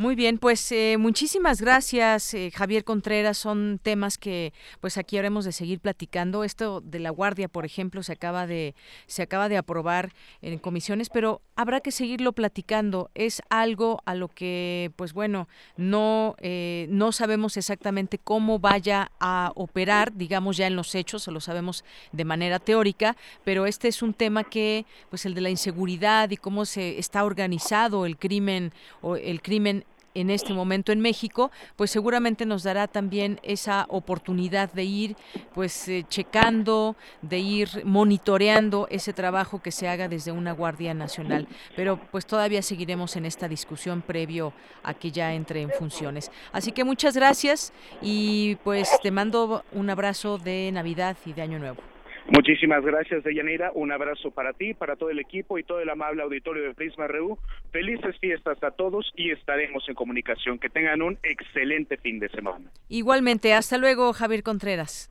[0.00, 3.36] Muy bien, pues eh, muchísimas gracias, eh, Javier Contreras.
[3.36, 6.42] Son temas que, pues aquí habremos de seguir platicando.
[6.42, 8.74] Esto de la guardia, por ejemplo, se acaba de
[9.06, 13.10] se acaba de aprobar en comisiones, pero habrá que seguirlo platicando.
[13.14, 19.52] Es algo a lo que, pues bueno, no eh, no sabemos exactamente cómo vaya a
[19.54, 24.00] operar, digamos ya en los hechos, o lo sabemos de manera teórica, pero este es
[24.00, 28.72] un tema que, pues el de la inseguridad y cómo se está organizado el crimen
[29.02, 29.84] o el crimen
[30.14, 35.16] en este momento en México, pues seguramente nos dará también esa oportunidad de ir
[35.54, 41.46] pues eh, checando, de ir monitoreando ese trabajo que se haga desde una Guardia Nacional.
[41.76, 46.30] Pero pues todavía seguiremos en esta discusión previo a que ya entre en funciones.
[46.52, 47.72] Así que muchas gracias
[48.02, 51.99] y pues te mando un abrazo de Navidad y de Año Nuevo.
[52.28, 53.72] Muchísimas gracias, Deyanira.
[53.74, 57.06] Un abrazo para ti, para todo el equipo y todo el amable auditorio de Prisma
[57.08, 57.38] RU.
[57.72, 60.58] Felices fiestas a todos y estaremos en comunicación.
[60.58, 62.70] Que tengan un excelente fin de semana.
[62.88, 65.10] Igualmente, hasta luego, Javier Contreras.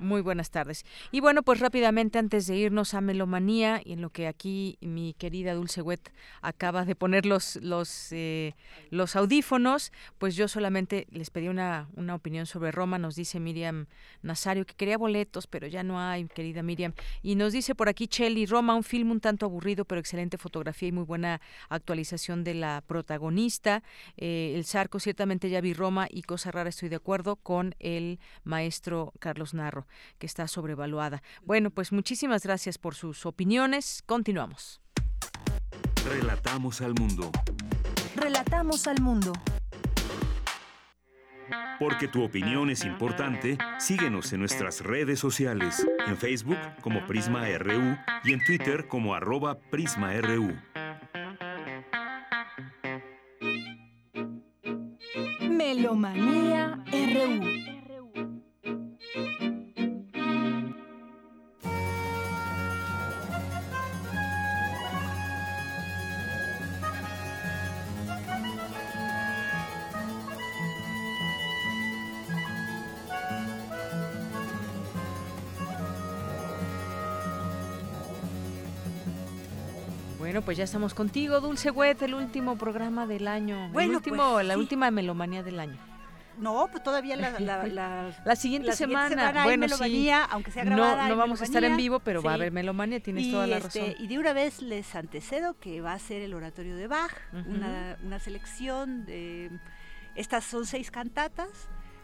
[0.00, 0.84] Muy buenas tardes.
[1.10, 5.12] Y bueno, pues rápidamente antes de irnos a Melomanía, y en lo que aquí mi
[5.14, 8.54] querida Dulce Wet acaba de poner los, los, eh,
[8.90, 12.98] los audífonos, pues yo solamente les pedí una, una opinión sobre Roma.
[12.98, 13.86] Nos dice Miriam
[14.22, 16.92] Nazario que quería boletos, pero ya no hay, querida Miriam.
[17.22, 20.90] Y nos dice por aquí Chelly, Roma, un film un tanto aburrido, pero excelente fotografía
[20.90, 23.82] y muy buena actualización de la protagonista.
[24.16, 28.20] Eh, el Zarco, ciertamente ya vi Roma y cosa rara, estoy de acuerdo con el
[28.44, 29.87] maestro Carlos Narro
[30.18, 31.22] que está sobrevaluada.
[31.42, 34.02] Bueno, pues muchísimas gracias por sus opiniones.
[34.06, 34.80] Continuamos.
[36.04, 37.30] Relatamos al mundo.
[38.16, 39.32] Relatamos al mundo.
[41.78, 47.96] Porque tu opinión es importante, síguenos en nuestras redes sociales, en Facebook como Prisma RU
[48.24, 50.56] y en Twitter como arroba PrismaRU.
[55.40, 57.67] Melomanía RU.
[80.38, 83.70] Bueno, pues ya estamos contigo, Dulce Wet, el último programa del año.
[83.72, 84.60] Bueno, el último, pues, la sí.
[84.60, 85.76] última melomanía del año.
[86.38, 90.28] No, pues todavía la, la, la, La siguiente semana, bueno, melomanía, sí.
[90.30, 91.08] aunque sea No- grabada.
[91.08, 93.56] no vamos a estar en vivo, pero va a haber melomanía, tienes Y, toda la
[93.56, 93.94] este, razón.
[93.98, 97.96] Y de una vez les antecedo que va a ser el oratorio de Bach, una,
[98.04, 99.50] una selección de...
[100.14, 101.48] Estas son seis cantatas.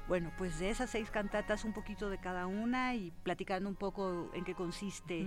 [0.06, 4.30] Bueno, pues de esas seis cantatas un poquito de cada una y platicando un poco
[4.34, 5.26] en qué consiste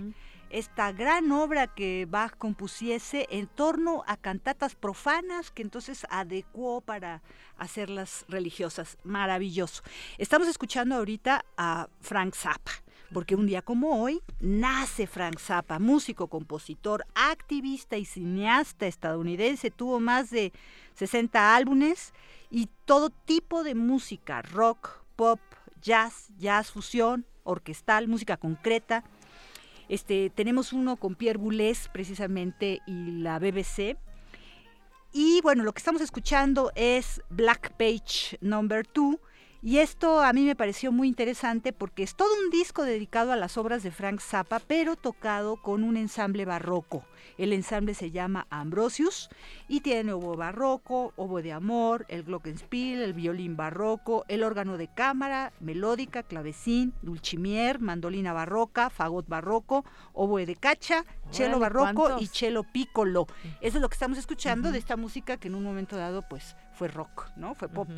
[0.50, 7.22] esta gran obra que Bach compusiese en torno a cantatas profanas que entonces adecuó para
[7.56, 8.98] hacerlas religiosas.
[9.02, 9.82] Maravilloso.
[10.16, 12.70] Estamos escuchando ahorita a Frank Zappa.
[13.12, 19.70] Porque un día como hoy nace Frank Zappa, músico, compositor, activista y cineasta estadounidense.
[19.70, 20.52] Tuvo más de
[20.94, 22.12] 60 álbumes
[22.50, 25.40] y todo tipo de música, rock, pop,
[25.80, 29.04] jazz, jazz fusión, orquestal, música concreta.
[29.88, 33.96] Este, tenemos uno con Pierre Boulez precisamente y la BBC.
[35.12, 39.16] Y bueno, lo que estamos escuchando es Black Page Number 2
[39.60, 43.36] Y esto a mí me pareció muy interesante porque es todo un disco dedicado a
[43.36, 47.04] las obras de Frank Zappa, pero tocado con un ensamble barroco.
[47.38, 49.28] El ensamble se llama Ambrosius
[49.66, 54.86] y tiene oboe barroco, oboe de amor, el glockenspiel, el violín barroco, el órgano de
[54.86, 62.62] cámara, melódica, clavecín, dulcimier, mandolina barroca, fagot barroco, oboe de cacha, cello barroco y cello
[62.62, 63.26] piccolo.
[63.60, 66.54] Eso es lo que estamos escuchando de esta música que en un momento dado pues
[66.74, 67.56] fue rock, ¿no?
[67.56, 67.88] Fue pop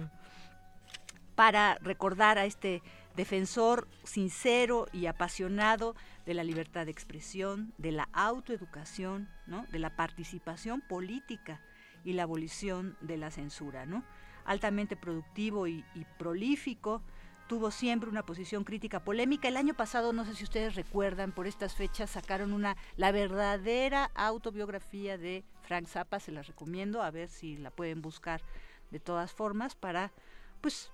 [1.40, 2.82] para recordar a este
[3.16, 5.96] defensor sincero y apasionado
[6.26, 9.64] de la libertad de expresión, de la autoeducación, ¿no?
[9.72, 11.62] de la participación política
[12.04, 13.86] y la abolición de la censura.
[13.86, 14.04] ¿no?
[14.44, 15.82] Altamente productivo y,
[16.18, 17.00] prolífico,
[17.48, 19.48] tuvo siempre una posición crítica polémica.
[19.48, 24.10] El año pasado, no sé si ustedes recuerdan, por estas fechas sacaron una la verdadera
[24.14, 28.42] autobiografía de Frank Zappa, se las recomiendo, a ver si la pueden buscar
[28.90, 30.12] de todas formas para
[30.60, 30.90] pues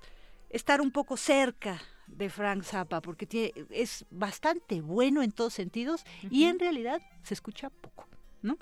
[0.50, 6.04] estar un poco cerca de Frank Zappa, porque tiene, es bastante bueno en todos sentidos
[6.30, 8.08] y en realidad se escucha poco,
[8.42, 8.58] ¿no?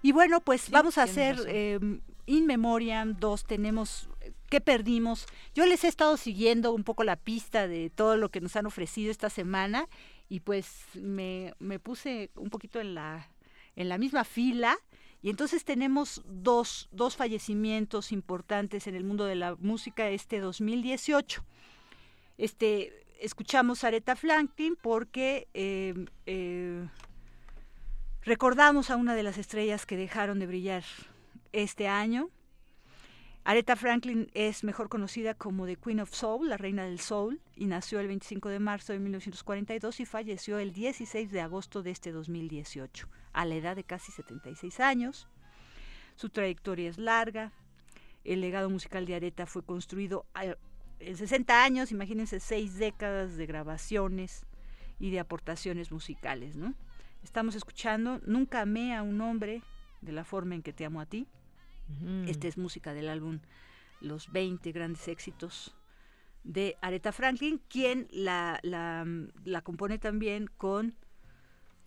[0.00, 1.80] Y bueno, pues vamos a hacer eh,
[2.26, 4.08] In Memoriam 2, tenemos
[4.48, 5.26] ¿Qué perdimos?
[5.54, 8.64] Yo les he estado siguiendo un poco la pista de todo lo que nos han
[8.64, 9.88] ofrecido esta semana
[10.30, 13.28] y pues me, me puse un poquito en la,
[13.76, 14.78] en la misma fila
[15.20, 21.44] y entonces tenemos dos, dos fallecimientos importantes en el mundo de la música este 2018.
[22.36, 26.86] Este, escuchamos a Aretha Franklin porque eh, eh,
[28.22, 30.84] recordamos a una de las estrellas que dejaron de brillar
[31.52, 32.30] este año.
[33.42, 37.64] Aretha Franklin es mejor conocida como The Queen of Soul, la reina del soul, y
[37.64, 42.12] nació el 25 de marzo de 1942 y falleció el 16 de agosto de este
[42.12, 43.08] 2018
[43.38, 45.28] a la edad de casi 76 años.
[46.16, 47.52] Su trayectoria es larga.
[48.24, 50.26] El legado musical de Areta fue construido
[50.98, 54.44] en 60 años, imagínense seis décadas de grabaciones
[54.98, 56.74] y de aportaciones musicales, ¿no?
[57.22, 59.62] Estamos escuchando Nunca amé a un hombre
[60.00, 61.28] de la forma en que te amo a ti.
[62.26, 63.38] Esta es música del álbum
[64.00, 65.76] Los 20 grandes éxitos
[66.42, 69.06] de Aretha Franklin, quien la, la,
[69.44, 70.96] la compone también con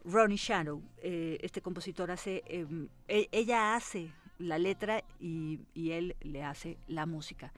[0.03, 6.43] Ronnie Shadow, eh, este compositor hace, em, e, ella hace la letra y, él le
[6.43, 7.51] hace la música.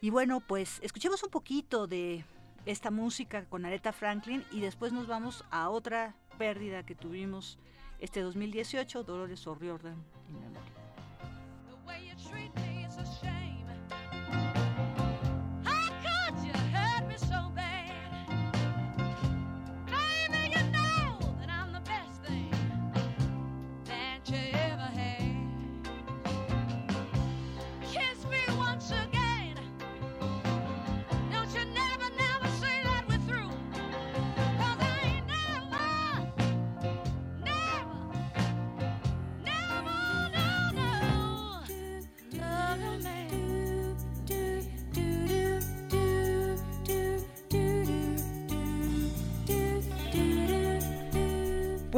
[0.00, 2.24] Y bueno, pues escuchemos un poquito de
[2.66, 7.58] esta música con Aretha Franklin y después nos vamos a otra pérdida que tuvimos
[7.98, 9.96] este 2018, Dolores O'Riordan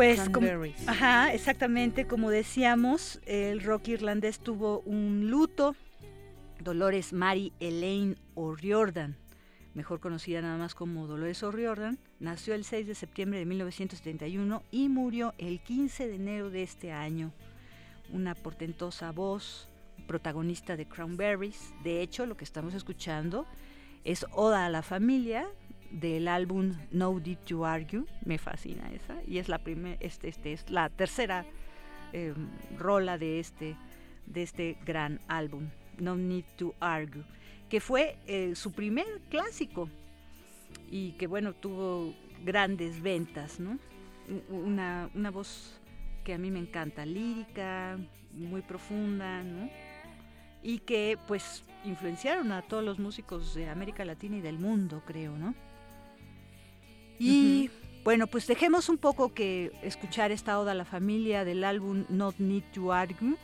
[0.01, 0.19] Pues,
[0.87, 5.77] ajá, exactamente, como decíamos, el rock irlandés tuvo un luto.
[6.59, 9.19] Dolores Mary Elaine O'Riordan,
[9.75, 14.89] mejor conocida nada más como Dolores O'Riordan, nació el 6 de septiembre de 1971 y
[14.89, 17.31] murió el 15 de enero de este año.
[18.11, 19.69] Una portentosa voz,
[20.07, 21.75] protagonista de Cranberries.
[21.85, 23.45] De hecho, lo que estamos escuchando
[24.05, 25.47] es Oda a la familia
[25.91, 30.53] del álbum No Did You Argue, me fascina esa, y es la primer, este, este
[30.53, 31.45] es la tercera
[32.13, 32.49] em,
[32.79, 33.77] rola de este,
[34.27, 35.69] de este gran álbum,
[35.99, 37.25] No Need to Argue,
[37.69, 39.89] que fue eh, su primer clásico
[40.91, 42.15] y que bueno, tuvo
[42.45, 43.79] grandes ventas, ¿no?
[44.49, 45.81] Una, una voz
[46.25, 47.99] que a mí me encanta, lírica,
[48.33, 49.69] muy profunda, ¿no?
[50.63, 55.37] Y que pues influenciaron a todos los músicos de América Latina y del mundo, creo,
[55.37, 55.55] ¿no?
[57.21, 57.71] Y
[58.03, 62.37] bueno, pues dejemos un poco que escuchar esta oda a la familia del álbum Not
[62.39, 63.35] Need to Argue.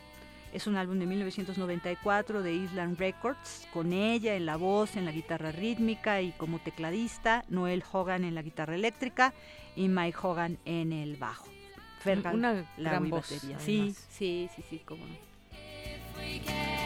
[0.51, 5.11] Es un álbum de 1994 de Island Records, con ella en la voz, en la
[5.11, 9.33] guitarra rítmica y como tecladista, Noel Hogan en la guitarra eléctrica
[9.75, 11.47] y Mike Hogan en el bajo.
[11.99, 13.27] Fergal, Una gran voz.
[13.27, 16.76] Sí, sí, sí, sí, cómo no.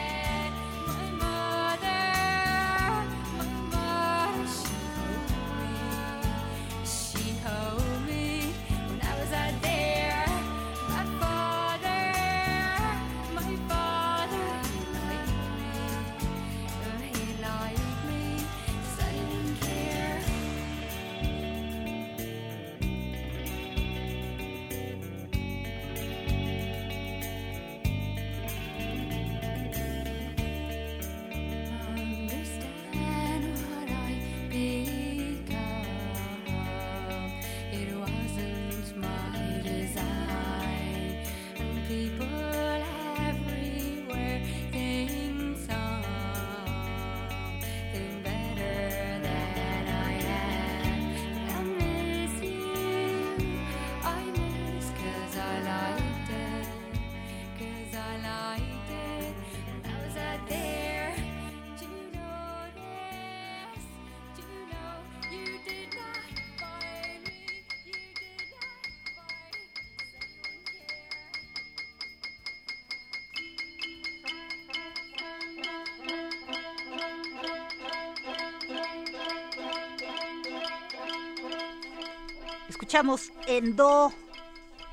[82.92, 84.12] Escuchamos en Do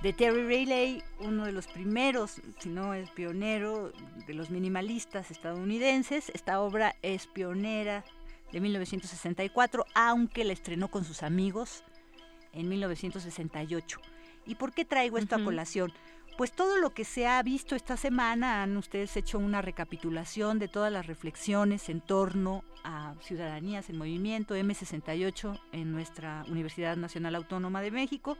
[0.01, 3.91] de Terry Riley, uno de los primeros, si no el pionero
[4.25, 6.31] de los minimalistas estadounidenses.
[6.33, 8.05] Esta obra es pionera
[8.53, 11.83] de 1964, aunque la estrenó con sus amigos
[12.53, 13.99] en 1968.
[14.45, 15.91] ¿Y por qué traigo esto a colación?
[16.39, 20.69] Pues todo lo que se ha visto esta semana, han ustedes hecho una recapitulación de
[20.69, 27.81] todas las reflexiones en torno a Ciudadanías en Movimiento, M68, en nuestra Universidad Nacional Autónoma
[27.81, 28.37] de México.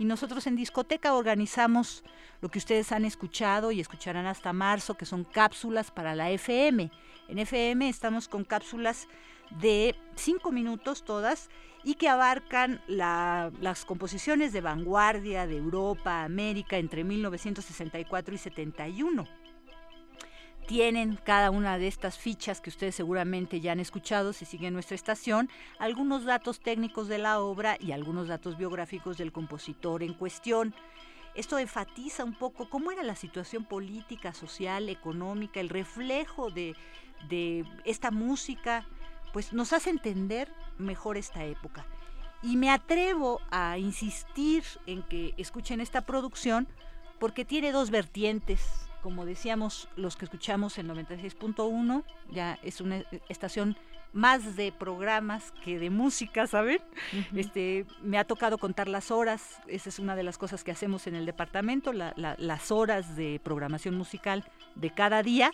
[0.00, 2.02] Y nosotros en Discoteca organizamos
[2.40, 6.90] lo que ustedes han escuchado y escucharán hasta marzo, que son cápsulas para la FM.
[7.28, 9.06] En FM estamos con cápsulas
[9.60, 11.50] de cinco minutos todas
[11.84, 19.24] y que abarcan las composiciones de vanguardia de Europa, América entre 1964 y 71
[20.68, 24.96] tienen cada una de estas fichas que ustedes seguramente ya han escuchado si siguen nuestra
[24.96, 25.48] estación,
[25.78, 30.74] algunos datos técnicos de la obra y algunos datos biográficos del compositor en cuestión.
[31.34, 36.74] Esto enfatiza un poco cómo era la situación política, social, económica, el reflejo de
[37.86, 38.86] esta música,
[39.32, 41.86] pues nos hace entender mejor esta época.
[42.42, 46.68] Y me atrevo a insistir en que escuchen esta producción
[47.18, 53.76] porque tiene dos vertientes como decíamos, los que escuchamos el 96.1, ya es una estación
[54.12, 56.80] más de programas que de música, ¿saben?
[57.34, 61.06] Este, me ha tocado contar las horas, esa es una de las cosas que hacemos
[61.06, 64.44] en el departamento, las horas de programación musical
[64.74, 65.50] de cada día.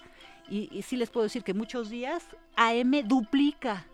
[0.49, 2.23] Y, y sí les puedo decir que muchos días
[2.57, 3.87] AM duplica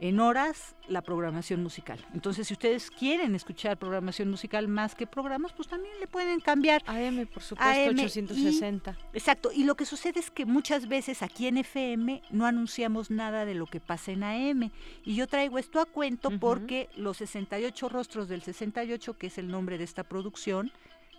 [0.00, 1.98] en horas la programación musical.
[2.14, 6.82] Entonces, si ustedes quieren escuchar programación musical más que programas, pues también le pueden cambiar.
[6.86, 8.96] AM, por supuesto, 860.
[9.12, 9.50] exacto.
[9.52, 13.54] Y lo que sucede es que muchas veces aquí en FM no anunciamos nada de
[13.54, 14.70] lo que pasa en AM.
[15.04, 19.48] Y yo traigo esto a cuento porque los 68 rostros del 68, que es el
[19.48, 20.72] nombre de esta producción,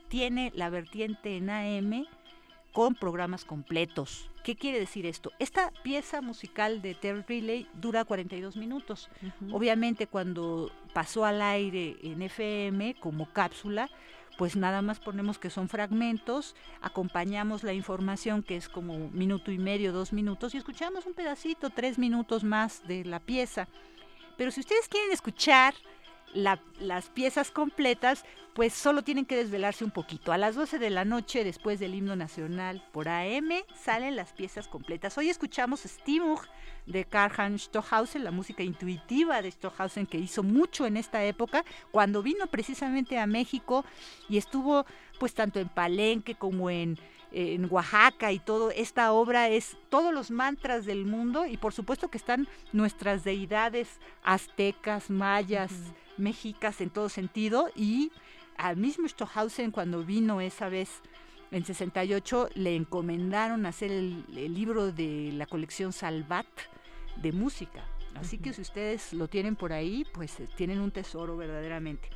[0.07, 2.07] tiene la vertiente en AM
[2.79, 4.31] con programas completos.
[4.41, 5.33] ¿Qué quiere decir esto?
[5.37, 9.09] Esta pieza musical de Terry Riley dura 42 minutos.
[9.51, 13.89] Obviamente cuando pasó al aire en FM como cápsula,
[14.37, 19.57] pues nada más ponemos que son fragmentos, acompañamos la información que es como minuto y
[19.57, 23.67] medio, dos minutos y escuchamos un pedacito, tres minutos más de la pieza.
[24.37, 25.73] Pero si ustedes quieren escuchar
[26.33, 28.23] las piezas completas,
[28.53, 30.31] pues solo tienen que desvelarse un poquito.
[30.31, 34.67] A las 12 de la noche, después del himno nacional por AM, salen las piezas
[34.67, 35.17] completas.
[35.17, 36.39] Hoy escuchamos Stimmung
[36.85, 37.69] de Karl-Heinz
[38.15, 43.27] la música intuitiva de Stohausen que hizo mucho en esta época, cuando vino precisamente a
[43.27, 43.85] México
[44.27, 44.85] y estuvo
[45.19, 46.97] pues tanto en Palenque como en
[47.69, 52.17] Oaxaca y todo, esta obra es todos los mantras del mundo y por supuesto que
[52.17, 55.71] están nuestras deidades aztecas, mayas,
[56.19, 58.11] mexicas en todo sentido y
[58.57, 61.01] al mismo Stohausen cuando vino esa vez
[61.51, 66.45] en 68 le encomendaron hacer el, libro de la colección Salvat
[67.15, 67.83] de música.
[68.15, 72.09] Así que si ustedes lo tienen por ahí, pues eh, tienen un tesoro verdaderamente.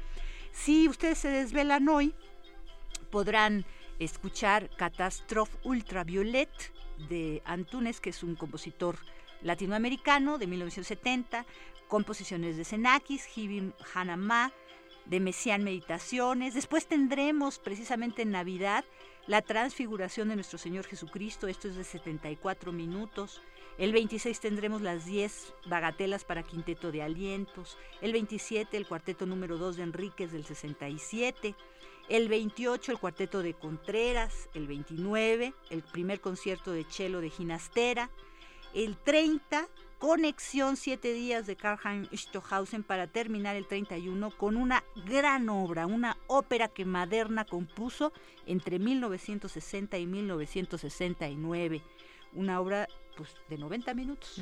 [0.51, 2.13] Si ustedes se desvelan hoy,
[3.09, 3.65] podrán
[3.99, 6.49] escuchar Catastrophe Ultraviolet
[7.09, 8.97] de Antunes, que es un compositor
[9.41, 11.45] latinoamericano de 1970,
[11.93, 14.51] composiciones de Xenakis, Hibim Hanamá,
[15.05, 16.55] de Mesián Meditaciones.
[16.55, 18.83] Después tendremos precisamente en Navidad
[19.27, 23.43] la transfiguración de nuestro Señor Jesucristo, esto es de 74 minutos.
[23.77, 27.77] El 26 tendremos las 10 bagatelas para quinteto de alientos.
[28.01, 31.53] El 27 el cuarteto número 2 de Enríquez del 67.
[32.09, 34.49] El 28 el cuarteto de Contreras.
[34.55, 38.09] El 29 el primer concierto de Chelo de Ginastera.
[38.73, 39.67] El 30
[40.03, 46.17] Conexión Siete Días de Karl-Heinz Stohausen para terminar el 31 con una gran obra, una
[46.27, 48.11] ópera que Maderna compuso
[48.45, 51.81] entre 1960 y 1969.
[52.33, 54.41] Una obra pues de 90 minutos,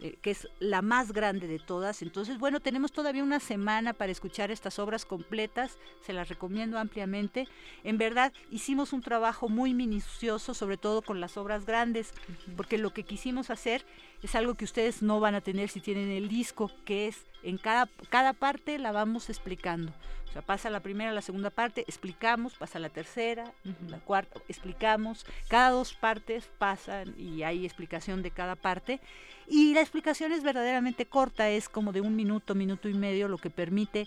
[0.00, 2.02] eh, que es la más grande de todas.
[2.02, 7.48] Entonces, bueno, tenemos todavía una semana para escuchar estas obras completas, se las recomiendo ampliamente.
[7.82, 12.12] En verdad, hicimos un trabajo muy minucioso, sobre todo con las obras grandes,
[12.56, 13.84] porque lo que quisimos hacer
[14.22, 17.58] es algo que ustedes no van a tener si tienen el disco, que es en
[17.58, 19.92] cada, cada parte la vamos explicando.
[20.30, 23.52] O sea, pasa la primera, la segunda parte, explicamos, pasa la tercera,
[23.88, 25.26] la cuarta, explicamos.
[25.48, 29.00] Cada dos partes pasan y hay explicación de cada parte.
[29.48, 33.38] Y la explicación es verdaderamente corta, es como de un minuto, minuto y medio, lo
[33.38, 34.06] que permite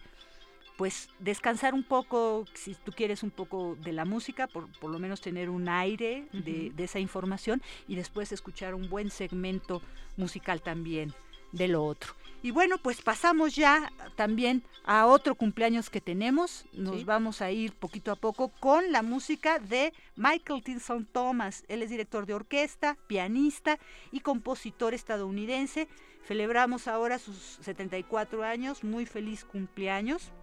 [0.77, 4.99] pues descansar un poco, si tú quieres un poco de la música, por, por lo
[4.99, 9.81] menos tener un aire de, de, esa información y después escuchar un buen segmento
[10.17, 11.13] musical también
[11.51, 12.13] de lo otro.
[12.41, 16.65] Y bueno, pues pasamos ya también a otro cumpleaños que tenemos.
[16.73, 21.63] Nos vamos a ir poquito a poco con la música de Michael Tilson Thomas.
[21.69, 23.79] Él es director de orquesta, pianista
[24.11, 25.87] y compositor estadounidense.
[26.27, 28.83] Celebramos ahora sus 74 años.
[28.83, 30.33] Muy feliz cumpleaños.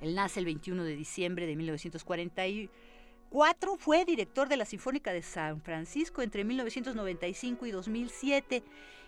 [0.00, 3.76] Él nace el 21 de diciembre de 1944.
[3.78, 8.64] Fue director de la Sinfónica de San Francisco entre 1995 y 2007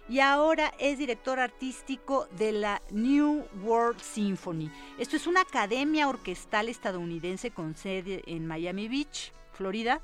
[0.08, 4.70] y ahora es director artístico de la New World Symphony.
[4.98, 10.00] Esto es una academia orquestal estadounidense con sede en Miami Beach, Florida,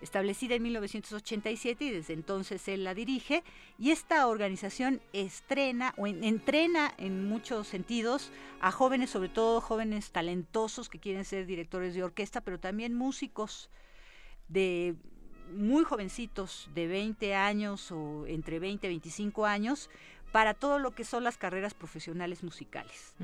[0.00, 3.42] establecida en 1987 y desde entonces él la dirige.
[3.78, 8.30] Y esta organización estrena o entrena en muchos sentidos
[8.60, 13.70] a jóvenes, sobre todo jóvenes talentosos que quieren ser directores de orquesta, pero también músicos
[14.48, 14.96] de
[15.52, 19.90] muy jovencitos de 20 años o entre 20 y 25 años
[20.32, 23.14] para todo lo que son las carreras profesionales musicales.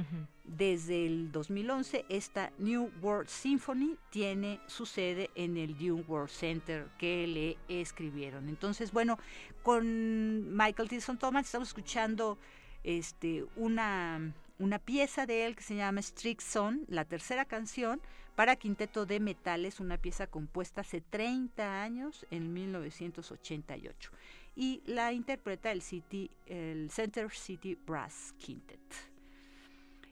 [0.44, 6.88] Desde el 2011, esta New World Symphony tiene su sede en el New World Center
[6.98, 8.48] que le escribieron.
[8.48, 9.18] Entonces, bueno,
[9.62, 12.38] con Michael Tilson Thomas estamos escuchando
[12.84, 18.00] este, una, una pieza de él que se llama Strict Son, la tercera canción,
[18.34, 24.10] para Quinteto de Metales, una pieza compuesta hace 30 años, en 1988.
[24.56, 28.80] Y la interpreta el, City, el Center City Brass Quintet.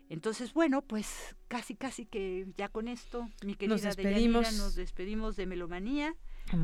[0.09, 5.37] Entonces, bueno, pues casi, casi que ya con esto, mi querida nos despedimos, nos despedimos
[5.37, 6.15] de Melomanía,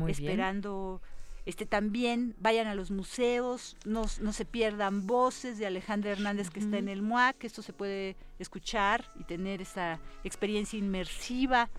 [0.07, 1.01] esperando
[1.45, 6.59] este también vayan a los museos, no, no se pierdan voces de Alejandra Hernández que
[6.59, 11.71] está en el MUAC, esto se puede escuchar y tener esa experiencia inmersiva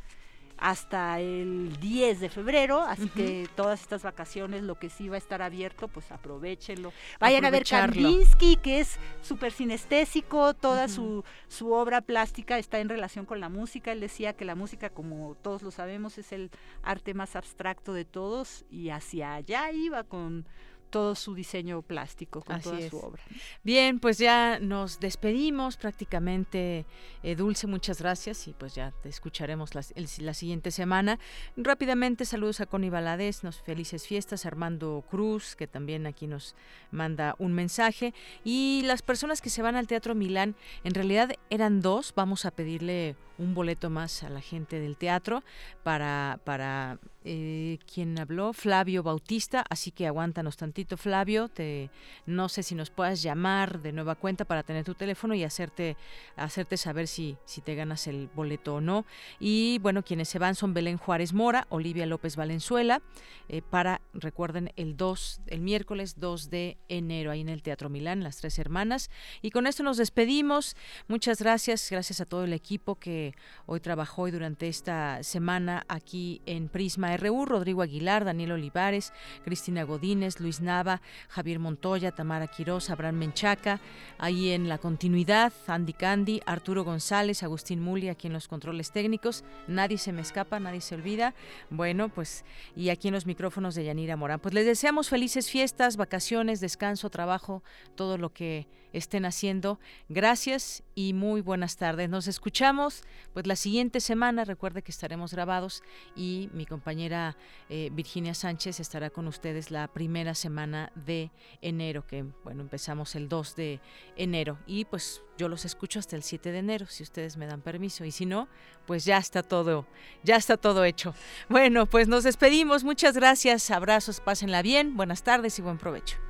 [0.60, 5.18] hasta el 10 de febrero, así que todas estas vacaciones, lo que sí va a
[5.18, 6.92] estar abierto, pues aprovechenlo.
[7.18, 12.90] Vayan a ver Kandinsky, que es súper sinestésico, toda su, su obra plástica está en
[12.90, 13.90] relación con la música.
[13.92, 16.50] Él decía que la música, como todos lo sabemos, es el
[16.82, 20.46] arte más abstracto de todos y hacia allá iba con
[20.90, 23.22] todo su diseño plástico, con toda su obra.
[23.62, 26.84] Bien, pues ya nos despedimos prácticamente.
[27.22, 29.82] Eh, Dulce, muchas gracias y pues ya te escucharemos la,
[30.18, 31.18] la siguiente semana.
[31.56, 36.54] Rápidamente, saludos a Connie Valadez, nos felices fiestas, Armando Cruz, que también aquí nos
[36.90, 38.14] manda un mensaje.
[38.44, 42.50] Y las personas que se van al Teatro Milán, en realidad eran dos, vamos a
[42.50, 45.42] pedirle un boleto más a la gente del teatro
[45.82, 51.90] para, para eh, quien habló, Flavio Bautista, así que aguántanos tantito, Flavio, te,
[52.26, 55.96] no sé si nos puedas llamar de nueva cuenta para tener tu teléfono y hacerte,
[56.36, 59.04] hacerte saber si, si te ganas el boleto o no.
[59.38, 63.02] Y bueno, quienes se van son Belén Juárez Mora, Olivia López Valenzuela,
[63.48, 68.22] eh, para, recuerden, el 2, el miércoles 2 de enero, ahí en el Teatro Milán,
[68.22, 69.10] las tres hermanas.
[69.42, 70.76] Y con esto nos despedimos.
[71.08, 73.29] Muchas gracias, gracias a todo el equipo que
[73.66, 79.12] hoy trabajó y durante esta semana aquí en Prisma RU, Rodrigo Aguilar, Daniel Olivares,
[79.44, 83.80] Cristina Godínez, Luis Nava, Javier Montoya, Tamara Quiroz, Abraham Menchaca,
[84.18, 89.44] ahí en la continuidad, Andy Candy, Arturo González, Agustín Muli, aquí en los controles técnicos,
[89.66, 91.34] nadie se me escapa, nadie se olvida.
[91.70, 92.44] Bueno, pues,
[92.76, 94.40] y aquí en los micrófonos de Yanira Morán.
[94.40, 97.62] Pues les deseamos felices fiestas, vacaciones, descanso, trabajo,
[97.94, 99.78] todo lo que estén haciendo.
[100.08, 102.08] Gracias y muy buenas tardes.
[102.08, 103.02] Nos escuchamos
[103.32, 104.44] pues la siguiente semana.
[104.44, 105.82] Recuerde que estaremos grabados
[106.16, 107.36] y mi compañera
[107.68, 111.30] eh, Virginia Sánchez estará con ustedes la primera semana de
[111.62, 113.80] enero, que bueno, empezamos el 2 de
[114.16, 117.62] enero y pues yo los escucho hasta el 7 de enero, si ustedes me dan
[117.62, 118.04] permiso.
[118.04, 118.48] Y si no,
[118.86, 119.86] pues ya está todo,
[120.22, 121.14] ya está todo hecho.
[121.48, 122.84] Bueno, pues nos despedimos.
[122.84, 123.70] Muchas gracias.
[123.70, 124.96] Abrazos, pásenla bien.
[124.96, 126.29] Buenas tardes y buen provecho.